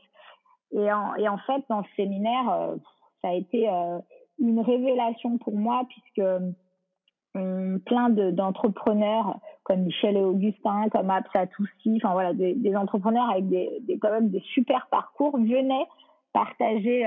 Et 0.71 0.93
en, 0.93 1.17
et 1.17 1.29
en 1.29 1.39
fait, 1.39 1.65
dans 1.69 1.83
ce 1.83 1.89
séminaire, 1.97 2.77
ça 3.21 3.31
a 3.31 3.33
été 3.33 3.69
une 4.39 4.61
révélation 4.61 5.37
pour 5.39 5.57
moi 5.57 5.83
puisque 5.89 6.25
plein 7.33 8.11
d'entrepreneurs 8.11 9.39
comme 9.63 9.83
Michel 9.83 10.17
et 10.17 10.23
Augustin, 10.23 10.89
comme 10.91 11.11
Absa 11.11 11.47
Toussi, 11.47 11.97
enfin 11.97 12.13
voilà, 12.13 12.35
des, 12.35 12.55
des, 12.55 12.75
entrepreneurs 12.75 13.31
avec 13.31 13.49
des, 13.49 13.79
des, 13.83 13.99
quand 13.99 14.11
même 14.11 14.31
des 14.31 14.41
super 14.41 14.89
parcours 14.91 15.37
venaient 15.39 15.87
partager 16.33 17.05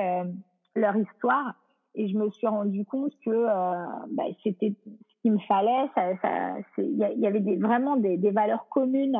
leur 0.75 0.95
histoire 0.95 1.55
et 1.95 2.07
je 2.07 2.17
me 2.17 2.29
suis 2.31 2.47
rendu 2.47 2.85
compte 2.85 3.13
que 3.23 3.29
euh, 3.29 3.85
bah, 4.11 4.23
c'était 4.43 4.73
qu'il 5.21 5.33
me 5.33 5.39
fallait. 5.39 5.89
Ça, 5.95 6.17
ça, 6.21 6.55
il 6.77 6.97
y, 6.97 7.27
avait 7.27 7.39
des, 7.39 7.55
vraiment 7.55 7.97
des, 7.97 8.17
des, 8.17 8.31
valeurs 8.31 8.67
communes 8.69 9.17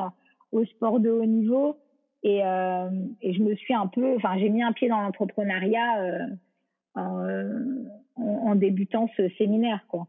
au 0.52 0.64
sport 0.64 0.98
de 1.00 1.10
haut 1.10 1.24
niveau. 1.24 1.76
Et, 2.22 2.44
euh, 2.44 2.88
et 3.22 3.32
je 3.32 3.42
me 3.42 3.54
suis 3.54 3.74
un 3.74 3.86
peu, 3.86 4.16
enfin, 4.16 4.38
j'ai 4.38 4.48
mis 4.48 4.62
un 4.62 4.72
pied 4.72 4.88
dans 4.88 5.00
l'entrepreneuriat 5.00 6.00
euh, 6.00 6.26
en, 6.94 8.48
en, 8.48 8.54
débutant 8.54 9.08
ce 9.16 9.28
séminaire, 9.30 9.84
quoi. 9.88 10.06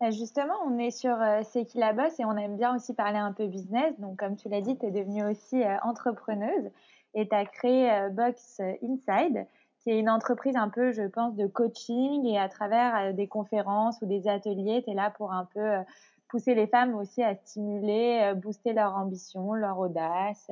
Bah, 0.00 0.10
justement, 0.10 0.54
on 0.66 0.78
est 0.78 0.90
sur 0.90 1.20
euh, 1.20 1.40
C'est 1.44 1.64
qui 1.64 1.78
la 1.78 1.92
bosse 1.92 2.18
et 2.18 2.24
on 2.24 2.36
aime 2.36 2.56
bien 2.56 2.74
aussi 2.74 2.94
parler 2.94 3.18
un 3.18 3.32
peu 3.32 3.46
business. 3.46 3.98
Donc, 4.00 4.18
comme 4.18 4.36
tu 4.36 4.48
l'as 4.48 4.60
dit, 4.60 4.76
tu 4.76 4.86
es 4.86 4.90
devenue 4.90 5.24
aussi 5.24 5.62
euh, 5.62 5.76
entrepreneuse 5.82 6.70
et 7.14 7.28
tu 7.28 7.34
as 7.34 7.46
créé 7.46 7.90
euh, 7.90 8.08
Box 8.10 8.60
Inside 8.82 9.46
qui 9.84 9.90
est 9.90 10.00
une 10.00 10.08
entreprise 10.08 10.56
un 10.56 10.70
peu, 10.70 10.92
je 10.92 11.02
pense, 11.02 11.36
de 11.36 11.46
coaching 11.46 12.24
et 12.26 12.38
à 12.38 12.48
travers 12.48 12.96
euh, 12.96 13.12
des 13.12 13.28
conférences 13.28 14.00
ou 14.00 14.06
des 14.06 14.26
ateliers, 14.28 14.82
tu 14.82 14.90
es 14.90 14.94
là 14.94 15.10
pour 15.10 15.32
un 15.32 15.44
peu 15.44 15.60
euh, 15.60 15.82
pousser 16.28 16.54
les 16.54 16.66
femmes 16.66 16.94
aussi 16.94 17.22
à 17.22 17.34
stimuler, 17.36 18.20
euh, 18.22 18.34
booster 18.34 18.72
leur 18.72 18.96
ambition, 18.96 19.52
leur 19.52 19.78
audace. 19.78 20.50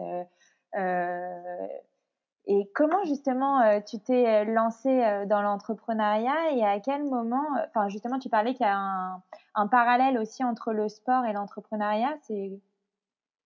Et 2.46 2.68
comment 2.74 3.04
justement 3.04 3.80
tu 3.82 4.00
t'es 4.00 4.44
lancé 4.44 5.24
dans 5.28 5.42
l'entrepreneuriat 5.42 6.52
et 6.52 6.64
à 6.64 6.80
quel 6.80 7.04
moment, 7.04 7.44
enfin 7.68 7.88
justement 7.88 8.18
tu 8.18 8.28
parlais 8.28 8.54
qu'il 8.54 8.66
y 8.66 8.68
a 8.68 9.20
un, 9.54 9.66
parallèle 9.68 10.18
aussi 10.18 10.42
entre 10.42 10.72
le 10.72 10.88
sport 10.88 11.24
et 11.24 11.32
l'entrepreneuriat, 11.32 12.14
c'est 12.22 12.50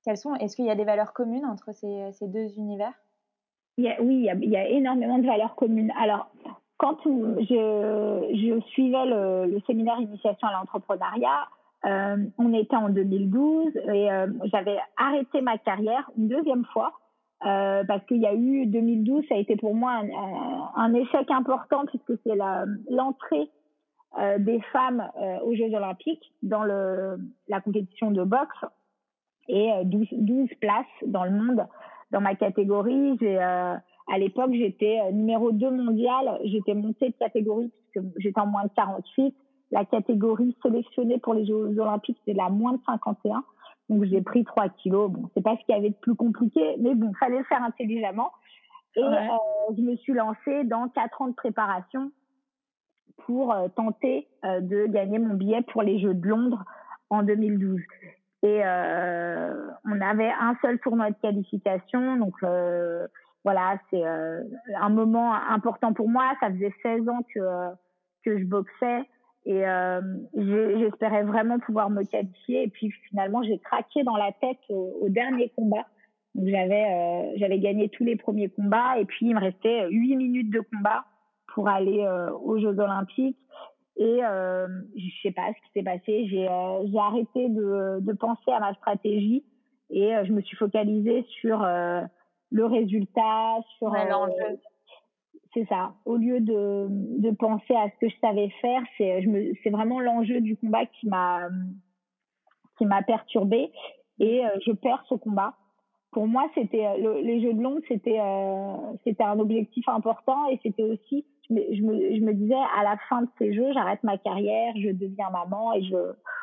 quelles 0.06 0.16
sont, 0.16 0.34
est-ce 0.36 0.54
qu'il 0.54 0.64
y 0.64 0.70
a 0.70 0.76
des 0.76 0.84
valeurs 0.84 1.12
communes 1.12 1.44
entre 1.44 1.72
ces, 1.72 2.12
deux 2.22 2.56
univers? 2.56 2.92
Oui, 3.76 3.94
il 3.98 4.50
y, 4.50 4.56
a, 4.56 4.68
énormément 4.68 5.18
de 5.18 5.26
valeurs 5.26 5.56
communes. 5.56 5.92
Alors, 6.00 6.30
quand 6.78 6.96
je, 7.04 8.60
suivais 8.68 9.04
le, 9.04 9.60
séminaire 9.66 9.98
initiation 9.98 10.46
à 10.46 10.52
l'entrepreneuriat, 10.52 11.48
euh, 11.84 12.24
on 12.38 12.54
était 12.54 12.76
en 12.76 12.88
2012 12.88 13.76
et 13.76 14.10
euh, 14.10 14.28
j'avais 14.44 14.78
arrêté 14.96 15.40
ma 15.40 15.58
carrière 15.58 16.10
une 16.16 16.28
deuxième 16.28 16.64
fois 16.66 16.92
euh, 17.44 17.84
parce 17.84 18.04
qu'il 18.06 18.18
y 18.18 18.26
a 18.26 18.34
eu 18.34 18.66
2012, 18.66 19.24
ça 19.28 19.34
a 19.34 19.38
été 19.38 19.56
pour 19.56 19.74
moi 19.74 19.92
un, 19.92 20.70
un 20.74 20.94
échec 20.94 21.30
important 21.30 21.84
puisque 21.86 22.20
c'est 22.24 22.36
l'entrée 22.90 23.50
euh, 24.18 24.38
des 24.38 24.60
femmes 24.72 25.06
euh, 25.20 25.40
aux 25.40 25.54
Jeux 25.54 25.74
Olympiques 25.74 26.32
dans 26.42 26.64
le, 26.64 27.18
la 27.48 27.60
compétition 27.60 28.10
de 28.10 28.24
boxe 28.24 28.64
et 29.48 29.70
12, 29.84 30.06
12 30.12 30.48
places 30.60 30.86
dans 31.06 31.24
le 31.24 31.30
monde 31.30 31.66
dans 32.10 32.20
ma 32.20 32.34
catégorie. 32.34 33.18
Euh, 33.22 33.74
à 34.08 34.18
l'époque, 34.18 34.52
j'étais 34.52 35.00
euh, 35.00 35.12
numéro 35.12 35.52
2 35.52 35.70
mondial. 35.70 36.40
J'étais 36.44 36.74
montée 36.74 37.10
de 37.10 37.14
catégorie 37.18 37.70
puisque 37.92 38.06
j'étais 38.18 38.40
en 38.40 38.46
moins 38.46 38.64
de 38.64 38.70
48. 38.76 39.34
La 39.72 39.84
catégorie 39.84 40.56
sélectionnée 40.62 41.18
pour 41.18 41.34
les 41.34 41.44
Jeux 41.44 41.78
Olympiques, 41.78 42.18
c'est 42.24 42.34
la 42.34 42.48
moins 42.48 42.74
de 42.74 42.80
51. 42.86 43.44
Donc, 43.88 44.04
j'ai 44.04 44.20
pris 44.22 44.44
3 44.44 44.68
kilos. 44.70 45.10
Bon, 45.10 45.30
c'est 45.34 45.42
pas 45.42 45.56
ce 45.56 45.64
qu'il 45.64 45.74
y 45.74 45.78
avait 45.78 45.90
de 45.90 45.96
plus 45.96 46.14
compliqué, 46.14 46.76
mais 46.80 46.94
bon, 46.94 47.12
fallait 47.14 47.38
le 47.38 47.44
faire 47.44 47.62
intelligemment. 47.62 48.32
Et 48.96 49.02
euh, 49.02 49.10
je 49.76 49.82
me 49.82 49.96
suis 49.96 50.14
lancée 50.14 50.64
dans 50.64 50.88
4 50.88 51.22
ans 51.22 51.28
de 51.28 51.34
préparation 51.34 52.10
pour 53.18 53.52
euh, 53.52 53.68
tenter 53.68 54.28
euh, 54.44 54.60
de 54.60 54.86
gagner 54.86 55.18
mon 55.18 55.34
billet 55.34 55.62
pour 55.62 55.82
les 55.82 55.98
Jeux 55.98 56.14
de 56.14 56.26
Londres 56.26 56.64
en 57.10 57.22
2012. 57.22 57.80
Et 58.42 58.60
euh, 58.64 59.70
on 59.84 60.00
avait 60.00 60.30
un 60.30 60.56
seul 60.62 60.78
tournoi 60.78 61.10
de 61.10 61.16
qualification. 61.20 62.16
Donc 62.16 62.34
euh, 62.42 63.06
voilà, 63.44 63.78
c'est 63.90 64.04
euh, 64.04 64.42
un 64.80 64.88
moment 64.88 65.34
important 65.34 65.92
pour 65.92 66.08
moi. 66.08 66.32
Ça 66.40 66.50
faisait 66.50 66.74
16 66.82 67.08
ans 67.08 67.20
que, 67.34 67.70
que 68.24 68.38
je 68.38 68.44
boxais. 68.44 69.02
Et 69.46 69.62
j'espérais 70.34 71.22
vraiment 71.22 71.60
pouvoir 71.60 71.88
me 71.88 72.02
qualifier. 72.02 72.64
Et 72.64 72.68
puis 72.68 72.90
finalement, 73.08 73.42
j'ai 73.44 73.58
craqué 73.58 74.02
dans 74.02 74.16
la 74.16 74.32
tête 74.32 74.58
au, 74.68 75.08
dernier 75.08 75.52
combat. 75.56 75.86
Donc 76.34 76.48
j'avais 76.48 77.36
j'avais 77.36 77.60
gagné 77.60 77.88
tous 77.88 78.02
les 78.02 78.16
premiers 78.16 78.48
combats 78.48 78.98
et 78.98 79.04
puis 79.04 79.26
il 79.26 79.34
me 79.34 79.40
restait 79.40 79.86
8 79.88 80.16
minutes 80.16 80.50
de 80.50 80.60
combat 80.60 81.04
pour 81.54 81.68
aller 81.68 82.04
aux 82.42 82.58
Jeux 82.58 82.78
Olympiques. 82.78 83.38
Et 83.96 84.20
euh, 84.22 84.68
je 84.94 85.06
sais 85.22 85.32
pas 85.32 85.48
ce 85.48 85.66
qui 85.66 85.72
s'est 85.74 85.82
passé. 85.82 86.26
J'ai 86.28 86.48
euh, 86.48 86.86
j'ai 86.86 86.98
arrêté 86.98 87.48
de, 87.48 87.98
de 88.00 88.12
penser 88.12 88.52
à 88.52 88.60
ma 88.60 88.74
stratégie 88.74 89.42
et 89.90 90.14
euh, 90.14 90.24
je 90.26 90.32
me 90.32 90.42
suis 90.42 90.56
focalisée 90.56 91.24
sur 91.40 91.62
euh, 91.62 92.02
le 92.50 92.66
résultat, 92.66 93.56
sur 93.78 93.88
l'enjeu. 93.88 94.58
C'est 95.56 95.66
ça. 95.68 95.94
Au 96.04 96.16
lieu 96.16 96.40
de, 96.40 97.30
penser 97.38 97.74
à 97.74 97.88
ce 97.88 97.98
que 97.98 98.08
je 98.08 98.16
savais 98.20 98.50
faire, 98.60 98.82
c'est 98.98 99.70
vraiment 99.70 100.00
l'enjeu 100.00 100.40
du 100.40 100.56
combat 100.56 100.84
qui 100.86 101.06
m'a 101.08 101.48
perturbée 103.06 103.72
et 104.18 104.44
euh, 104.44 104.48
je 104.66 104.72
perds 104.72 105.04
ce 105.08 105.14
combat. 105.14 105.54
Pour 106.12 106.26
moi, 106.26 106.48
c'était 106.54 106.86
euh, 106.86 107.20
les 107.22 107.42
Jeux 107.42 107.54
de 107.54 107.62
Londres, 107.62 107.82
c'était 107.88 108.20
euh, 108.20 108.74
c'était 109.04 109.24
un 109.24 109.38
objectif 109.38 109.86
important 109.88 110.48
et 110.48 110.58
c'était 110.62 110.82
aussi 110.82 111.26
je 111.48 111.54
me, 111.54 112.32
disais 112.32 112.56
à 112.76 112.82
la 112.82 112.96
fin 113.08 113.22
de 113.22 113.28
ces 113.38 113.54
Jeux, 113.54 113.72
j'arrête 113.72 114.02
ma 114.02 114.18
carrière, 114.18 114.74
je 114.76 114.90
deviens 114.90 115.30
maman 115.30 115.74
et 115.74 115.84
je 115.84 115.96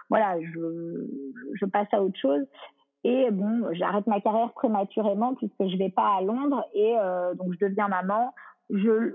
voilà, 0.09 0.37
je 0.41 1.65
passe 1.65 1.89
à 1.91 2.01
autre 2.01 2.17
chose. 2.17 2.45
Et 3.03 3.29
bon, 3.31 3.67
j'arrête 3.73 4.07
ma 4.07 4.21
carrière 4.21 4.53
prématurément 4.53 5.35
puisque 5.35 5.67
je 5.67 5.75
vais 5.77 5.89
pas 5.89 6.15
à 6.19 6.21
Londres 6.21 6.63
et 6.73 6.95
donc 7.35 7.53
je 7.59 7.65
deviens 7.65 7.89
maman. 7.89 8.33
Je 8.69 9.13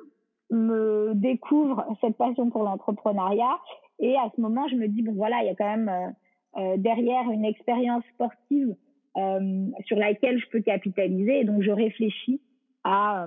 me 0.50 1.12
découvre 1.14 1.84
cette 2.00 2.16
passion 2.16 2.50
pour 2.50 2.62
l'entrepreneuriat. 2.62 3.58
Et 4.00 4.16
à 4.16 4.30
ce 4.34 4.40
moment, 4.40 4.66
je 4.68 4.76
me 4.76 4.88
dis 4.88 5.02
bon 5.02 5.12
voilà, 5.12 5.42
il 5.42 5.46
y 5.46 5.50
a 5.50 5.54
quand 5.54 5.76
même 5.76 5.88
euh, 5.88 6.60
euh 6.60 6.76
derrière 6.76 7.30
une 7.30 7.44
expérience 7.44 8.04
sportive 8.14 8.74
euh, 9.16 9.66
sur 9.86 9.96
laquelle 9.96 10.38
je 10.38 10.48
peux 10.50 10.60
capitaliser. 10.60 11.40
Et 11.40 11.44
donc 11.44 11.62
je 11.62 11.70
réfléchis 11.70 12.40
à 12.84 13.26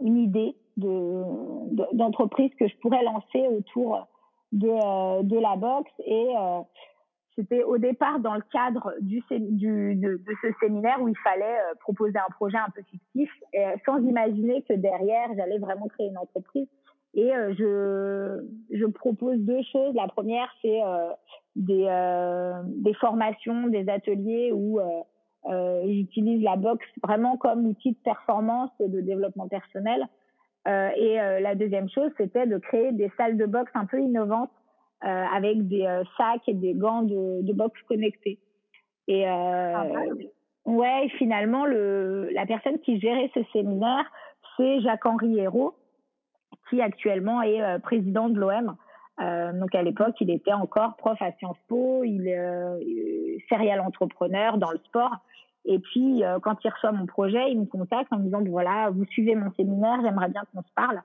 une 0.00 0.16
idée 0.16 0.54
de 0.76 1.22
d'entreprise 1.94 2.50
que 2.58 2.68
je 2.68 2.76
pourrais 2.78 3.02
lancer 3.02 3.46
autour 3.48 4.06
de 4.52 5.22
de 5.22 5.38
la 5.38 5.56
boxe. 5.56 5.92
Et 6.06 6.28
c'était 7.40 7.62
au 7.62 7.78
départ 7.78 8.20
dans 8.20 8.34
le 8.34 8.42
cadre 8.52 8.92
de, 9.00 9.20
ce 10.42 10.52
séminaire 10.60 11.00
où 11.00 11.08
il 11.08 11.16
fallait 11.18 11.44
euh, 11.44 11.74
proposer 11.80 12.18
un 12.18 12.30
projet 12.32 12.58
un 12.58 12.70
peu 12.74 12.82
fictif, 12.82 13.30
euh, 13.54 13.76
sans 13.86 13.98
imaginer 13.98 14.62
que 14.62 14.74
derrière 14.74 15.28
j'allais 15.36 15.58
vraiment 15.58 15.88
créer 15.88 16.08
une 16.08 16.18
entreprise. 16.18 16.68
Et 17.14 17.34
euh, 17.34 17.54
je, 18.70 18.86
propose 18.86 19.38
deux 19.38 19.62
choses. 19.72 19.94
La 19.94 20.06
première, 20.06 20.48
c'est 20.62 20.80
des, 21.56 22.94
formations, 23.00 23.68
des 23.68 23.88
ateliers 23.88 24.52
où 24.52 24.78
j'utilise 25.86 26.42
la 26.42 26.56
boxe 26.56 26.86
vraiment 27.02 27.36
comme 27.36 27.66
outil 27.66 27.92
de 27.92 27.98
performance 28.04 28.70
et 28.78 28.88
de 28.88 29.00
développement 29.00 29.48
personnel. 29.48 30.06
et 30.66 31.16
la 31.16 31.54
deuxième 31.56 31.88
chose, 31.88 32.10
c'était 32.16 32.46
de 32.46 32.58
créer 32.58 32.92
des 32.92 33.10
salles 33.16 33.36
de 33.36 33.46
boxe 33.46 33.72
un 33.74 33.86
peu 33.86 34.00
innovantes 34.00 34.52
avec 35.02 35.66
des 35.68 35.86
euh, 35.86 36.04
sacs 36.16 36.48
et 36.48 36.54
des 36.54 36.74
gants 36.74 37.02
de, 37.02 37.42
de 37.42 37.52
boxe 37.52 37.80
connectés. 37.88 38.38
Et 39.08 39.26
euh, 39.26 39.72
ah, 39.74 39.86
ouais, 40.66 41.08
finalement, 41.18 41.64
le, 41.64 42.28
la 42.32 42.46
personne 42.46 42.78
qui 42.80 43.00
gérait 43.00 43.30
ce 43.34 43.40
séminaire, 43.52 44.04
c'est 44.56 44.80
Jacques-Henri 44.80 45.38
Hérault, 45.38 45.74
qui 46.68 46.80
actuellement 46.80 47.42
est 47.42 47.62
euh, 47.62 47.78
président 47.78 48.28
de 48.28 48.38
l'OM. 48.38 48.76
Euh, 49.20 49.52
donc 49.52 49.74
à 49.74 49.82
l'époque, 49.82 50.14
il 50.20 50.30
était 50.30 50.52
encore 50.52 50.96
prof 50.96 51.20
à 51.20 51.32
Sciences 51.32 51.58
Po, 51.68 52.04
il 52.04 52.28
est 52.28 52.38
euh, 52.38 52.78
serial 53.48 53.80
entrepreneur 53.80 54.58
dans 54.58 54.70
le 54.70 54.78
sport. 54.78 55.16
Et 55.66 55.78
puis 55.78 56.22
quand 56.42 56.56
il 56.64 56.70
reçoit 56.70 56.92
mon 56.92 57.04
projet, 57.04 57.50
il 57.50 57.60
me 57.60 57.66
contacte 57.66 58.10
en 58.12 58.16
me 58.16 58.24
disant 58.24 58.42
voilà, 58.46 58.88
vous 58.88 59.04
suivez 59.04 59.34
mon 59.34 59.52
séminaire, 59.52 59.98
j'aimerais 60.02 60.30
bien 60.30 60.42
qu'on 60.54 60.62
se 60.62 60.72
parle. 60.74 61.02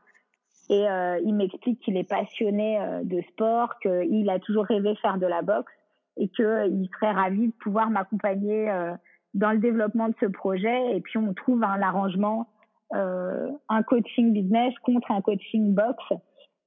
Et 0.70 0.88
euh, 0.90 1.20
il 1.24 1.36
m'explique 1.36 1.80
qu'il 1.82 1.96
est 1.98 2.10
passionné 2.10 2.80
euh, 2.80 3.04
de 3.04 3.22
sport, 3.30 3.78
qu'il 3.80 4.30
a 4.30 4.40
toujours 4.40 4.66
rêvé 4.66 4.94
de 4.94 5.00
faire 5.00 5.18
de 5.18 5.28
la 5.28 5.42
boxe 5.42 5.72
et 6.18 6.28
qu'il 6.30 6.46
euh, 6.46 6.86
serait 6.94 7.12
ravi 7.12 7.48
de 7.48 7.54
pouvoir 7.54 7.90
m'accompagner 7.90 8.70
euh, 8.70 8.94
dans 9.34 9.52
le 9.52 9.60
développement 9.60 10.10
de 10.10 10.16
ce 10.20 10.26
projet. 10.26 10.96
Et 10.96 11.02
puis 11.02 11.18
on 11.18 11.34
trouve 11.34 11.64
un 11.64 11.82
arrangement, 11.82 12.48
euh, 12.94 13.52
un 13.70 13.84
coaching 13.84 14.34
business 14.34 14.74
contre 14.80 15.12
un 15.12 15.22
coaching 15.22 15.74
boxe. 15.74 16.14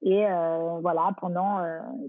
Et 0.03 0.26
voilà, 0.80 1.11
pendant 1.20 1.59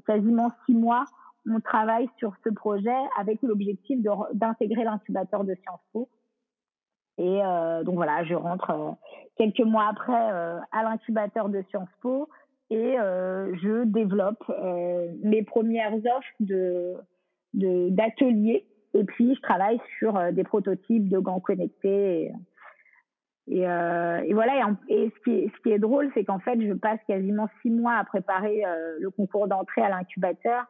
quasiment 0.05 0.51
six 0.67 0.75
mois, 0.75 1.05
on 1.49 1.59
travaille 1.59 2.07
sur 2.19 2.33
ce 2.43 2.49
projet 2.51 2.95
avec 3.17 3.41
l'objectif 3.41 3.99
d'intégrer 4.33 4.83
l'incubateur 4.83 5.43
de 5.43 5.55
Sciences 5.55 5.81
Po 5.91 6.07
et 7.19 7.41
euh, 7.43 7.83
donc 7.83 7.95
voilà, 7.95 8.23
je 8.23 8.33
rentre 8.33 8.69
euh, 8.69 8.91
quelques 9.37 9.59
mois 9.59 9.87
après 9.89 10.31
euh, 10.31 10.57
à 10.71 10.83
l'incubateur 10.83 11.49
de 11.49 11.61
Sciences 11.69 11.89
Po 12.01 12.29
et 12.71 12.97
je 12.97 13.83
développe 13.85 14.43
mes 15.23 15.41
premières 15.41 15.95
offres 15.95 16.35
de 16.39 16.97
d'ateliers 17.55 18.63
et 18.93 19.03
puis 19.03 19.33
je 19.33 19.41
travaille 19.41 19.81
sur 19.97 20.31
des 20.33 20.43
prototypes 20.43 21.09
de 21.09 21.17
gants 21.17 21.39
connectés. 21.39 22.31
Et, 23.47 23.65
voilà. 23.65 24.69
Et, 24.87 25.11
ce 25.25 25.61
qui 25.63 25.71
est 25.71 25.79
drôle, 25.79 26.11
c'est 26.13 26.25
qu'en 26.25 26.37
fait, 26.37 26.61
je 26.61 26.73
passe 26.73 26.99
quasiment 27.07 27.49
six 27.63 27.71
mois 27.71 27.95
à 27.95 28.03
préparer 28.03 28.61
le 28.99 29.09
concours 29.09 29.47
d'entrée 29.47 29.81
à 29.81 29.89
l'incubateur 29.89 30.65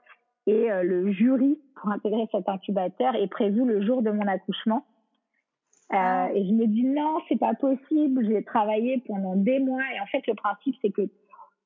et 0.48 0.70
le 0.70 1.12
jury 1.12 1.60
pour 1.76 1.92
intégrer 1.92 2.30
cet 2.32 2.48
incubateur 2.48 3.14
est 3.16 3.28
prévu 3.28 3.66
le 3.66 3.82
jour 3.82 4.02
de 4.04 4.12
mon 4.12 4.26
accouchement. 4.26 4.86
Euh, 5.92 5.96
ah. 5.96 6.30
et 6.34 6.46
je 6.46 6.54
me 6.54 6.68
dis 6.68 6.84
non, 6.84 7.20
c'est 7.28 7.40
pas 7.40 7.56
possible. 7.56 8.26
J'ai 8.26 8.44
travaillé 8.44 9.04
pendant 9.08 9.36
des 9.36 9.60
mois 9.60 9.82
et 9.96 10.00
en 10.00 10.06
fait 10.06 10.26
le 10.28 10.36
principe 10.36 10.76
c'est 10.82 10.92
que 10.92 11.10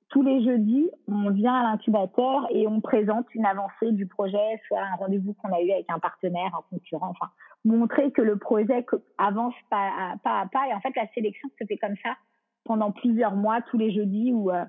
tous 0.10 0.22
les 0.22 0.44
jeudis 0.44 0.90
on 1.08 1.30
vient 1.32 1.56
à 1.56 1.64
l'incubateur 1.64 2.48
et 2.52 2.68
on 2.68 2.80
présente 2.80 3.26
une 3.36 3.46
avancée 3.46 3.92
du 3.92 4.06
projet, 4.06 4.62
soit 4.68 4.80
un 4.80 4.96
rendez-vous 4.96 5.34
qu'on 5.34 5.52
a 5.52 5.62
eu 5.62 5.72
avec 5.72 5.86
un 5.90 6.00
partenaire, 6.00 6.56
un 6.56 6.64
concurrent, 6.70 7.10
enfin 7.10 7.32
montrer 7.66 8.12
que 8.12 8.22
le 8.22 8.38
projet 8.38 8.86
avance 9.18 9.56
pas 9.70 9.90
à 10.00 10.18
pas 10.24 10.42
à 10.42 10.48
pas 10.48 10.68
et 10.70 10.74
en 10.74 10.80
fait 10.80 10.96
la 10.96 11.08
sélection 11.14 11.50
se 11.60 11.66
fait 11.66 11.78
comme 11.78 11.96
ça 12.04 12.16
pendant 12.64 12.92
plusieurs 12.92 13.36
mois 13.36 13.62
tous 13.62 13.78
les 13.78 13.92
jeudis 13.92 14.32
où 14.34 14.52
euh, 14.52 14.64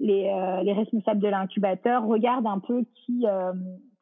les, 0.00 0.28
euh, 0.28 0.62
les 0.62 0.72
responsables 0.72 1.20
de 1.20 1.28
l'incubateur 1.28 2.06
regardent 2.06 2.46
un 2.46 2.58
peu 2.58 2.84
qui 2.94 3.26
euh, 3.26 3.52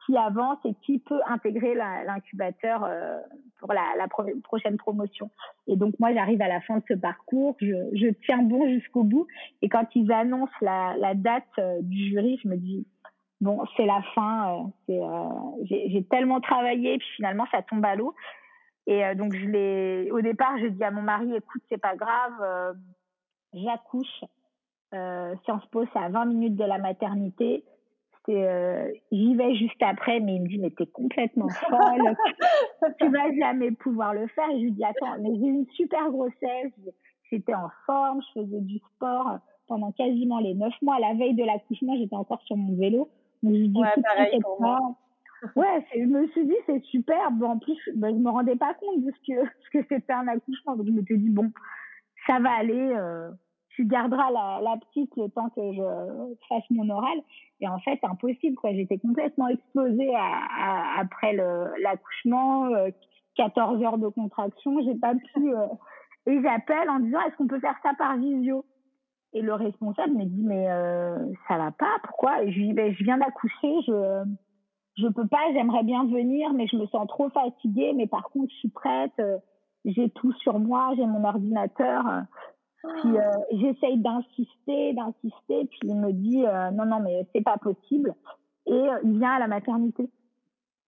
qui 0.05 0.17
avance 0.17 0.57
et 0.65 0.73
qui 0.85 0.99
peut 0.99 1.19
intégrer 1.27 1.75
l'incubateur 1.75 2.83
euh, 2.83 3.19
pour 3.59 3.73
la, 3.73 3.83
la 3.97 4.07
pro 4.07 4.23
prochaine 4.43 4.77
promotion. 4.77 5.29
Et 5.67 5.75
donc 5.75 5.93
moi 5.99 6.13
j'arrive 6.13 6.41
à 6.41 6.47
la 6.47 6.61
fin 6.61 6.77
de 6.77 6.83
ce 6.87 6.93
parcours, 6.93 7.55
je, 7.61 7.75
je 7.93 8.07
tiens 8.25 8.41
bon 8.41 8.67
jusqu'au 8.67 9.03
bout 9.03 9.27
et 9.61 9.69
quand 9.69 9.87
ils 9.95 10.11
annoncent 10.11 10.51
la, 10.61 10.95
la 10.97 11.13
date 11.13 11.43
euh, 11.59 11.79
du 11.81 12.09
jury, 12.09 12.39
je 12.43 12.49
me 12.49 12.57
dis 12.57 12.85
bon 13.41 13.63
c'est 13.77 13.85
la 13.85 14.01
fin, 14.13 14.69
euh, 14.89 14.93
euh, 14.93 15.29
j'ai 15.63 16.03
tellement 16.09 16.41
travaillé 16.41 16.97
puis 16.97 17.07
finalement 17.15 17.45
ça 17.51 17.61
tombe 17.61 17.85
à 17.85 17.95
l'eau. 17.95 18.13
Et 18.85 19.05
euh, 19.05 19.15
donc 19.15 19.33
je 19.33 19.45
l'ai 19.45 20.11
au 20.11 20.21
départ 20.21 20.57
je 20.57 20.67
dis 20.67 20.83
à 20.83 20.91
mon 20.91 21.01
mari 21.01 21.33
écoute 21.35 21.61
c'est 21.69 21.81
pas 21.81 21.95
grave, 21.95 22.75
j'accouche. 23.53 24.23
Sciences 25.43 25.65
Po, 25.71 25.85
c'est 25.91 25.97
à 25.97 26.09
20 26.09 26.25
minutes 26.25 26.55
de 26.55 26.65
la 26.65 26.77
maternité 26.77 27.63
euh, 28.29 28.91
j'y 29.11 29.35
vais 29.35 29.55
juste 29.55 29.81
après, 29.81 30.19
mais 30.19 30.35
il 30.35 30.43
me 30.43 30.47
dit, 30.47 30.57
mais 30.57 30.71
t'es 30.71 30.85
complètement 30.85 31.49
folle, 31.49 32.15
tu 32.99 33.09
vas 33.09 33.31
jamais 33.37 33.71
pouvoir 33.71 34.13
le 34.13 34.27
faire. 34.27 34.49
Et 34.51 34.59
je 34.59 34.63
lui 34.63 34.71
dis, 34.71 34.83
attends, 34.83 35.17
mais 35.19 35.29
j'ai 35.35 35.47
une 35.47 35.67
super 35.71 36.09
grossesse, 36.09 36.71
j'étais 37.29 37.53
en 37.53 37.69
forme, 37.85 38.21
je 38.21 38.41
faisais 38.41 38.61
du 38.61 38.79
sport 38.95 39.39
pendant 39.67 39.91
quasiment 39.91 40.39
les 40.39 40.53
neuf 40.53 40.73
mois. 40.81 40.99
La 40.99 41.13
veille 41.13 41.35
de 41.35 41.43
l'accouchement, 41.43 41.95
j'étais 41.97 42.15
encore 42.15 42.41
sur 42.43 42.55
mon 42.55 42.75
vélo. 42.75 43.09
Donc, 43.41 43.53
je 43.53 43.59
lui 43.59 43.69
dis, 43.69 43.79
ouais, 43.79 44.01
pareil 44.01 44.39
pour 44.41 44.61
moi. 44.61 44.79
Ouais, 45.57 45.85
je 45.93 46.05
me 46.05 46.25
suis 46.29 46.45
dit, 46.45 46.55
c'est 46.65 46.81
super. 46.85 47.29
Bon, 47.31 47.49
en 47.49 47.59
plus, 47.59 47.77
ben, 47.95 48.15
je 48.15 48.21
me 48.21 48.29
rendais 48.29 48.55
pas 48.55 48.73
compte 48.75 49.03
de 49.03 49.11
ce 49.11 49.33
que, 49.33 49.49
ce 49.65 49.77
que 49.77 49.85
c'était 49.89 50.13
un 50.13 50.25
accouchement. 50.29 50.77
Donc, 50.77 50.87
je 50.87 50.91
me 50.93 51.03
suis 51.03 51.17
dit, 51.17 51.29
bon, 51.29 51.51
ça 52.25 52.39
va 52.39 52.51
aller. 52.51 52.93
Euh, 52.95 53.29
tu 53.75 53.85
garderas 53.85 54.29
la, 54.31 54.77
petite 54.77 55.15
le 55.17 55.29
temps 55.29 55.49
que 55.49 55.61
je 55.73 56.35
fasse 56.47 56.63
mon 56.69 56.89
oral. 56.89 57.17
Et 57.59 57.67
en 57.67 57.79
fait, 57.79 57.99
impossible, 58.03 58.55
quoi. 58.55 58.73
J'étais 58.73 58.99
complètement 58.99 59.47
explosée 59.47 60.11
après 60.97 61.33
l'accouchement, 61.79 62.65
euh, 62.67 62.89
14 63.35 63.81
heures 63.83 63.97
de 63.97 64.07
contraction. 64.09 64.79
J'ai 64.83 64.95
pas 64.95 65.15
pu, 65.15 65.53
euh, 65.55 65.67
et 66.27 66.41
j'appelle 66.41 66.89
en 66.89 66.99
disant, 66.99 67.19
est-ce 67.27 67.35
qu'on 67.35 67.47
peut 67.47 67.59
faire 67.59 67.77
ça 67.81 67.93
par 67.97 68.17
visio? 68.17 68.63
Et 69.33 69.41
le 69.41 69.53
responsable 69.55 70.13
me 70.13 70.25
dit, 70.25 70.43
mais, 70.43 70.69
euh, 70.69 71.17
ça 71.47 71.57
va 71.57 71.71
pas, 71.71 71.97
pourquoi? 72.03 72.43
Et 72.43 72.51
je 72.51 72.59
lui 72.59 72.67
dis, 72.67 72.73
ben, 72.73 72.93
je 72.93 73.03
viens 73.03 73.17
d'accoucher, 73.17 73.81
je, 73.87 74.23
je 74.97 75.07
peux 75.07 75.27
pas, 75.27 75.51
j'aimerais 75.53 75.83
bien 75.83 76.05
venir, 76.05 76.53
mais 76.53 76.67
je 76.67 76.77
me 76.77 76.85
sens 76.87 77.07
trop 77.07 77.29
fatiguée, 77.29 77.93
mais 77.95 78.05
par 78.05 78.29
contre, 78.29 78.51
je 78.51 78.57
suis 78.57 78.69
prête, 78.69 79.13
euh, 79.19 79.39
j'ai 79.85 80.09
tout 80.11 80.31
sur 80.33 80.59
moi, 80.59 80.93
j'ai 80.95 81.05
mon 81.07 81.23
ordinateur. 81.25 82.05
Puis 82.83 83.17
euh, 83.17 83.21
j'essaye 83.51 83.97
d'insister, 83.97 84.93
d'insister, 84.93 85.65
puis 85.65 85.79
il 85.83 85.95
me 85.95 86.11
dit 86.11 86.45
euh, 86.45 86.69
non 86.71 86.85
non 86.85 86.99
mais 86.99 87.25
c'est 87.33 87.43
pas 87.43 87.57
possible 87.57 88.13
et 88.65 88.73
euh, 88.73 88.99
il 89.03 89.19
vient 89.19 89.35
à 89.35 89.39
la 89.39 89.47
maternité. 89.47 90.09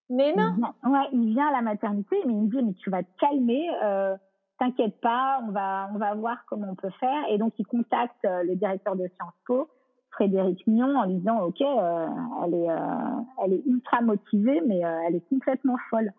Mais 0.08 0.32
non. 0.34 0.52
Il 0.52 0.56
vient, 0.56 0.92
ouais, 0.92 1.08
il 1.12 1.34
vient 1.34 1.48
à 1.48 1.52
la 1.52 1.62
maternité, 1.62 2.16
mais 2.26 2.32
il 2.32 2.42
me 2.42 2.48
dit 2.48 2.62
mais 2.62 2.74
tu 2.74 2.90
vas 2.90 3.02
te 3.02 3.08
calmer, 3.18 3.68
euh, 3.82 4.16
t'inquiète 4.58 5.00
pas, 5.00 5.40
on 5.46 5.52
va 5.52 5.88
on 5.94 5.98
va 5.98 6.14
voir 6.14 6.44
comment 6.48 6.68
on 6.70 6.74
peut 6.74 6.92
faire 7.00 7.24
et 7.30 7.38
donc 7.38 7.54
il 7.58 7.66
contacte 7.66 8.24
euh, 8.24 8.42
le 8.44 8.56
directeur 8.56 8.94
de 8.94 9.08
Sciences 9.16 9.34
Po, 9.46 9.68
Frédéric 10.10 10.66
Mion, 10.66 10.96
en 10.96 11.06
lui 11.06 11.14
disant 11.14 11.40
ok 11.44 11.60
euh, 11.62 12.06
elle 12.44 12.54
est 12.54 12.68
elle 13.42 13.52
est 13.54 13.62
ultra 13.66 14.00
motivée 14.02 14.60
mais 14.66 14.80
elle 14.80 15.16
est 15.16 15.28
complètement 15.28 15.76
folle 15.90 16.12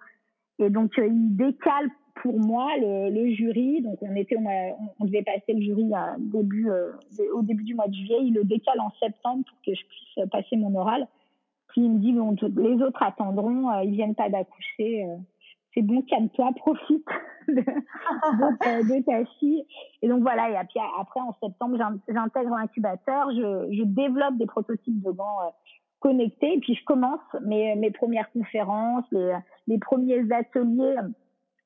et 0.60 0.70
donc 0.70 0.92
il 0.98 1.36
décale 1.36 1.90
pour 2.22 2.40
moi, 2.40 2.70
le, 2.78 3.10
le, 3.10 3.32
jury, 3.32 3.82
donc 3.82 3.98
on 4.02 4.16
était, 4.16 4.38
on, 5.00 5.06
devait 5.06 5.24
passer 5.24 5.54
le 5.54 5.62
jury 5.62 5.94
à 5.94 6.16
début, 6.18 6.70
euh, 6.70 6.92
au 7.34 7.42
début 7.42 7.64
du 7.64 7.76
mois 7.76 7.88
de 7.88 7.94
juillet, 7.94 8.20
il 8.22 8.34
le 8.34 8.44
décale 8.44 8.80
en 8.80 8.92
septembre 9.00 9.44
pour 9.48 9.58
que 9.66 9.74
je 9.74 9.86
puisse 9.86 10.30
passer 10.30 10.56
mon 10.58 10.76
oral. 10.76 11.08
Puis 11.70 11.82
il 11.82 11.92
me 11.92 12.00
dit, 12.00 12.14
bon, 12.14 12.36
les 12.58 12.82
autres 12.82 13.04
attendront, 13.04 13.70
euh, 13.70 13.84
ils 13.84 13.92
viennent 13.92 14.16
pas 14.16 14.30
d'accoucher. 14.30 15.06
Euh, 15.06 15.16
c'est 15.74 15.82
bon, 15.82 16.02
calme-toi, 16.02 16.52
profite 16.56 17.06
de, 17.48 17.62
de, 17.62 19.04
ta 19.04 19.26
fille. 19.40 19.64
Et 20.02 20.08
donc 20.08 20.22
voilà, 20.22 20.50
et 20.50 20.66
puis 20.68 20.80
après, 21.00 21.20
en 21.20 21.36
septembre, 21.42 21.78
j'intègre 22.08 22.56
l'incubateur, 22.56 23.30
je, 23.32 23.68
je 23.72 23.84
développe 23.84 24.38
des 24.38 24.48
prototypes 24.48 25.04
de 25.04 25.12
gants 25.12 25.42
euh, 25.44 25.52
connectés, 26.00 26.56
et 26.56 26.60
puis 26.60 26.74
je 26.74 26.84
commence 26.86 27.20
mes, 27.46 27.76
mes 27.76 27.92
premières 27.92 28.32
conférences, 28.32 29.06
les, 29.12 29.36
les 29.68 29.78
premiers 29.78 30.32
ateliers 30.32 30.96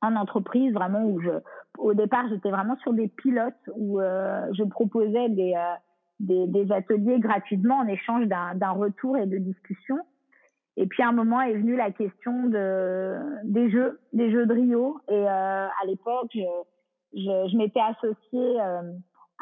en 0.02 0.16
entreprise, 0.16 0.74
vraiment 0.74 1.04
où 1.04 1.22
je, 1.22 1.30
au 1.78 1.94
départ, 1.94 2.28
j'étais 2.30 2.50
vraiment 2.50 2.76
sur 2.78 2.94
des 2.94 3.08
pilotes 3.08 3.54
où 3.76 4.00
euh, 4.00 4.48
je 4.54 4.64
proposais 4.64 5.30
des, 5.30 5.54
euh, 5.56 5.76
des, 6.20 6.48
des, 6.48 6.72
ateliers 6.72 7.20
gratuitement 7.20 7.80
en 7.80 7.88
échange 7.88 8.26
d'un 8.28 8.72
retour 8.72 9.18
et 9.18 9.26
de 9.26 9.38
discussion. 9.38 9.98
Et 10.78 10.88
puis 10.88 11.04
à 11.04 11.10
un 11.10 11.12
moment 11.12 11.42
est 11.42 11.54
venue 11.54 11.76
la 11.76 11.92
question 11.92 12.48
de 12.48 13.18
des 13.44 13.70
jeux, 13.70 14.00
des 14.14 14.32
jeux 14.32 14.46
de 14.46 14.54
Rio. 14.54 15.00
Et 15.10 15.14
euh, 15.14 15.28
à 15.68 15.86
l'époque, 15.86 16.30
je, 16.34 16.42
je, 17.14 17.50
je 17.52 17.58
m'étais 17.58 17.82
associée 17.82 18.62
euh, 18.62 18.94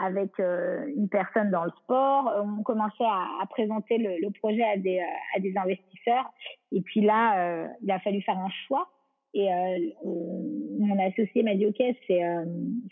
avec 0.01 0.39
euh, 0.39 0.85
une 0.95 1.09
personne 1.09 1.51
dans 1.51 1.65
le 1.65 1.71
sport. 1.83 2.33
On 2.43 2.63
commençait 2.63 3.05
à, 3.05 3.27
à 3.41 3.45
présenter 3.47 3.97
le, 3.97 4.17
le, 4.19 4.31
projet 4.39 4.63
à 4.63 4.77
des, 4.77 4.99
à 5.35 5.39
des 5.39 5.55
investisseurs. 5.55 6.25
Et 6.71 6.81
puis 6.81 7.01
là, 7.01 7.67
il 7.83 7.91
a 7.91 7.99
fallu 7.99 8.21
faire 8.21 8.37
un 8.37 8.49
choix. 8.67 8.87
Et 9.33 9.51
euh, 9.51 9.77
mon 10.79 10.97
associé 10.99 11.43
m'a 11.43 11.53
dit 11.53 11.67
ok 11.67 11.81
c'est 12.07 12.23
euh, 12.23 12.45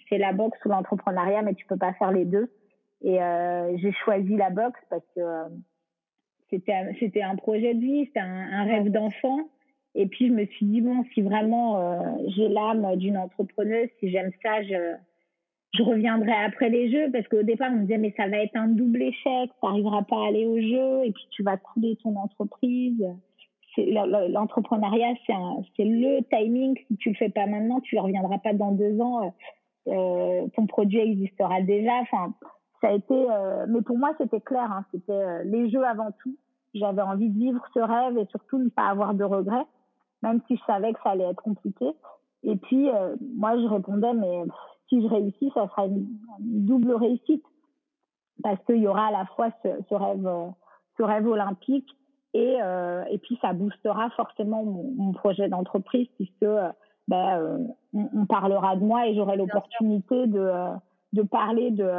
c'est 0.08 0.20
la 0.20 0.34
boxe 0.34 0.58
ou 0.66 0.70
l'entrepreneuriat 0.70 1.42
mais 1.42 1.56
tu 1.56 1.66
peux 1.66 1.78
pas 1.78 1.94
faire 1.94 2.12
les 2.12 2.26
deux. 2.26 2.52
Et 3.02 3.22
euh, 3.22 3.76
j'ai 3.78 3.92
choisi 3.92 4.36
la 4.36 4.50
boxe 4.50 4.80
parce 4.90 5.06
que 5.16 5.22
c'était 6.50 6.94
c'était 7.00 7.24
un 7.24 7.36
projet 7.36 7.74
de 7.74 7.80
vie, 7.80 8.06
c'était 8.06 8.20
un, 8.20 8.50
un, 8.52 8.64
rêve 8.66 8.92
d'enfant. 8.92 9.50
Et 9.96 10.06
puis 10.06 10.28
je 10.28 10.34
me 10.34 10.46
suis 10.46 10.66
dit 10.68 10.82
bon 10.82 11.04
si 11.14 11.24
vraiment 11.24 12.16
j'ai 12.28 12.50
l'âme 12.50 12.96
d'une 12.98 13.18
entrepreneuse, 13.18 13.90
si 14.00 14.12
j'aime 14.12 14.32
ça, 14.44 14.62
je 14.62 14.96
je 15.74 15.84
reviendrai 15.84 16.32
après 16.32 16.70
les 16.70 16.92
jeux 16.92 17.12
parce 17.12 17.28
qu'au 17.28 17.42
départ 17.42 17.72
on 17.72 17.78
me 17.78 17.82
disait 17.82 17.98
mais 17.98 18.14
ça 18.16 18.28
va 18.28 18.38
être 18.38 18.56
un 18.56 18.68
double 18.68 19.02
échec, 19.02 19.50
tu 19.60 19.66
n'arriveras 19.66 20.04
pas 20.04 20.24
à 20.24 20.28
aller 20.28 20.46
aux 20.46 20.62
jeux 20.62 21.04
et 21.04 21.12
puis 21.12 21.28
tu 21.32 21.42
vas 21.42 21.58
couler 21.58 21.98
ton 22.04 22.16
entreprise 22.16 23.04
l'entrepreneuriat, 23.86 25.14
c'est 25.26 25.84
le 25.84 26.22
timing. 26.30 26.78
Si 26.88 26.98
tu 26.98 27.10
le 27.10 27.16
fais 27.16 27.30
pas 27.30 27.46
maintenant, 27.46 27.80
tu 27.82 27.96
ne 27.96 28.02
reviendras 28.02 28.40
pas 28.40 28.54
dans 28.54 28.72
deux 28.72 29.00
ans. 29.00 29.34
Euh, 29.88 30.48
ton 30.56 30.68
produit 30.68 31.00
existera 31.00 31.62
déjà. 31.62 31.94
Enfin, 32.02 32.34
ça 32.82 32.90
a 32.90 32.92
été. 32.94 33.14
Euh, 33.14 33.66
mais 33.70 33.82
pour 33.82 33.98
moi, 33.98 34.12
c'était 34.18 34.42
clair. 34.42 34.72
Hein, 34.72 34.86
c'était 34.92 35.12
euh, 35.12 35.44
les 35.44 35.70
jeux 35.70 35.86
avant 35.86 36.12
tout. 36.24 36.36
J'avais 36.74 37.02
envie 37.02 37.30
de 37.30 37.40
vivre 37.40 37.64
ce 37.74 37.80
rêve 37.80 38.18
et 38.18 38.26
surtout 38.28 38.60
ne 38.60 38.70
pas 38.70 38.88
avoir 38.88 39.14
de 39.14 39.24
regrets, 39.24 39.66
même 40.22 40.42
si 40.48 40.58
je 40.58 40.64
savais 40.66 40.94
que 40.94 41.00
ça 41.04 41.12
allait 41.12 41.30
être 41.30 41.42
compliqué. 41.42 41.86
Et 42.44 42.56
puis, 42.56 42.88
moi, 43.36 43.58
je 43.58 43.66
répondais, 43.66 44.14
mais 44.14 44.44
si 44.90 45.02
je 45.02 45.08
réussis, 45.08 45.50
ça 45.56 45.68
sera 45.70 45.88
une, 45.88 46.06
double 46.40 46.94
réussite 46.94 47.44
parce 48.44 48.64
qu'il 48.66 48.78
y 48.78 48.88
aura 48.88 49.08
à 49.08 49.12
la 49.12 49.26
fois 49.26 49.50
ce 49.64 49.96
rêve, 49.96 50.30
ce 50.98 51.04
rêve 51.04 51.28
olympique 51.28 51.90
et, 52.38 52.62
euh, 52.62 53.04
et 53.10 53.18
puis 53.18 53.38
ça 53.42 53.52
boostera 53.54 54.12
forcément 54.12 54.64
mon, 54.64 54.92
mon 54.96 55.12
projet 55.12 55.50
d'entreprise 55.50 56.08
puisque 56.18 56.44
euh, 56.44 56.70
ben, 57.08 57.40
euh, 57.40 57.58
on, 57.94 58.10
on, 58.14 58.26
parlera 58.28 58.76
de 58.76 58.84
moi 58.84 59.08
et 59.08 59.16
j'aurai 59.16 59.38
l'opportunité 59.38 60.28
de, 60.28 60.52
de 61.14 61.22
parler 61.24 61.72
de, 61.72 61.90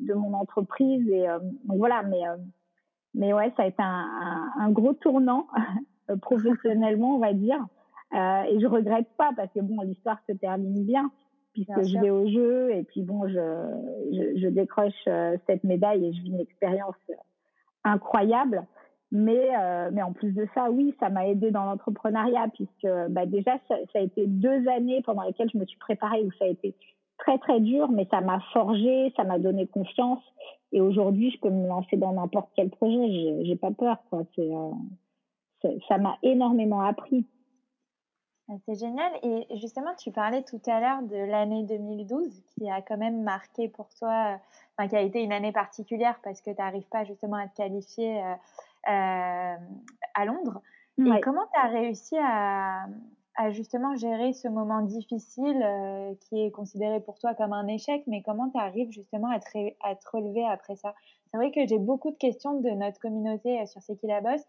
de 0.00 0.14
mon 0.14 0.34
entreprise. 0.34 1.08
Et 1.08 1.26
donc 1.64 1.78
voilà, 1.78 2.02
mais, 2.02 2.22
mais 3.14 3.32
ouais, 3.32 3.52
ça 3.56 3.62
a 3.62 3.66
été 3.66 3.80
un, 3.82 4.08
un, 4.56 4.64
un 4.64 4.70
gros 4.70 4.94
tournant 4.94 5.46
professionnellement, 6.22 7.16
on 7.16 7.20
va 7.20 7.34
dire. 7.34 7.64
et 8.12 8.58
je 8.58 8.66
regrette 8.66 9.08
pas 9.16 9.30
parce 9.36 9.52
que 9.52 9.60
bon, 9.60 9.80
l'histoire 9.82 10.18
se 10.28 10.32
termine 10.32 10.84
bien 10.84 11.10
puisque 11.52 11.68
bien 11.68 11.82
je 11.82 11.98
vais 11.98 12.10
au 12.10 12.26
jeu 12.26 12.74
et 12.74 12.82
puis 12.82 13.02
bon, 13.02 13.28
je, 13.28 13.34
je, 14.12 14.40
je 14.40 14.48
décroche 14.48 15.04
cette 15.46 15.62
médaille 15.62 16.06
et 16.06 16.12
je 16.14 16.22
vis 16.22 16.30
une 16.30 16.40
expérience 16.40 16.96
incroyable. 17.84 18.66
Mais, 19.14 19.50
euh, 19.58 19.90
mais 19.92 20.02
en 20.02 20.12
plus 20.14 20.32
de 20.32 20.48
ça, 20.54 20.70
oui, 20.70 20.94
ça 20.98 21.10
m'a 21.10 21.28
aidé 21.28 21.50
dans 21.50 21.64
l'entrepreneuriat 21.64 22.48
puisque 22.54 22.88
bah, 23.10 23.26
déjà, 23.26 23.58
ça, 23.68 23.76
a 23.94 24.00
été 24.00 24.26
deux 24.26 24.66
années 24.68 25.02
pendant 25.02 25.22
lesquelles 25.22 25.50
je 25.52 25.58
me 25.58 25.66
suis 25.66 25.78
préparée 25.78 26.24
où 26.24 26.32
ça 26.38 26.46
a 26.46 26.48
été 26.48 26.74
très 27.18 27.36
très 27.38 27.60
dur, 27.60 27.90
mais 27.90 28.08
ça 28.10 28.22
m'a 28.22 28.40
forgé, 28.54 29.12
ça 29.14 29.24
m'a 29.24 29.38
donné 29.38 29.66
confiance. 29.66 30.22
Et 30.72 30.80
aujourd'hui, 30.80 31.30
je 31.30 31.38
peux 31.40 31.50
me 31.50 31.68
lancer 31.68 31.98
dans 31.98 32.14
n'importe 32.14 32.48
quel 32.56 32.70
projet. 32.70 33.44
J'ai 33.44 33.56
pas 33.56 33.70
peur, 33.70 33.98
quoi. 34.08 34.22
Euh, 34.38 34.70
ça 35.88 35.98
m'a 35.98 36.16
énormément 36.22 36.80
appris. 36.80 37.26
Ah, 38.48 38.54
c'est 38.66 38.78
génial. 38.78 39.12
Et 39.22 39.46
justement, 39.58 39.94
tu 39.96 40.10
parlais 40.10 40.42
tout 40.42 40.60
à 40.66 40.80
l'heure 40.80 41.02
de 41.02 41.16
l'année 41.16 41.64
2012 41.64 42.42
qui 42.46 42.68
a 42.68 42.80
quand 42.80 42.96
même 42.96 43.22
marqué 43.22 43.68
pour 43.68 43.88
toi, 43.94 44.38
enfin, 44.76 44.88
qui 44.88 44.96
a 44.96 45.00
été 45.00 45.22
une 45.22 45.32
année 45.32 45.52
particulière 45.52 46.18
parce 46.24 46.40
que 46.40 46.50
tu 46.50 46.56
n'arrives 46.56 46.88
pas 46.88 47.04
justement 47.04 47.36
à 47.36 47.46
te 47.46 47.56
qualifier 47.56 48.20
euh, 48.20 48.24
euh, 48.24 48.34
à 48.84 50.24
Londres. 50.24 50.62
Ouais. 50.98 51.18
Et 51.18 51.20
comment 51.20 51.44
tu 51.52 51.58
as 51.58 51.68
réussi 51.68 52.16
à, 52.18 52.86
à, 53.36 53.50
justement 53.50 53.96
gérer 53.96 54.32
ce 54.32 54.48
moment 54.48 54.82
difficile 54.82 55.62
euh, 55.62 56.14
qui 56.20 56.44
est 56.44 56.50
considéré 56.50 57.00
pour 57.00 57.18
toi 57.18 57.34
comme 57.34 57.52
un 57.52 57.66
échec, 57.66 58.02
mais 58.06 58.22
comment 58.22 58.50
tu 58.50 58.58
arrives 58.58 58.90
justement 58.90 59.30
à 59.30 59.40
te, 59.40 59.58
à 59.80 59.94
te 59.94 60.08
relever 60.10 60.44
après 60.44 60.76
ça? 60.76 60.94
C'est 61.30 61.38
vrai 61.38 61.50
que 61.50 61.66
j'ai 61.66 61.78
beaucoup 61.78 62.10
de 62.10 62.16
questions 62.16 62.60
de 62.60 62.70
notre 62.70 63.00
communauté 63.00 63.60
euh, 63.60 63.66
sur 63.66 63.82
C'est 63.82 63.96
qui 63.96 64.06
la 64.06 64.20
bosse 64.20 64.44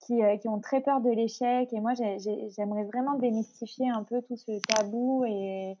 qui, 0.00 0.22
euh, 0.22 0.36
qui, 0.36 0.48
ont 0.48 0.60
très 0.60 0.80
peur 0.80 1.00
de 1.00 1.10
l'échec. 1.10 1.72
Et 1.72 1.80
moi, 1.80 1.92
j'aimerais 1.94 2.84
vraiment 2.84 3.14
démystifier 3.14 3.88
un 3.88 4.02
peu 4.02 4.20
tout 4.22 4.36
ce 4.36 4.58
tabou 4.68 5.24
et, 5.24 5.78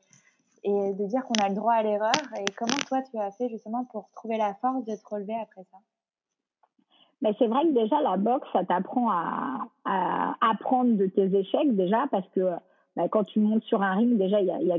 et 0.62 0.92
de 0.92 1.06
dire 1.06 1.24
qu'on 1.26 1.44
a 1.44 1.48
le 1.48 1.56
droit 1.56 1.74
à 1.74 1.82
l'erreur. 1.82 2.12
Et 2.38 2.44
comment 2.56 2.78
toi, 2.86 3.02
tu 3.02 3.18
as 3.18 3.32
fait 3.32 3.48
justement 3.48 3.84
pour 3.84 4.08
trouver 4.12 4.38
la 4.38 4.54
force 4.54 4.84
de 4.84 4.94
te 4.94 5.06
relever 5.06 5.34
après 5.34 5.64
ça? 5.72 5.78
Mais 7.22 7.34
c'est 7.38 7.46
vrai 7.46 7.62
que 7.62 7.72
déjà, 7.72 8.00
la 8.02 8.16
boxe, 8.16 8.48
ça 8.52 8.64
t'apprend 8.64 9.10
à, 9.10 9.68
à, 9.84 10.34
apprendre 10.40 10.96
de 10.96 11.06
tes 11.06 11.34
échecs 11.34 11.74
déjà 11.74 12.06
parce 12.10 12.28
que 12.30 12.50
bah, 12.96 13.08
quand 13.08 13.24
tu 13.24 13.40
montes 13.40 13.64
sur 13.64 13.82
un 13.82 13.94
ring, 13.94 14.16
déjà, 14.16 14.40
il 14.40 14.46
y 14.46 14.50
a, 14.50 14.60
y 14.60 14.72
a 14.72 14.78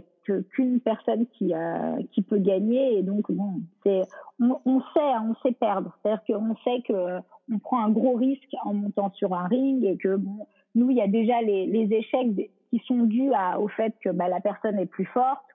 qu'une 0.51 0.79
personne 0.79 1.25
qui, 1.27 1.53
euh, 1.53 1.97
qui 2.11 2.21
peut 2.21 2.37
gagner. 2.37 2.97
Et 2.97 3.03
donc, 3.03 3.31
bon, 3.31 3.61
c'est, 3.83 4.01
on, 4.39 4.59
on 4.65 4.79
sait, 4.93 5.17
on 5.21 5.35
sait 5.43 5.53
perdre. 5.53 5.97
C'est-à-dire 6.01 6.23
qu'on 6.25 6.55
sait 6.63 6.81
que 6.87 7.19
on 7.51 7.59
prend 7.59 7.83
un 7.83 7.89
gros 7.89 8.15
risque 8.15 8.55
en 8.63 8.73
montant 8.73 9.11
sur 9.11 9.33
un 9.33 9.47
ring 9.47 9.83
et 9.83 9.97
que, 9.97 10.15
bon, 10.15 10.47
nous, 10.75 10.89
il 10.91 10.97
y 10.97 11.01
a 11.01 11.07
déjà 11.07 11.41
les, 11.41 11.65
les 11.65 11.93
échecs 11.93 12.51
qui 12.69 12.79
sont 12.87 13.03
dus 13.03 13.31
à, 13.33 13.59
au 13.59 13.67
fait 13.67 13.93
que 14.01 14.09
bah, 14.09 14.27
la 14.29 14.39
personne 14.39 14.79
est 14.79 14.85
plus 14.85 15.05
forte, 15.05 15.45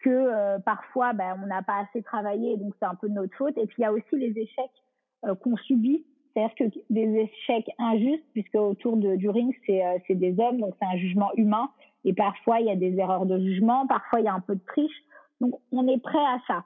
que 0.00 0.10
euh, 0.10 0.58
parfois, 0.58 1.12
bah, 1.14 1.36
on 1.42 1.46
n'a 1.46 1.62
pas 1.62 1.80
assez 1.82 2.02
travaillé, 2.02 2.56
donc 2.56 2.74
c'est 2.78 2.86
un 2.86 2.94
peu 2.94 3.08
de 3.08 3.14
notre 3.14 3.34
faute. 3.36 3.56
Et 3.58 3.66
puis, 3.66 3.76
il 3.78 3.82
y 3.82 3.86
a 3.86 3.92
aussi 3.92 4.16
les 4.16 4.38
échecs 4.38 4.82
euh, 5.24 5.34
qu'on 5.34 5.56
subit 5.56 6.04
c'est-à-dire 6.34 6.54
que 6.56 6.64
des 6.90 7.30
échecs 7.30 7.70
injustes, 7.78 8.24
puisque 8.32 8.56
autour 8.56 8.96
du 8.96 9.28
ring, 9.28 9.54
c'est 9.66 9.84
euh, 9.84 9.98
des 10.10 10.38
hommes, 10.40 10.58
donc 10.58 10.74
c'est 10.80 10.86
un 10.86 10.96
jugement 10.96 11.30
humain. 11.36 11.70
Et 12.04 12.12
parfois, 12.12 12.60
il 12.60 12.66
y 12.66 12.70
a 12.70 12.76
des 12.76 12.96
erreurs 12.98 13.24
de 13.24 13.38
jugement, 13.38 13.86
parfois, 13.86 14.20
il 14.20 14.24
y 14.24 14.28
a 14.28 14.34
un 14.34 14.40
peu 14.40 14.56
de 14.56 14.64
triche. 14.66 15.04
Donc, 15.40 15.54
on 15.72 15.86
est 15.86 16.02
prêt 16.02 16.18
à 16.18 16.38
ça. 16.46 16.64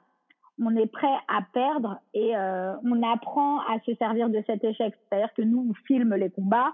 On 0.61 0.75
est 0.75 0.87
prêt 0.87 1.07
à 1.27 1.41
perdre 1.53 1.99
et 2.13 2.35
euh, 2.35 2.73
on 2.83 3.01
apprend 3.03 3.59
à 3.59 3.79
se 3.85 3.93
servir 3.95 4.29
de 4.29 4.43
cet 4.45 4.63
échec. 4.63 4.93
C'est-à-dire 5.07 5.33
que 5.33 5.41
nous, 5.43 5.67
on 5.69 5.73
filme 5.85 6.15
les 6.15 6.29
combats, 6.29 6.73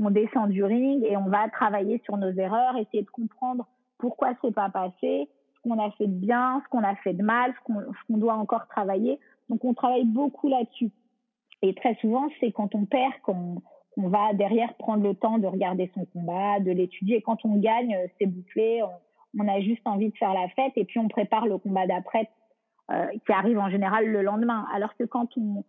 on 0.00 0.10
descend 0.10 0.50
du 0.50 0.64
ring 0.64 1.04
et 1.04 1.16
on 1.16 1.28
va 1.28 1.48
travailler 1.50 2.00
sur 2.04 2.16
nos 2.16 2.32
erreurs, 2.32 2.76
essayer 2.76 3.02
de 3.02 3.10
comprendre 3.10 3.68
pourquoi 3.98 4.30
c'est 4.42 4.54
pas 4.54 4.70
passé, 4.70 5.28
ce 5.54 5.60
qu'on 5.62 5.78
a 5.78 5.90
fait 5.92 6.06
de 6.06 6.14
bien, 6.14 6.60
ce 6.64 6.68
qu'on 6.70 6.82
a 6.82 6.96
fait 6.96 7.12
de 7.12 7.22
mal, 7.22 7.54
ce 7.54 7.72
qu'on 7.72 7.80
qu 7.82 8.18
doit 8.18 8.34
encore 8.34 8.66
travailler. 8.66 9.20
Donc, 9.48 9.64
on 9.64 9.74
travaille 9.74 10.06
beaucoup 10.06 10.48
là-dessus. 10.48 10.90
Et 11.62 11.74
très 11.74 11.94
souvent, 11.96 12.28
c'est 12.40 12.52
quand 12.52 12.74
on 12.74 12.84
perd 12.84 13.12
qu'on 13.22 13.62
on 13.96 14.08
va 14.08 14.32
derrière 14.34 14.72
prendre 14.74 15.02
le 15.02 15.14
temps 15.14 15.38
de 15.38 15.46
regarder 15.46 15.90
son 15.94 16.04
combat, 16.06 16.60
de 16.60 16.70
l'étudier. 16.70 17.22
Quand 17.22 17.44
on 17.44 17.56
gagne, 17.56 17.96
c'est 18.18 18.26
bouclé, 18.26 18.82
on, 19.38 19.48
a 19.48 19.60
juste 19.60 19.82
envie 19.84 20.10
de 20.10 20.16
faire 20.16 20.32
la 20.32 20.48
fête 20.50 20.72
et 20.76 20.84
puis 20.84 20.98
on 21.00 21.08
prépare 21.08 21.46
le 21.46 21.58
combat 21.58 21.86
d'après 21.86 22.30
euh, 22.90 23.06
qui 23.26 23.32
arrive 23.32 23.58
en 23.58 23.68
général 23.68 24.06
le 24.06 24.22
lendemain. 24.22 24.64
Alors 24.72 24.96
que 24.96 25.04
quand 25.04 25.28
on, 25.36 25.64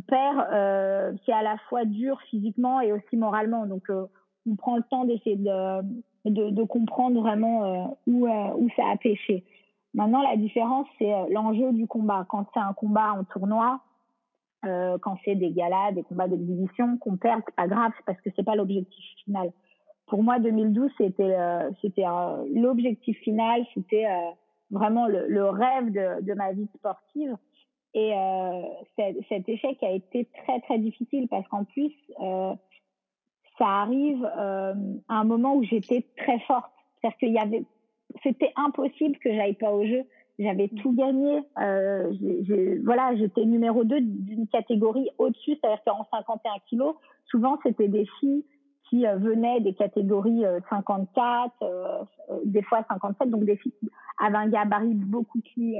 perd, 0.00 0.46
euh, 0.52 1.12
c'est 1.24 1.32
à 1.32 1.42
la 1.42 1.58
fois 1.68 1.84
dur 1.84 2.18
physiquement 2.30 2.80
et 2.80 2.92
aussi 2.92 3.16
moralement. 3.16 3.66
Donc 3.66 3.90
euh, 3.90 4.06
on 4.50 4.56
prend 4.56 4.76
le 4.76 4.82
temps 4.82 5.04
d'essayer 5.04 5.36
de, 5.36 5.82
de, 6.24 6.62
comprendre 6.64 7.20
vraiment 7.20 7.64
euh, 7.64 7.84
où, 8.06 8.26
euh, 8.26 8.50
où 8.56 8.68
ça 8.76 8.88
a 8.90 8.96
pêché. 8.96 9.44
Maintenant, 9.94 10.22
la 10.22 10.36
différence, 10.36 10.86
c'est 10.98 11.12
euh, 11.12 11.26
l'enjeu 11.30 11.72
du 11.72 11.86
combat. 11.86 12.26
Quand 12.28 12.46
c'est 12.52 12.60
un 12.60 12.72
combat 12.72 13.12
en 13.12 13.24
tournoi, 13.24 13.80
euh, 14.66 14.98
quand 14.98 15.16
c'est 15.24 15.34
des 15.34 15.50
galas, 15.52 15.92
des 15.92 16.02
combats 16.02 16.28
d'exhibition, 16.28 16.96
qu'on 16.98 17.16
perd, 17.16 17.42
c'est 17.46 17.54
pas 17.54 17.68
grave, 17.68 17.92
parce 18.06 18.20
que 18.20 18.30
c'est 18.36 18.44
pas 18.44 18.54
l'objectif 18.54 19.04
final. 19.24 19.52
pour 20.06 20.22
moi, 20.22 20.38
2012, 20.38 20.90
c'était 20.98 21.36
c'était 21.80 22.04
l'objectif 22.52 23.18
final, 23.20 23.64
c'était 23.74 24.06
vraiment 24.70 25.06
le, 25.06 25.26
le, 25.28 25.48
rêve 25.48 25.92
de, 25.92 26.22
de 26.22 26.34
ma 26.34 26.52
vie 26.52 26.68
sportive. 26.76 27.36
Et 27.94 28.12
cet 29.28 29.48
échec 29.48 29.82
a 29.82 29.90
été 29.90 30.28
très 30.44 30.60
très 30.60 30.78
difficile 30.78 31.28
parce 31.28 31.46
qu'en 31.48 31.64
plus, 31.64 31.92
ça 33.58 33.66
arrive 33.66 34.24
à 34.24 34.74
un 35.08 35.24
moment 35.24 35.54
où 35.54 35.62
j'étais 35.62 36.04
très 36.16 36.38
forte. 36.40 36.70
C'est-à-dire 37.00 37.18
qu'il 37.18 37.32
y 37.32 37.38
avait, 37.38 37.64
c'était 38.22 38.52
impossible 38.56 39.18
que 39.18 39.32
j'aille 39.32 39.54
pas 39.54 39.72
au 39.72 39.84
jeu. 39.86 40.04
J'avais 40.38 40.68
tout 40.68 40.92
gagné. 40.92 41.42
Euh, 41.60 42.12
voilà, 42.84 43.14
j'étais 43.16 43.44
numéro 43.44 43.84
2 43.84 44.00
d'une 44.00 44.48
catégorie 44.48 45.08
au-dessus, 45.18 45.56
c'est-à-dire 45.60 45.82
qu'en 45.86 46.04
51 46.10 46.50
kilos, 46.68 46.96
souvent 47.26 47.58
c'était 47.62 47.88
des 47.88 48.06
filles 48.18 48.44
qui 48.90 49.06
euh, 49.06 49.16
venaient 49.16 49.60
des 49.60 49.74
catégories 49.74 50.42
54, 50.70 51.54
euh, 51.62 52.02
des 52.44 52.62
fois 52.62 52.84
57, 52.88 53.30
donc 53.30 53.44
des 53.44 53.56
filles 53.56 53.74
qui 53.78 53.88
avaient 54.18 54.36
un 54.36 54.48
gabarit 54.48 54.94
beaucoup 54.94 55.40
plus 55.40 55.76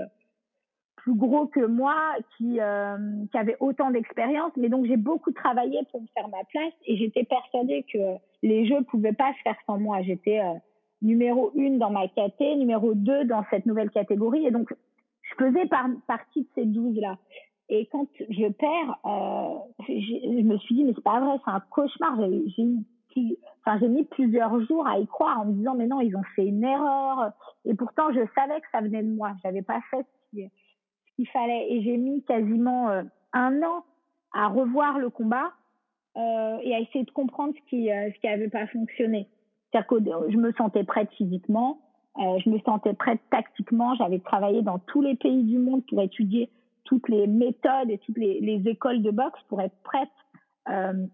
plus 0.96 1.14
gros 1.14 1.46
que 1.46 1.66
moi, 1.66 1.96
qui, 2.38 2.58
qui 3.30 3.36
avait 3.36 3.56
autant 3.60 3.90
d'expérience. 3.90 4.52
Mais 4.56 4.70
donc 4.70 4.86
j'ai 4.86 4.96
beaucoup 4.96 5.32
travaillé 5.32 5.80
pour 5.90 6.00
me 6.00 6.06
faire 6.14 6.28
ma 6.28 6.42
place 6.44 6.72
et 6.86 6.96
j'étais 6.96 7.24
persuadée 7.24 7.84
que 7.92 7.98
les 8.42 8.66
jeux 8.66 8.82
pouvaient 8.84 9.12
pas 9.12 9.34
se 9.34 9.42
faire 9.42 9.56
sans 9.66 9.78
moi. 9.78 10.00
J'étais 10.00 10.40
numéro 11.02 11.52
une 11.54 11.78
dans 11.78 11.90
ma 11.90 12.08
caté, 12.08 12.56
numéro 12.56 12.94
deux 12.94 13.24
dans 13.24 13.44
cette 13.50 13.66
nouvelle 13.66 13.90
catégorie. 13.90 14.46
Et 14.46 14.50
donc, 14.50 14.72
je 15.22 15.34
faisais 15.36 15.66
partie 16.06 16.42
de 16.42 16.48
ces 16.54 16.66
12-là. 16.66 17.18
Et 17.68 17.86
quand 17.86 18.06
je 18.18 18.48
perds, 18.48 18.98
euh, 19.06 19.84
je 19.88 20.42
me 20.42 20.58
suis 20.58 20.74
dit, 20.74 20.84
mais 20.84 20.92
c'est 20.94 21.04
pas 21.04 21.20
vrai, 21.20 21.36
c'est 21.44 21.50
un 21.50 21.60
cauchemar. 21.60 22.18
J'ai 23.16 23.88
mis 23.88 24.04
plusieurs 24.04 24.60
jours 24.66 24.86
à 24.86 24.98
y 24.98 25.06
croire 25.06 25.40
en 25.40 25.46
me 25.46 25.52
disant, 25.54 25.74
mais 25.74 25.86
non, 25.86 26.00
ils 26.00 26.14
ont 26.16 26.22
fait 26.36 26.46
une 26.46 26.62
erreur. 26.62 27.32
Et 27.64 27.74
pourtant, 27.74 28.12
je 28.12 28.20
savais 28.34 28.60
que 28.60 28.66
ça 28.70 28.80
venait 28.80 29.02
de 29.02 29.14
moi. 29.14 29.32
J'avais 29.42 29.62
pas 29.62 29.80
fait 29.90 30.04
ce 30.34 30.40
qu'il 31.16 31.28
fallait. 31.28 31.72
Et 31.72 31.82
j'ai 31.82 31.96
mis 31.96 32.22
quasiment 32.24 32.90
euh, 32.90 33.02
un 33.32 33.62
an 33.62 33.84
à 34.34 34.48
revoir 34.48 34.98
le 34.98 35.08
combat 35.10 35.52
euh, 36.16 36.58
et 36.62 36.74
à 36.74 36.80
essayer 36.80 37.04
de 37.04 37.10
comprendre 37.10 37.54
ce 37.56 37.70
qui, 37.70 37.90
euh, 37.90 38.10
ce 38.14 38.20
qui 38.20 38.28
avait 38.28 38.48
pas 38.48 38.66
fonctionné. 38.66 39.26
Que 39.82 39.96
je 40.30 40.36
me 40.36 40.52
sentais 40.52 40.84
prête 40.84 41.10
physiquement, 41.12 41.80
euh, 42.18 42.38
je 42.44 42.48
me 42.48 42.58
sentais 42.60 42.94
prête 42.94 43.20
tactiquement. 43.30 43.94
J'avais 43.96 44.20
travaillé 44.20 44.62
dans 44.62 44.78
tous 44.78 45.02
les 45.02 45.16
pays 45.16 45.42
du 45.42 45.58
monde 45.58 45.82
pour 45.88 46.00
étudier 46.00 46.48
toutes 46.84 47.08
les 47.08 47.26
méthodes 47.26 47.90
et 47.90 47.98
toutes 47.98 48.18
les, 48.18 48.40
les 48.40 48.70
écoles 48.70 49.02
de 49.02 49.10
boxe 49.10 49.40
pour 49.48 49.60
être 49.60 49.74
prête 49.82 50.08
euh, 50.68 51.06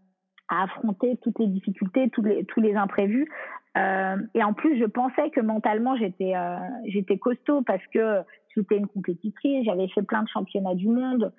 à 0.49 0.65
affronter 0.65 1.17
toutes 1.23 1.39
les 1.39 1.47
difficultés, 1.47 2.11
tous 2.11 2.23
les, 2.23 2.75
imprévus. 2.75 3.31
Euh, 3.79 4.17
et 4.35 4.43
en 4.43 4.53
plus, 4.53 4.79
je 4.79 4.85
pensais 4.85 5.31
que 5.31 5.41
mentalement, 5.41 5.97
j'étais 5.97 6.35
euh, 6.35 7.17
costaud 7.21 7.63
parce 7.63 7.87
que 7.95 8.21
j'étais 8.55 8.77
une 8.77 8.89
compétitrice, 8.89 9.65
j'avais 9.65 9.87
fait 9.89 10.03
plein 10.03 10.25
de 10.25 10.29
championnats 10.29 10.75
du 10.75 10.89
monde. 10.89 11.33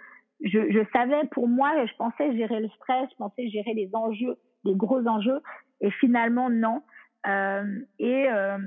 Je 0.43 0.83
savais 0.93 1.27
pour 1.31 1.47
moi, 1.47 1.69
je 1.85 1.93
pensais 1.97 2.35
gérer 2.35 2.61
le 2.61 2.69
stress, 2.69 3.09
je 3.11 3.17
pensais 3.17 3.49
gérer 3.49 3.73
les 3.75 3.89
enjeux, 3.93 4.37
les 4.63 4.75
gros 4.75 5.05
enjeux. 5.05 5.41
Et 5.81 5.91
finalement, 5.91 6.49
non. 6.49 6.81
Euh, 7.27 7.79
et 7.99 8.29
euh, 8.29 8.57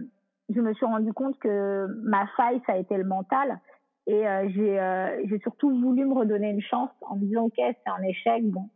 je 0.49 0.61
me 0.61 0.73
suis 0.75 0.87
rendu 0.87 1.13
compte 1.13 1.39
que 1.39 1.87
ma 2.03 2.27
faille, 2.37 2.61
ça 2.67 2.73
a 2.73 2.77
été 2.77 2.97
le 2.97 3.05
mental. 3.05 3.61
Et 4.07 4.29
euh, 4.29 4.49
j'ai 4.51 5.27
j'ai 5.29 5.39
surtout 5.39 5.71
voulu 5.81 6.05
me 6.05 6.13
redonner 6.13 6.51
une 6.51 6.61
chance 6.61 6.91
en 7.03 7.17
me 7.17 7.25
disant 7.25 7.45
ok 7.45 7.55
c'est 7.57 7.91
un 7.91 8.03
échec 8.03 8.45
bon 8.51 8.69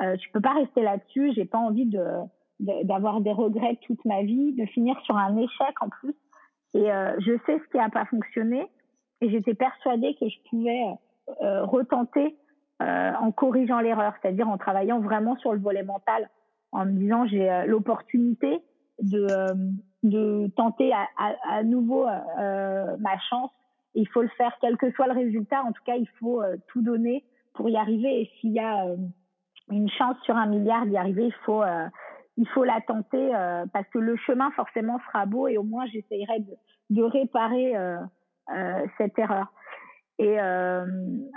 euh, 0.00 0.16
je 0.16 0.30
peux 0.32 0.40
pas 0.40 0.54
rester 0.54 0.82
là-dessus. 0.82 1.32
J'ai 1.34 1.44
pas 1.44 1.58
envie 1.58 1.86
de 1.86 2.04
d'avoir 2.60 3.20
des 3.20 3.32
regrets 3.32 3.76
toute 3.86 4.04
ma 4.04 4.22
vie 4.22 4.52
de 4.52 4.64
finir 4.66 4.96
sur 5.00 5.16
un 5.16 5.36
échec 5.36 5.74
en 5.80 5.88
plus. 5.88 6.14
Et 6.74 6.92
euh, 6.92 7.12
je 7.18 7.32
sais 7.44 7.58
ce 7.58 7.70
qui 7.70 7.78
a 7.78 7.88
pas 7.88 8.04
fonctionné. 8.06 8.66
Et 9.20 9.30
j'étais 9.30 9.54
persuadée 9.54 10.14
que 10.20 10.28
je 10.28 10.36
pouvais 10.48 10.84
euh, 11.42 11.64
retenter 11.64 12.36
en 12.80 13.30
corrigeant 13.30 13.78
l'erreur 13.78 14.12
c'est-à-dire 14.20 14.48
en 14.48 14.58
travaillant 14.58 14.98
vraiment 14.98 15.36
sur 15.36 15.52
le 15.52 15.60
volet 15.60 15.84
mental 15.84 16.28
en 16.72 16.84
me 16.84 16.90
disant 16.90 17.26
j'ai 17.26 17.62
l'opportunité 17.68 18.60
de, 19.02 19.26
euh, 19.30 19.54
de 20.02 20.48
tenter 20.56 20.92
à, 20.92 21.06
à, 21.18 21.34
à 21.58 21.62
nouveau 21.62 22.06
euh, 22.06 22.96
ma 22.98 23.18
chance. 23.30 23.50
Il 23.94 24.08
faut 24.08 24.22
le 24.22 24.28
faire, 24.38 24.56
quel 24.60 24.76
que 24.78 24.90
soit 24.92 25.06
le 25.06 25.12
résultat. 25.12 25.62
En 25.62 25.72
tout 25.72 25.82
cas, 25.84 25.96
il 25.96 26.08
faut 26.18 26.42
euh, 26.42 26.56
tout 26.68 26.82
donner 26.82 27.24
pour 27.54 27.68
y 27.68 27.76
arriver. 27.76 28.22
Et 28.22 28.30
s'il 28.40 28.52
y 28.52 28.60
a 28.60 28.86
une 29.70 29.90
chance 29.90 30.16
sur 30.24 30.36
un 30.36 30.46
milliard 30.46 30.86
d'y 30.86 30.96
arriver, 30.96 31.26
il 31.26 31.34
faut 31.44 31.62
il 32.38 32.48
faut 32.48 32.64
la 32.64 32.80
tenter 32.80 33.30
parce 33.74 33.86
que 33.88 33.98
le 33.98 34.16
chemin 34.16 34.50
forcément 34.52 34.98
sera 35.06 35.26
beau 35.26 35.48
et 35.48 35.58
au 35.58 35.62
moins 35.62 35.84
j'essayerai 35.86 36.40
de, 36.40 36.54
de 36.90 37.02
réparer 37.02 37.74
cette 38.96 39.18
erreur. 39.18 39.52
Et, 40.18 40.40
euh, 40.40 40.86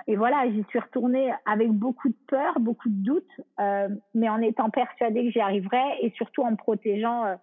et 0.06 0.16
voilà, 0.16 0.50
j'y 0.52 0.64
suis 0.66 0.80
retournée 0.80 1.34
avec 1.46 1.72
beaucoup 1.72 2.10
de 2.10 2.18
peur, 2.28 2.60
beaucoup 2.60 2.90
de 2.90 3.04
doutes, 3.04 3.42
euh, 3.60 3.90
mais 4.14 4.30
en 4.30 4.42
étant 4.42 4.70
persuadée 4.70 5.26
que 5.26 5.32
j'y 5.32 5.40
arriverais 5.40 5.98
et 6.02 6.12
surtout 6.12 6.44
en 6.44 6.52
me 6.52 6.56
protégeant 6.56 7.26
euh, 7.26 7.36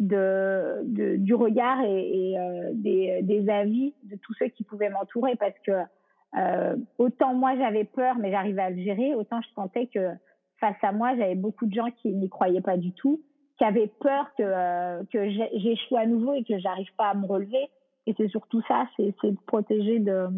de, 0.00 0.82
de, 0.84 1.16
du 1.16 1.34
regard 1.34 1.82
et, 1.82 2.30
et 2.30 2.38
euh, 2.38 2.70
des, 2.72 3.20
des, 3.22 3.48
avis 3.50 3.94
de 4.04 4.16
tous 4.16 4.34
ceux 4.34 4.48
qui 4.48 4.64
pouvaient 4.64 4.88
m'entourer 4.88 5.36
parce 5.36 5.58
que 5.66 5.72
euh, 6.38 6.76
autant 6.98 7.34
moi 7.34 7.56
j'avais 7.56 7.84
peur 7.84 8.16
mais 8.16 8.30
j'arrivais 8.30 8.62
à 8.62 8.70
le 8.70 8.82
gérer, 8.82 9.14
autant 9.14 9.40
je 9.42 9.48
sentais 9.54 9.86
que 9.86 10.08
face 10.58 10.76
à 10.82 10.92
moi 10.92 11.14
j'avais 11.16 11.34
beaucoup 11.34 11.66
de 11.66 11.74
gens 11.74 11.90
qui 11.90 12.12
n'y 12.12 12.28
croyaient 12.28 12.62
pas 12.62 12.78
du 12.78 12.92
tout, 12.92 13.20
qui 13.58 13.64
avaient 13.64 13.92
peur 14.00 14.30
que, 14.38 14.42
euh, 14.42 15.02
que 15.12 15.28
j'échoue 15.28 15.96
à 15.96 16.06
nouveau 16.06 16.34
et 16.34 16.44
que 16.44 16.58
j'arrive 16.58 16.92
pas 16.96 17.10
à 17.10 17.14
me 17.14 17.26
relever. 17.26 17.68
Et 18.06 18.14
c'est 18.16 18.28
surtout 18.28 18.62
ça, 18.62 18.88
c'est 18.96 19.12
de 19.22 19.36
protéger 19.46 19.98
de, 20.00 20.28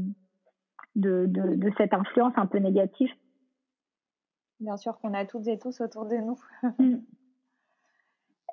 de, 0.96 1.26
de, 1.26 1.55
de, 1.55 1.72
cette 1.78 1.94
influence 1.94 2.34
un 2.36 2.46
peu 2.46 2.59
négative. 2.59 3.11
Bien 4.61 4.76
sûr 4.76 4.98
qu'on 4.98 5.14
a 5.14 5.24
toutes 5.24 5.46
et 5.46 5.59
tous 5.59 5.80
autour 5.80 6.07
de 6.07 6.16
nous. 6.16 6.38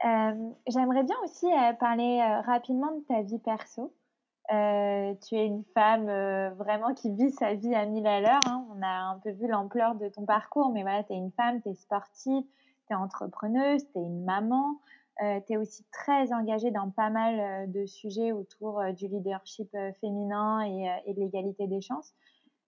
Euh, 0.04 0.50
J'aimerais 0.68 1.04
bien 1.04 1.16
aussi 1.24 1.46
euh, 1.46 1.74
parler 1.74 2.20
euh, 2.22 2.42
rapidement 2.42 2.92
de 2.92 3.04
ta 3.08 3.22
vie 3.22 3.40
perso. 3.40 3.94
Tu 4.50 5.36
es 5.36 5.46
une 5.46 5.64
femme 5.74 6.08
vraiment 6.58 6.94
qui 6.94 7.10
vit 7.10 7.32
sa 7.32 7.54
vie 7.54 7.74
à 7.74 7.86
mille 7.86 8.06
à 8.06 8.20
l'heure. 8.20 8.42
Hein. 8.48 8.66
On 8.76 8.82
a 8.82 9.14
un 9.14 9.20
peu 9.20 9.32
vu 9.32 9.48
l'ampleur 9.48 9.96
de 9.96 10.10
ton 10.10 10.26
parcours, 10.26 10.72
mais 10.72 10.82
voilà, 10.82 11.04
tu 11.04 11.14
es 11.14 11.16
une 11.16 11.32
femme, 11.32 11.62
tu 11.62 11.70
es 11.70 11.76
sportive, 11.76 12.44
tu 12.88 12.94
es 12.94 12.96
entrepreneuse, 12.96 13.86
tu 13.94 14.00
es 14.00 14.02
une 14.02 14.26
maman. 14.26 14.80
Euh, 15.24 15.40
tu 15.48 15.54
es 15.54 15.58
aussi 15.58 15.86
très 15.94 16.34
engagée 16.34 16.72
dans 16.72 16.90
pas 16.90 17.10
mal 17.10 17.72
de 17.72 17.86
sujets 17.86 18.34
autour 18.34 18.84
du 18.94 19.08
leadership 19.08 19.70
féminin 20.02 20.66
et, 20.66 20.90
et 21.06 21.14
de 21.14 21.20
l'égalité 21.22 21.68
des 21.68 21.80
chances. 21.80 22.12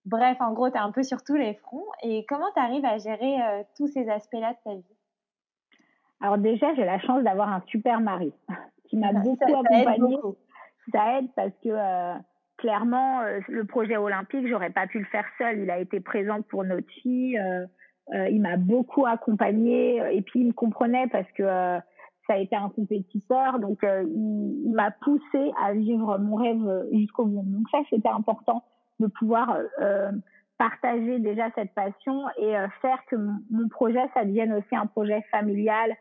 Bref, 0.05 0.39
en 0.39 0.53
gros, 0.53 0.69
tu 0.69 0.77
es 0.77 0.79
un 0.79 0.91
peu 0.91 1.03
sur 1.03 1.21
tous 1.21 1.36
les 1.36 1.55
fronts. 1.55 1.89
Et 2.01 2.25
comment 2.29 2.51
tu 2.55 2.61
arrives 2.61 2.86
à 2.86 2.97
gérer 2.97 3.39
tous 3.75 3.88
ces 3.88 4.07
aspects-là 4.09 4.53
de 4.53 4.57
ta 4.63 4.75
vie? 4.75 4.93
Alors 6.24 6.38
déjà, 6.38 6.74
j'ai 6.76 6.86
la 6.86 6.99
chance 6.99 7.21
d'avoir 7.21 7.49
un 7.49 7.61
super 7.67 7.99
mari 7.99 8.32
qui 8.89 8.95
m'a 8.95 9.11
beaucoup 9.11 9.43
accompagnée. 9.43 10.17
Ça 10.93 11.19
aide 11.19 11.28
parce 11.36 11.51
que 11.61 11.69
euh, 11.69 12.13
clairement, 12.57 13.19
euh, 13.21 13.41
le 13.49 13.65
projet 13.65 13.97
olympique, 13.97 14.47
j'aurais 14.47 14.69
pas 14.69 14.88
pu 14.88 14.99
le 14.99 15.05
faire 15.05 15.26
seul. 15.38 15.59
Il 15.59 15.69
a 15.69 15.80
été 15.80 15.99
présent 15.99 16.41
pour 16.43 16.63
notre 16.63 16.89
fille. 17.01 17.38
Euh, 17.38 18.30
il 18.30 18.41
m'a 18.41 18.55
beaucoup 18.55 19.05
accompagnée 19.05 19.97
et 20.15 20.21
puis 20.21 20.41
il 20.41 20.47
me 20.47 20.53
comprenait 20.53 21.07
parce 21.07 21.30
que 21.34 21.43
ça 21.43 22.36
a 22.36 22.38
été 22.38 22.55
un 22.55 22.69
compétiteur. 22.69 23.59
Donc 23.59 23.80
il, 23.84 24.61
il 24.65 24.71
m'a 24.74 24.91
poussé 24.91 25.51
à 25.61 25.74
vivre 25.74 26.17
mon 26.19 26.36
rêve 26.36 26.88
jusqu'au 26.93 27.26
bout. 27.26 27.43
Donc 27.45 27.67
ça, 27.69 27.80
c'était 27.89 28.09
important 28.09 28.63
de 29.01 29.07
pouvoir 29.07 29.57
partager 30.57 31.19
déjà 31.19 31.49
cette 31.55 31.74
passion 31.74 32.24
et 32.38 32.53
faire 32.82 33.03
que 33.09 33.17
mon, 33.17 33.39
mon 33.51 33.67
projet, 33.67 34.05
ça 34.13 34.24
devienne 34.24 34.53
aussi 34.53 34.74
un 34.76 34.86
projet 34.86 35.21
familial, 35.32 35.93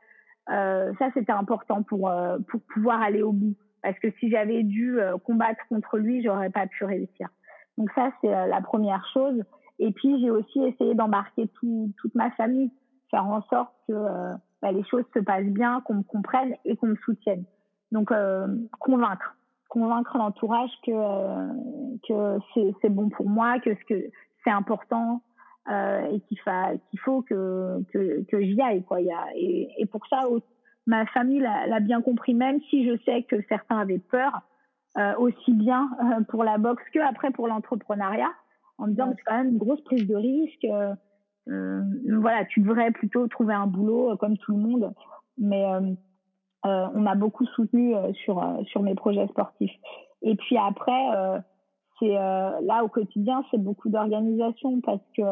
ça, 0.48 1.10
c'était 1.14 1.32
important 1.32 1.82
pour, 1.82 2.08
euh, 2.08 2.38
pour 2.48 2.60
pouvoir 2.62 3.00
aller 3.00 3.22
au 3.22 3.32
bout. 3.32 3.54
Parce 3.82 3.98
que 3.98 4.10
si 4.20 4.30
j'avais 4.30 4.62
dû 4.62 5.00
euh, 5.00 5.18
combattre 5.18 5.60
contre 5.68 5.98
lui, 5.98 6.22
j'aurais 6.22 6.50
pas 6.50 6.66
pu 6.66 6.84
réussir. 6.84 7.28
Donc 7.78 7.90
ça, 7.94 8.10
c'est 8.20 8.28
la 8.28 8.60
première 8.60 9.04
chose. 9.12 9.42
Et 9.78 9.92
puis, 9.92 10.20
j'ai 10.20 10.30
aussi 10.30 10.62
essayé 10.62 10.94
d'embarquer 10.94 11.48
tout, 11.60 11.92
toute 11.98 12.14
ma 12.14 12.30
famille, 12.32 12.70
faire 13.10 13.26
en 13.26 13.42
sorte 13.42 13.72
que 13.88 13.94
bah, 14.60 14.70
les 14.70 14.84
choses 14.84 15.04
se 15.14 15.20
passent 15.20 15.46
bien, 15.46 15.80
qu'on 15.80 15.94
me 15.94 16.02
comprenne 16.02 16.54
et 16.64 16.76
qu'on 16.76 16.88
me 16.88 16.96
soutienne. 16.96 17.44
Donc, 17.90 18.12
convaincre 18.78 19.36
convaincre 19.68 20.18
l'entourage 20.18 20.70
que 20.86 20.92
que 22.06 22.38
c'est 22.82 22.90
bon 22.90 23.08
pour 23.08 23.26
moi, 23.26 23.58
que 23.58 23.70
c'est 24.44 24.50
important, 24.50 25.22
euh, 25.70 26.06
et 26.12 26.20
qu'il 26.20 26.38
faut 26.38 27.22
que, 27.22 27.82
que, 27.92 28.22
que 28.24 28.40
j'y 28.40 28.60
aille. 28.60 28.82
Quoi. 28.82 29.00
Il 29.00 29.06
y 29.06 29.12
a, 29.12 29.26
et, 29.34 29.68
et 29.78 29.86
pour 29.86 30.06
ça, 30.08 30.22
ma 30.86 31.06
famille 31.06 31.40
l'a 31.40 31.80
bien 31.80 32.02
compris, 32.02 32.34
même 32.34 32.60
si 32.68 32.84
je 32.84 32.96
sais 33.04 33.22
que 33.22 33.36
certains 33.48 33.78
avaient 33.78 33.98
peur, 33.98 34.42
euh, 34.98 35.14
aussi 35.16 35.54
bien 35.54 35.88
euh, 36.00 36.22
pour 36.24 36.44
la 36.44 36.58
boxe 36.58 36.82
que 36.92 36.98
après 36.98 37.30
pour 37.30 37.48
l'entrepreneuriat, 37.48 38.30
en 38.76 38.86
me 38.86 38.90
disant 38.90 39.10
que 39.10 39.16
c'est 39.16 39.24
quand 39.24 39.38
même 39.38 39.52
une 39.52 39.58
grosse 39.58 39.82
prise 39.84 40.06
de 40.06 40.16
risque. 40.16 40.66
Euh, 41.48 41.82
voilà, 42.18 42.44
tu 42.44 42.60
devrais 42.60 42.90
plutôt 42.90 43.26
trouver 43.28 43.54
un 43.54 43.66
boulot 43.66 44.16
comme 44.18 44.36
tout 44.36 44.52
le 44.52 44.58
monde. 44.58 44.92
Mais 45.38 45.64
on 46.64 47.00
m'a 47.00 47.14
beaucoup 47.14 47.46
soutenu 47.46 47.94
sur 48.24 48.44
sur 48.66 48.82
mes 48.82 48.94
projets 48.94 49.26
sportifs. 49.28 49.72
Et 50.20 50.36
puis 50.36 50.56
après, 50.56 51.40
c'est 51.98 52.14
là 52.14 52.82
au 52.84 52.88
quotidien, 52.88 53.44
c'est 53.50 53.62
beaucoup 53.62 53.88
d'organisation 53.88 54.80
parce 54.80 55.02
que 55.16 55.22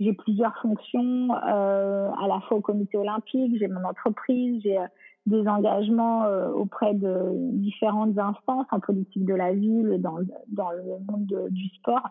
j'ai 0.00 0.12
plusieurs 0.12 0.56
fonctions 0.58 1.32
à 1.32 2.26
la 2.28 2.40
fois 2.40 2.58
au 2.58 2.60
comité 2.60 2.96
olympique, 2.96 3.56
j'ai 3.58 3.68
mon 3.68 3.84
entreprise, 3.84 4.62
j'ai 4.62 4.78
des 5.26 5.46
engagements 5.48 6.26
auprès 6.54 6.94
de 6.94 7.30
différentes 7.52 8.18
instances 8.18 8.66
en 8.70 8.80
politique 8.80 9.24
de 9.24 9.34
la 9.34 9.52
ville 9.52 9.96
dans, 10.00 10.18
dans 10.48 10.70
le 10.70 10.98
monde 11.10 11.48
du 11.50 11.68
sport. 11.76 12.08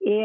Et 0.00 0.24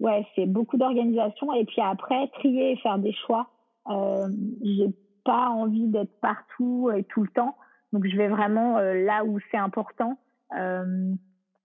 ouais, 0.00 0.26
c'est 0.34 0.46
beaucoup 0.46 0.76
d'organisation. 0.76 1.52
Et 1.54 1.64
puis 1.64 1.80
après, 1.80 2.28
trier 2.28 2.72
et 2.72 2.76
faire 2.76 2.98
des 2.98 3.12
choix. 3.12 3.50
Euh, 3.90 4.28
j'ai 4.62 4.90
pas 5.24 5.48
envie 5.48 5.88
d'être 5.88 6.20
partout 6.20 6.90
et 6.94 7.04
tout 7.04 7.22
le 7.22 7.28
temps. 7.28 7.56
Donc 7.92 8.06
je 8.06 8.16
vais 8.16 8.28
vraiment 8.28 8.76
euh, 8.78 9.04
là 9.04 9.24
où 9.24 9.38
c'est 9.50 9.56
important. 9.56 10.18
Euh, 10.58 11.12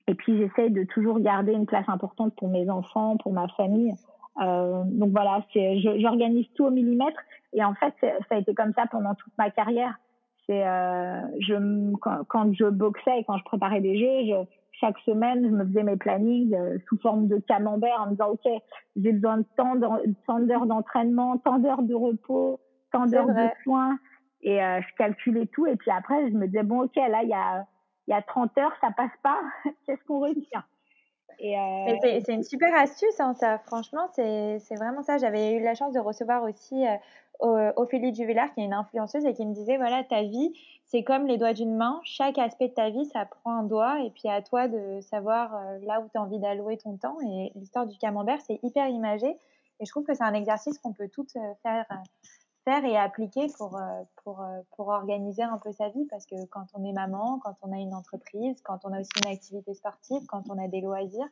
et 0.08 0.16
puis 0.16 0.38
j'essaye 0.38 0.72
de 0.72 0.84
toujours 0.84 1.20
garder 1.20 1.54
une 1.54 1.66
place 1.66 1.88
importante 1.88 2.36
pour 2.36 2.49
mes 2.49 2.70
enfants, 2.70 3.18
pour 3.18 3.34
ma 3.34 3.47
famille. 3.49 3.93
Euh, 4.41 4.84
donc 4.86 5.12
voilà, 5.12 5.45
c'est, 5.54 5.80
j'organise 5.99 6.47
tout 6.56 6.66
au 6.66 6.72
millimètre. 6.72 7.20
Et 7.54 7.64
en 7.64 7.74
fait, 7.76 7.93
ça 8.01 8.36
a 8.36 8.38
été 8.38 8.54
comme 8.54 8.74
ça 8.74 8.86
pendant 8.91 9.16
toute 9.16 9.34
ma 9.38 9.49
carrière. 9.49 9.95
C'est, 10.45 10.68
euh, 10.68 11.22
je, 11.39 11.95
quand, 11.97 12.24
quand, 12.28 12.54
je 12.54 12.66
boxais 12.66 13.20
et 13.20 13.24
quand 13.24 13.38
je 13.38 13.43
préparais 13.45 13.80
des 13.80 13.97
jeux, 13.97 14.28
je, 14.28 14.45
chaque 14.84 14.97
semaine, 14.99 15.45
je 15.45 15.56
me 15.56 15.66
faisais 15.66 15.84
mes 15.84 15.95
plannings 15.95 16.54
euh, 16.54 16.78
sous 16.89 16.97
forme 16.97 17.28
de 17.28 17.38
camembert 17.38 18.01
en 18.01 18.08
me 18.08 18.12
disant, 18.12 18.32
OK, 18.32 18.51
j'ai 18.97 19.14
besoin 19.14 19.38
de 19.38 19.45
tant, 19.56 19.76
d'heures 20.39 20.66
d'entraînement, 20.66 21.38
tant 21.38 21.60
d'heures 21.60 21.84
de 21.84 21.93
repos, 21.93 22.60
tant 22.91 23.06
d'heures 23.06 23.28
de 23.28 23.47
soins. 23.64 23.97
Et 24.41 24.62
euh, 24.62 24.82
je 24.82 24.95
calculais 24.97 25.47
tout. 25.54 25.66
Et 25.68 25.78
puis 25.78 25.91
après, 25.91 26.30
je 26.30 26.36
me 26.36 26.47
disais, 26.47 26.64
bon, 26.64 26.82
OK, 26.82 26.95
là, 26.97 27.24
il 27.24 27.30
y 27.30 27.34
a, 27.34 27.66
il 28.08 28.12
y 28.12 28.14
a 28.14 28.22
30 28.22 28.58
heures, 28.58 28.76
ça 28.82 28.91
passe 28.95 29.16
pas. 29.22 29.39
Qu'est-ce 29.86 30.04
qu'on 30.06 30.20
retient? 30.20 30.64
Euh... 31.41 32.20
C'est 32.26 32.34
une 32.34 32.43
super 32.43 32.74
astuce, 32.76 33.20
hein, 33.20 33.34
ça. 33.34 33.58
Franchement, 33.60 34.08
c'est 34.14 34.60
vraiment 34.76 35.04
ça. 35.04 35.18
J'avais 35.18 35.54
eu 35.54 35.64
la 35.64 35.76
chance 35.76 35.93
de 35.93 35.99
recevoir 35.99 36.43
aussi 36.43 36.86
euh, 37.41 37.72
Ophélie 37.76 38.12
Duvillard, 38.12 38.54
qui 38.54 38.62
est 38.62 38.66
une 38.66 38.74
influenceuse 38.74 39.26
et 39.26 39.34
qui 39.34 39.45
me 39.45 39.54
disait 39.54 39.78
voilà, 39.78 40.04
ta 40.04 40.24
vie, 40.24 40.54
c'est 40.86 41.04
comme 41.04 41.28
les 41.28 41.38
doigts 41.38 41.54
d'une 41.54 41.76
main. 41.76 41.99
Chaque 42.04 42.38
aspect 42.38 42.70
de 42.70 42.74
ta 42.74 42.89
vie, 42.89 43.06
ça 43.06 43.26
prend 43.26 43.58
un 43.58 43.64
doigt. 43.64 43.99
Et 44.01 44.12
puis 44.12 44.30
à 44.30 44.41
toi 44.41 44.68
de 44.68 45.01
savoir 45.01 45.56
euh, 45.56 45.80
là 45.84 45.99
où 46.01 46.10
tu 46.10 46.18
as 46.18 46.22
envie 46.22 46.39
d'allouer 46.39 46.78
ton 46.78 46.97
temps. 46.97 47.18
Et 47.22 47.51
l'histoire 47.56 47.88
du 47.88 47.97
camembert, 47.97 48.39
c'est 48.41 48.60
hyper 48.64 48.88
imagé. 48.88 49.28
Et 49.80 49.86
je 49.86 49.89
trouve 49.89 50.06
que 50.06 50.14
c'est 50.14 50.24
un 50.24 50.34
exercice 50.34 50.78
qu'on 50.78 50.93
peut 50.93 51.10
toutes 51.10 51.34
faire, 51.64 51.86
faire 52.66 52.84
et 52.86 52.97
appliquer 52.97 53.47
pour, 53.57 53.80
pour, 54.24 54.43
pour 54.76 54.88
organiser 54.88 55.43
un 55.43 55.57
peu 55.57 55.72
sa 55.72 55.89
vie. 55.89 56.05
Parce 56.09 56.26
que 56.26 56.45
quand 56.49 56.66
on 56.74 56.84
est 56.86 56.93
maman, 56.93 57.39
quand 57.43 57.55
on 57.61 57.72
a 57.72 57.78
une 57.78 57.93
entreprise, 57.93 58.61
quand 58.61 58.80
on 58.84 58.93
a 58.93 58.99
aussi 58.99 59.11
une 59.26 59.32
activité 59.32 59.74
sportive, 59.74 60.26
quand 60.28 60.43
on 60.49 60.64
a 60.64 60.68
des 60.68 60.82
loisirs, 60.82 61.28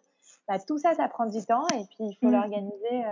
bah, 0.47 0.59
tout 0.59 0.77
ça, 0.77 0.93
ça 0.93 1.07
prend 1.07 1.25
du 1.25 1.43
temps. 1.45 1.65
Et 1.73 1.85
puis 1.85 2.05
il 2.05 2.17
faut 2.19 2.27
mmh. 2.27 2.31
l'organiser 2.31 3.03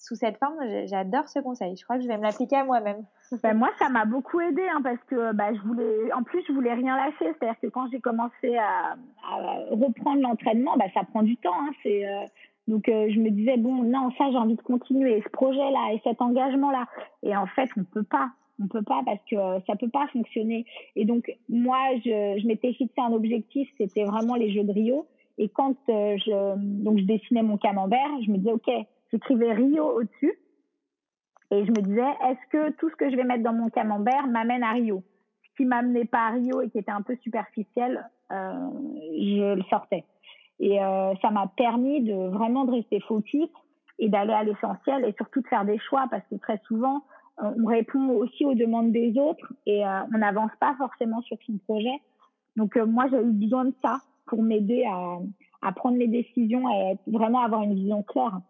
sous 0.00 0.14
cette 0.14 0.38
forme, 0.38 0.56
j'adore 0.86 1.28
ce 1.28 1.40
conseil. 1.40 1.76
Je 1.76 1.84
crois 1.84 1.96
que 1.96 2.02
je 2.02 2.08
vais 2.08 2.16
me 2.16 2.22
l'appliquer 2.22 2.56
à 2.56 2.64
moi-même. 2.64 3.04
Ben 3.44 3.56
moi, 3.56 3.70
ça 3.78 3.88
m'a 3.88 4.06
beaucoup 4.06 4.40
aidé 4.40 4.66
hein, 4.74 4.80
parce 4.82 4.98
que 5.06 5.32
bah, 5.32 5.54
je 5.54 5.60
voulais, 5.60 6.12
en 6.12 6.24
plus, 6.24 6.42
je 6.48 6.52
voulais 6.52 6.72
rien 6.74 6.96
lâcher. 6.96 7.32
C'est-à-dire 7.38 7.60
que 7.60 7.68
quand 7.68 7.88
j'ai 7.92 8.00
commencé 8.00 8.56
à, 8.56 8.96
à 9.22 9.36
reprendre 9.70 10.20
l'entraînement, 10.20 10.76
bah, 10.76 10.86
ça 10.94 11.04
prend 11.04 11.22
du 11.22 11.36
temps. 11.36 11.54
Hein, 11.54 11.70
c'est 11.84 12.08
euh, 12.08 12.26
donc 12.68 12.88
euh, 12.88 13.08
je 13.10 13.18
me 13.20 13.30
disais 13.30 13.56
bon, 13.56 13.82
non, 13.82 14.10
ça 14.18 14.30
j'ai 14.30 14.36
envie 14.36 14.56
de 14.56 14.62
continuer, 14.62 15.22
ce 15.22 15.28
projet-là 15.30 15.92
et 15.94 16.00
cet 16.04 16.20
engagement-là. 16.20 16.86
Et 17.22 17.36
en 17.36 17.46
fait, 17.46 17.68
on 17.76 17.84
peut 17.84 18.04
pas, 18.04 18.30
on 18.62 18.68
peut 18.68 18.82
pas 18.82 19.02
parce 19.04 19.20
que 19.28 19.36
euh, 19.36 19.60
ça 19.66 19.76
peut 19.76 19.88
pas 19.88 20.06
fonctionner. 20.08 20.66
Et 20.96 21.04
donc 21.04 21.32
moi, 21.48 21.78
je, 22.04 22.38
je 22.40 22.46
m'étais 22.46 22.72
fixé 22.72 23.00
un 23.00 23.12
objectif, 23.12 23.68
c'était 23.78 24.04
vraiment 24.04 24.34
les 24.34 24.52
Jeux 24.52 24.64
de 24.64 24.72
Rio. 24.72 25.06
Et 25.38 25.48
quand 25.48 25.74
je 25.88 26.56
donc 26.82 26.98
je 26.98 27.04
dessinais 27.04 27.42
mon 27.42 27.56
camembert, 27.56 28.10
je 28.24 28.30
me 28.30 28.38
disais 28.38 28.52
ok 28.52 28.70
j'écrivais 29.10 29.52
Rio 29.52 29.84
au-dessus. 29.84 30.38
Et 31.52 31.64
je 31.64 31.70
me 31.70 31.82
disais, 31.82 32.00
est-ce 32.00 32.48
que 32.50 32.70
tout 32.76 32.90
ce 32.90 32.96
que 32.96 33.10
je 33.10 33.16
vais 33.16 33.24
mettre 33.24 33.42
dans 33.42 33.52
mon 33.52 33.70
camembert 33.70 34.26
m'amène 34.28 34.62
à 34.62 34.72
Rio? 34.72 35.02
Ce 35.42 35.56
qui 35.56 35.64
m'amenait 35.64 36.04
pas 36.04 36.28
à 36.28 36.30
Rio 36.30 36.60
et 36.60 36.70
qui 36.70 36.78
était 36.78 36.92
un 36.92 37.02
peu 37.02 37.16
superficiel, 37.22 38.08
euh, 38.30 38.70
je 39.12 39.54
le 39.56 39.62
sortais. 39.64 40.04
Et 40.60 40.82
euh, 40.82 41.14
ça 41.22 41.30
m'a 41.30 41.50
permis 41.56 42.02
de 42.02 42.28
vraiment 42.28 42.64
de 42.64 42.72
rester 42.72 43.00
focus 43.00 43.48
et 43.98 44.08
d'aller 44.08 44.32
à 44.32 44.44
l'essentiel 44.44 45.04
et 45.04 45.12
surtout 45.16 45.40
de 45.40 45.48
faire 45.48 45.64
des 45.64 45.78
choix 45.78 46.06
parce 46.10 46.22
que 46.30 46.36
très 46.36 46.58
souvent, 46.66 47.02
on 47.38 47.66
répond 47.66 48.10
aussi 48.10 48.44
aux 48.44 48.54
demandes 48.54 48.92
des 48.92 49.18
autres 49.18 49.52
et 49.66 49.84
euh, 49.86 50.00
on 50.14 50.18
n'avance 50.18 50.50
pas 50.60 50.74
forcément 50.76 51.22
sur 51.22 51.38
son 51.46 51.56
projet. 51.66 52.00
Donc 52.56 52.76
euh, 52.76 52.84
moi, 52.86 53.06
j'ai 53.10 53.18
eu 53.18 53.32
besoin 53.32 53.64
de 53.64 53.74
ça 53.82 53.98
pour 54.26 54.42
m'aider 54.42 54.84
à, 54.84 55.18
à 55.62 55.72
prendre 55.72 55.96
mes 55.96 56.08
décisions 56.08 56.68
et 56.70 56.98
vraiment 57.06 57.40
avoir 57.40 57.62
une 57.62 57.74
vision 57.74 58.02
claire. 58.02 58.40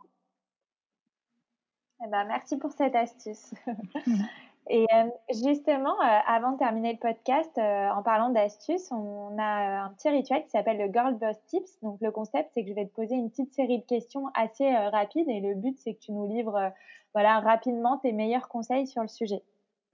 Eh 2.05 2.09
ben, 2.09 2.25
merci 2.27 2.59
pour 2.59 2.73
cette 2.73 2.95
astuce. 2.95 3.55
Et 4.69 4.87
euh, 4.95 5.11
justement, 5.31 6.01
euh, 6.01 6.19
avant 6.27 6.53
de 6.53 6.59
terminer 6.59 6.93
le 6.93 6.99
podcast, 6.99 7.51
euh, 7.59 7.89
en 7.91 8.03
parlant 8.03 8.31
d'astuces, 8.31 8.93
on 8.93 9.37
a 9.39 9.85
un 9.85 9.91
petit 9.91 10.09
rituel 10.09 10.45
qui 10.45 10.51
s'appelle 10.51 10.79
le 10.79 10.93
Girl 10.93 11.15
Boss 11.15 11.37
Tips. 11.47 11.81
Donc 11.83 11.99
le 12.01 12.11
concept, 12.11 12.51
c'est 12.53 12.63
que 12.63 12.69
je 12.69 12.75
vais 12.75 12.87
te 12.87 12.95
poser 12.95 13.15
une 13.15 13.31
petite 13.31 13.53
série 13.53 13.79
de 13.79 13.87
questions 13.87 14.27
assez 14.35 14.71
rapides 14.71 15.29
et 15.29 15.41
le 15.41 15.55
but, 15.55 15.79
c'est 15.79 15.95
que 15.95 16.01
tu 16.01 16.13
nous 16.13 16.29
livres 16.29 16.73
voilà, 17.15 17.41
rapidement 17.41 17.99
tes 17.99 18.13
meilleurs 18.13 18.49
conseils 18.49 18.87
sur 18.87 19.03
le 19.03 19.09
sujet. 19.09 19.43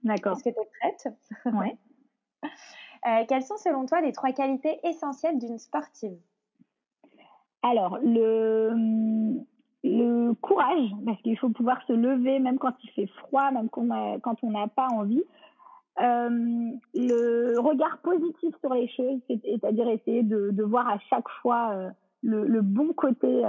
D'accord. 0.03 0.33
Est-ce 0.33 0.43
que 0.43 0.49
tu 0.49 0.61
es 0.61 0.69
prête 0.79 1.07
Oui. 1.45 1.77
quelles 3.27 3.43
sont 3.43 3.57
selon 3.57 3.85
toi 3.85 4.01
les 4.01 4.11
trois 4.11 4.31
qualités 4.31 4.79
essentielles 4.83 5.39
d'une 5.39 5.57
sportive? 5.57 6.19
Alors, 7.63 7.97
le 8.03 9.43
le 9.87 10.33
courage, 10.33 10.89
parce 11.05 11.21
qu'il 11.21 11.37
faut 11.37 11.49
pouvoir 11.49 11.81
se 11.87 11.93
lever 11.93 12.39
même 12.39 12.57
quand 12.57 12.73
il 12.83 12.89
fait 12.91 13.07
froid, 13.07 13.51
même 13.51 13.69
quand 13.69 14.43
on 14.43 14.51
n'a 14.51 14.67
pas 14.67 14.87
envie. 14.87 15.23
Euh, 15.99 16.71
le 16.93 17.59
regard 17.59 17.97
positif 17.99 18.53
sur 18.59 18.73
les 18.73 18.87
choses, 18.89 19.19
c'est-à-dire 19.27 19.87
essayer 19.89 20.21
de, 20.21 20.63
voir 20.63 20.87
à 20.87 20.99
chaque 21.09 21.27
fois 21.41 21.71
euh, 21.73 21.89
le, 22.21 22.61
bon 22.61 22.93
côté 22.93 23.43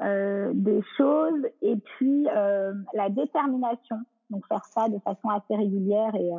euh, 0.00 0.52
des 0.54 0.82
choses, 0.96 1.46
et 1.62 1.76
puis 1.76 2.24
la 2.24 3.08
détermination, 3.10 3.96
donc 4.30 4.46
faire 4.46 4.64
ça 4.66 4.88
de 4.88 4.98
façon 5.00 5.30
assez 5.30 5.56
régulière 5.56 6.14
et, 6.14 6.30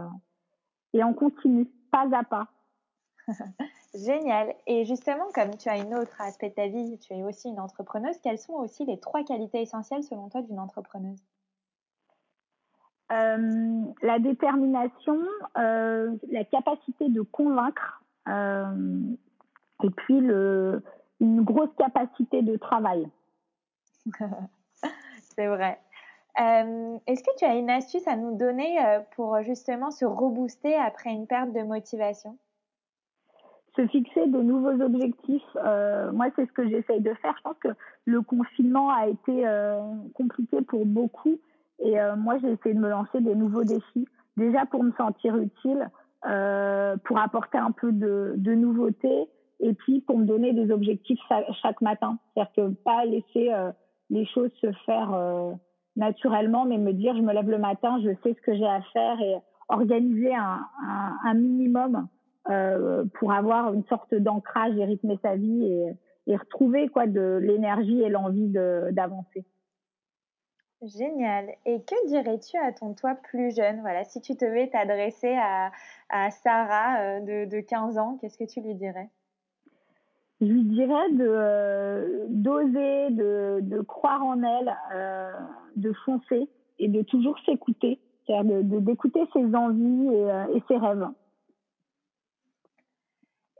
et 0.97 1.03
on 1.03 1.13
continue, 1.13 1.67
pas 1.91 2.07
à 2.13 2.23
pas. 2.23 2.47
Génial. 3.93 4.55
Et 4.67 4.85
justement, 4.85 5.25
comme 5.33 5.57
tu 5.57 5.67
as 5.67 5.77
une 5.77 5.93
autre 5.93 6.19
aspect 6.21 6.49
de 6.49 6.55
ta 6.55 6.67
vie, 6.67 6.97
tu 6.99 7.13
es 7.13 7.23
aussi 7.23 7.49
une 7.49 7.59
entrepreneuse, 7.59 8.17
quelles 8.23 8.39
sont 8.39 8.53
aussi 8.53 8.85
les 8.85 8.99
trois 8.99 9.23
qualités 9.23 9.61
essentielles 9.61 10.03
selon 10.03 10.29
toi 10.29 10.41
d'une 10.41 10.59
entrepreneuse? 10.59 11.21
Euh, 13.11 13.83
La 14.01 14.19
détermination, 14.19 15.19
euh, 15.57 16.15
la 16.29 16.45
capacité 16.45 17.09
de 17.09 17.21
convaincre 17.21 18.01
euh, 18.29 19.01
et 19.83 19.89
puis 19.89 20.21
le, 20.21 20.81
une 21.19 21.41
grosse 21.41 21.73
capacité 21.77 22.41
de 22.43 22.55
travail. 22.55 23.09
C'est 25.35 25.47
vrai. 25.47 25.81
Euh, 26.39 26.97
est-ce 27.07 27.23
que 27.23 27.35
tu 27.37 27.43
as 27.43 27.55
une 27.55 27.69
astuce 27.69 28.07
à 28.07 28.15
nous 28.15 28.37
donner 28.37 28.77
pour 29.15 29.41
justement 29.41 29.91
se 29.91 30.05
rebooster 30.05 30.75
après 30.75 31.11
une 31.11 31.27
perte 31.27 31.51
de 31.51 31.61
motivation? 31.63 32.37
Se 33.75 33.87
fixer 33.87 34.27
de 34.27 34.41
nouveaux 34.41 34.81
objectifs. 34.83 35.57
Euh, 35.63 36.11
moi, 36.11 36.27
c'est 36.35 36.45
ce 36.45 36.51
que 36.51 36.67
j'essaye 36.67 37.01
de 37.01 37.13
faire. 37.15 37.33
Je 37.37 37.41
pense 37.43 37.57
que 37.59 37.69
le 38.05 38.21
confinement 38.21 38.89
a 38.89 39.07
été 39.07 39.47
euh, 39.47 39.79
compliqué 40.13 40.61
pour 40.61 40.85
beaucoup. 40.85 41.39
Et 41.79 41.99
euh, 41.99 42.15
moi, 42.15 42.37
j'ai 42.39 42.51
essayé 42.51 42.75
de 42.75 42.79
me 42.79 42.89
lancer 42.89 43.21
des 43.21 43.35
nouveaux 43.35 43.63
défis. 43.63 44.07
Déjà 44.37 44.65
pour 44.65 44.83
me 44.83 44.91
sentir 44.93 45.35
utile, 45.37 45.89
euh, 46.25 46.97
pour 47.05 47.17
apporter 47.17 47.57
un 47.57 47.71
peu 47.71 47.91
de, 47.91 48.33
de 48.37 48.53
nouveauté, 48.53 49.27
et 49.59 49.73
puis 49.73 50.01
pour 50.01 50.17
me 50.17 50.25
donner 50.25 50.53
des 50.53 50.71
objectifs 50.71 51.19
chaque, 51.61 51.81
matin. 51.81 52.17
C'est-à-dire 52.33 52.53
que 52.55 52.69
pas 52.83 53.05
laisser 53.05 53.53
euh, 53.53 53.71
les 54.09 54.25
choses 54.25 54.51
se 54.59 54.71
faire 54.85 55.13
euh, 55.13 55.51
naturellement, 55.95 56.65
mais 56.65 56.77
me 56.77 56.93
dire 56.93 57.15
je 57.15 57.21
me 57.21 57.33
lève 57.33 57.49
le 57.49 57.57
matin, 57.57 57.99
je 58.03 58.09
sais 58.23 58.33
ce 58.33 58.41
que 58.41 58.55
j'ai 58.55 58.65
à 58.65 58.81
faire 58.93 59.19
et 59.21 59.37
organiser 59.69 60.33
un, 60.33 60.59
un, 60.83 61.17
un 61.23 61.33
minimum 61.33 62.07
euh, 62.49 63.05
pour 63.13 63.31
avoir 63.31 63.73
une 63.73 63.85
sorte 63.85 64.15
d'ancrage 64.15 64.75
et 64.77 64.85
rythmer 64.85 65.17
sa 65.21 65.35
vie 65.35 65.65
et, 65.65 65.93
et 66.27 66.35
retrouver 66.35 66.87
quoi 66.89 67.07
de 67.07 67.39
l'énergie 67.41 68.01
et 68.01 68.09
l'envie 68.09 68.49
d'avancer. 68.49 69.45
Génial. 70.83 71.47
Et 71.67 71.81
que 71.83 72.07
dirais-tu 72.07 72.57
à 72.57 72.71
ton 72.71 72.95
toi 72.95 73.13
plus 73.13 73.55
jeune? 73.55 73.81
Voilà, 73.81 74.03
si 74.03 74.19
tu 74.19 74.33
devais 74.33 74.67
t'adresser 74.67 75.35
à, 75.39 75.71
à 76.09 76.31
Sarah 76.31 77.01
euh, 77.01 77.19
de, 77.45 77.49
de 77.51 77.59
15 77.61 77.99
ans, 77.99 78.17
qu'est-ce 78.19 78.37
que 78.37 78.51
tu 78.51 78.61
lui 78.61 78.73
dirais? 78.73 79.09
Je 80.39 80.47
lui 80.47 80.63
dirais 80.63 81.11
de 81.11 81.27
euh, 81.27 82.25
d'oser, 82.29 83.11
de, 83.11 83.59
de 83.61 83.81
croire 83.81 84.25
en 84.25 84.41
elle, 84.41 84.75
euh, 84.95 85.31
de 85.75 85.93
foncer 86.03 86.49
et 86.79 86.87
de 86.87 87.03
toujours 87.03 87.37
s'écouter. 87.45 87.99
c'est-à-dire 88.25 88.63
d'écouter 88.63 89.21
ses 89.33 89.53
envies 89.53 90.07
et, 90.15 90.55
et 90.57 90.63
ses 90.67 90.77
rêves. 90.77 91.07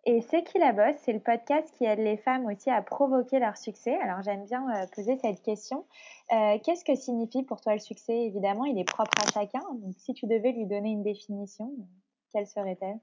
Et 0.04 0.22
C'est 0.22 0.44
qui 0.44 0.58
la 0.58 0.74
bosse? 0.74 0.96
C'est 0.98 1.14
le 1.14 1.20
podcast 1.20 1.72
qui 1.78 1.86
aide 1.86 2.00
les 2.00 2.18
femmes 2.18 2.48
aussi 2.48 2.72
à 2.72 2.82
provoquer 2.82 3.38
leur 3.40 3.56
succès. 3.56 3.96
Alors 4.00 4.24
j'aime 4.24 4.46
bien 4.46 4.68
euh, 4.68 4.88
poser 4.96 5.16
cette 5.18 5.44
question. 5.44 5.86
Euh, 6.34 6.58
qu'est-ce 6.64 6.84
que 6.84 6.96
signifie 6.96 7.44
pour 7.44 7.62
toi 7.62 7.74
le 7.74 7.80
succès? 7.80 8.26
Évidemment, 8.26 8.66
il 8.66 8.80
est 8.80 8.90
propre 8.90 9.12
à 9.22 9.32
chacun. 9.32 9.62
Donc 9.80 9.94
si 9.98 10.16
tu 10.16 10.26
devais 10.26 10.54
lui 10.54 10.66
donner 10.66 10.90
une 10.90 11.04
définition, 11.04 11.72
quelle 12.34 12.48
serait-elle? 12.48 12.98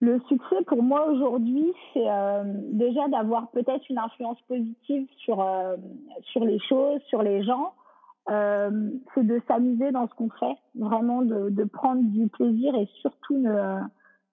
Le 0.00 0.20
succès 0.28 0.62
pour 0.66 0.82
moi 0.82 1.06
aujourd'hui, 1.06 1.72
c'est 1.94 2.06
euh, 2.06 2.44
déjà 2.72 3.08
d'avoir 3.08 3.50
peut-être 3.52 3.88
une 3.88 3.96
influence 3.96 4.40
positive 4.42 5.08
sur, 5.16 5.42
sur 6.24 6.44
les 6.44 6.58
choses, 6.68 7.00
sur 7.04 7.22
les 7.22 7.42
gens. 7.42 7.72
c'est 8.26 9.26
de 9.26 9.40
s'amuser 9.48 9.92
dans 9.92 10.06
ce 10.08 10.14
qu'on 10.14 10.28
fait, 10.28 10.58
vraiment 10.74 11.22
de, 11.22 11.48
de, 11.48 11.64
prendre 11.64 12.02
du 12.02 12.28
plaisir 12.28 12.74
et 12.74 12.86
surtout 13.00 13.38
ne, 13.38 13.80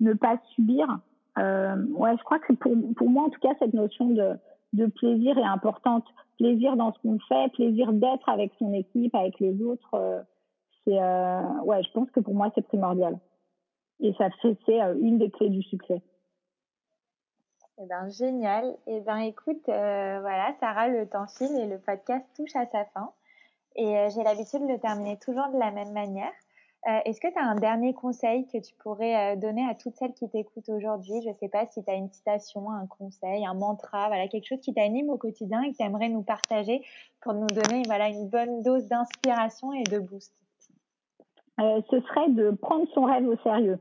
ne 0.02 0.14
pas 0.14 0.38
subir. 0.56 1.00
Euh, 1.38 1.86
ouais, 1.90 2.16
je 2.18 2.24
crois 2.24 2.40
que 2.40 2.54
pour, 2.54 2.74
pour 2.96 3.10
moi, 3.10 3.24
en 3.24 3.30
tout 3.30 3.40
cas, 3.40 3.54
cette 3.60 3.74
notion 3.74 4.10
de, 4.10 4.38
de 4.74 4.86
plaisir 4.88 5.38
est 5.38 5.44
importante. 5.44 6.06
Plaisir 6.38 6.76
dans 6.76 6.94
ce 6.94 7.00
qu'on 7.00 7.20
fait, 7.20 7.52
plaisir 7.54 7.94
d'être 7.94 8.28
avec 8.28 8.52
son 8.60 8.74
équipe, 8.74 9.16
avec 9.16 9.40
les 9.40 9.62
autres. 9.62 9.94
Euh, 9.94 10.22
c'est, 10.84 11.00
euh, 11.02 11.62
ouais, 11.64 11.84
je 11.84 11.92
pense 11.92 12.10
que 12.12 12.20
pour 12.20 12.34
moi, 12.34 12.52
c'est 12.56 12.68
primordial. 12.68 13.18
Et 14.00 14.14
ça 14.18 14.30
c'est 14.42 14.82
euh, 14.82 14.96
une 15.00 15.18
des 15.18 15.30
clés 15.30 15.50
du 15.50 15.62
succès. 15.64 16.02
Eh 17.80 17.86
ben, 17.86 18.10
génial. 18.10 18.76
Eh 18.88 19.00
ben, 19.02 19.18
écoute, 19.18 19.68
euh, 19.70 20.20
voilà, 20.22 20.54
Sarah, 20.60 20.88
le 20.90 21.08
temps 21.08 21.28
file 21.28 21.56
et 21.58 21.68
le 21.68 21.80
podcast 21.80 22.26
touche 22.36 22.56
à 22.56 22.66
sa 22.68 22.86
fin. 22.86 23.12
Et 23.76 24.08
j'ai 24.14 24.24
l'habitude 24.24 24.62
de 24.62 24.74
le 24.74 24.80
terminer 24.80 25.18
toujours 25.18 25.48
de 25.52 25.58
la 25.58 25.72
même 25.72 25.94
manière. 25.94 26.32
Euh, 26.86 27.00
est-ce 27.06 27.22
que 27.22 27.32
tu 27.32 27.40
as 27.40 27.46
un 27.46 27.56
dernier 27.56 27.94
conseil 27.94 28.46
que 28.48 28.58
tu 28.58 28.76
pourrais 28.76 29.16
euh, 29.16 29.36
donner 29.38 29.66
à 29.70 29.74
toutes 29.74 29.96
celles 29.96 30.14
qui 30.14 30.28
t'écoutent 30.28 30.68
aujourd'hui? 30.68 31.22
Je 31.24 31.30
ne 31.30 31.34
sais 31.36 31.48
pas 31.48 31.66
si 31.68 31.82
tu 31.82 31.90
as 31.90 31.94
une 31.94 32.10
citation, 32.10 32.70
un 32.72 32.88
conseil, 32.88 33.46
un 33.46 33.54
mantra, 33.54 34.08
voilà, 34.08 34.28
quelque 34.28 34.48
chose 34.48 34.60
qui 34.60 34.74
t'anime 34.74 35.10
au 35.10 35.18
quotidien 35.18 35.62
et 35.62 35.72
que 35.72 35.78
tu 35.78 35.84
aimerais 35.84 36.10
nous 36.10 36.24
partager 36.24 36.82
pour 37.22 37.34
nous 37.34 37.48
donner 37.48 37.84
voilà, 37.86 38.10
une 38.10 38.28
bonne 38.28 38.64
dose 38.64 38.86
d'inspiration 38.88 39.72
et 39.72 39.84
de 39.84 40.00
boost. 40.00 40.36
Euh, 41.62 41.82
ce 41.90 42.02
serait 42.02 42.30
de 42.32 42.52
prendre 42.52 42.86
son 42.94 43.04
rêve 43.04 43.28
au 43.28 43.38
sérieux. 43.38 43.80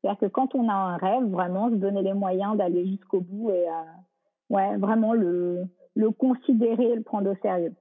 C'est-à-dire 0.00 0.18
que 0.18 0.26
quand 0.26 0.54
on 0.56 0.68
a 0.68 0.74
un 0.74 0.96
rêve, 0.96 1.24
vraiment 1.26 1.70
se 1.70 1.76
donner 1.76 2.02
les 2.02 2.14
moyens 2.14 2.56
d'aller 2.56 2.84
jusqu'au 2.84 3.20
bout 3.20 3.50
et 3.50 3.66
ouais, 4.48 4.76
vraiment 4.78 5.12
le, 5.12 5.66
le 5.94 6.10
considérer 6.10 6.84
et 6.84 6.96
le 6.96 7.02
prendre 7.02 7.30
au 7.30 7.36
sérieux. 7.42 7.74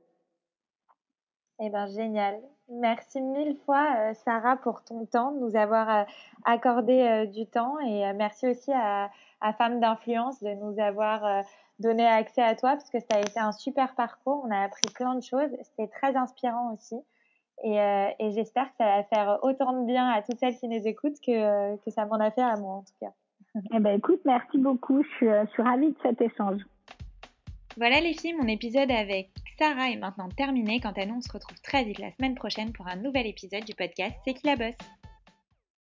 Eh 1.60 1.70
bien, 1.70 1.88
génial. 1.88 2.40
Merci 2.72 3.20
mille 3.20 3.58
fois, 3.66 3.96
euh, 3.98 4.14
Sarah, 4.14 4.56
pour 4.58 4.84
ton 4.84 5.06
temps, 5.08 5.32
de 5.32 5.40
nous 5.40 5.56
avoir 5.56 5.90
euh, 5.90 6.04
accordé 6.46 7.02
euh, 7.02 7.26
du 7.26 7.48
temps. 7.48 7.80
Et 7.80 8.14
merci 8.14 8.48
aussi 8.48 8.72
à, 8.72 9.10
Femmes 9.58 9.80
d'influence 9.80 10.44
de 10.44 10.54
nous 10.56 10.80
avoir 10.82 11.46
donné 11.80 12.06
accès 12.06 12.42
à 12.42 12.56
toi, 12.56 12.72
parce 12.72 12.90
que 12.90 13.00
ça 13.00 13.16
a 13.16 13.20
été 13.22 13.40
un 13.40 13.54
super 13.54 13.96
parcours. 13.96 14.44
On 14.46 14.52
a 14.52 14.64
appris 14.64 14.92
plein 14.94 15.16
de 15.16 15.24
choses. 15.24 15.50
C'était 15.62 15.88
très 15.88 16.18
inspirant 16.18 16.74
aussi. 16.74 16.98
Et, 17.64 17.78
j'espère 18.32 18.66
que 18.66 18.78
ça 18.80 18.98
va 18.98 19.04
faire 19.04 19.40
autant 19.44 19.72
de 19.72 19.86
bien 19.86 20.10
à 20.10 20.22
toutes 20.22 20.40
celles 20.40 20.58
qui 20.58 20.68
nous 20.68 20.86
écoutent 20.86 21.22
que, 21.26 21.78
que 21.78 21.90
ça 21.90 22.06
m'en 22.06 22.18
a 22.18 22.32
fait 22.32 22.42
à 22.42 22.58
moi, 22.58 22.76
en 22.76 22.82
tout 22.82 22.94
cas. 23.00 23.14
Eh 23.74 23.80
ben, 23.80 23.98
écoute, 23.98 24.20
merci 24.26 24.58
beaucoup. 24.58 25.04
Je 25.22 25.46
suis 25.54 25.62
ravie 25.62 25.92
de 25.92 25.98
cet 26.04 26.20
échange. 26.20 26.62
Voilà 27.80 28.02
les 28.02 28.14
filles, 28.14 28.34
mon 28.34 28.50
épisode 28.50 28.92
avec 28.92 29.30
Sarah 29.58 29.90
est 29.90 29.96
maintenant 29.96 30.28
terminé. 30.28 30.82
Quant 30.82 30.92
à 30.92 31.06
nous, 31.06 31.16
on 31.16 31.22
se 31.22 31.32
retrouve 31.32 31.62
très 31.62 31.86
vite 31.86 32.00
la 32.00 32.12
semaine 32.12 32.36
prochaine 32.36 32.74
pour 32.74 32.86
un 32.88 32.98
nouvel 32.98 33.26
épisode 33.26 33.64
du 33.64 33.74
podcast 33.74 34.18
C'est 34.26 34.34
qui 34.34 34.48
la 34.48 34.58
bosse? 34.58 34.99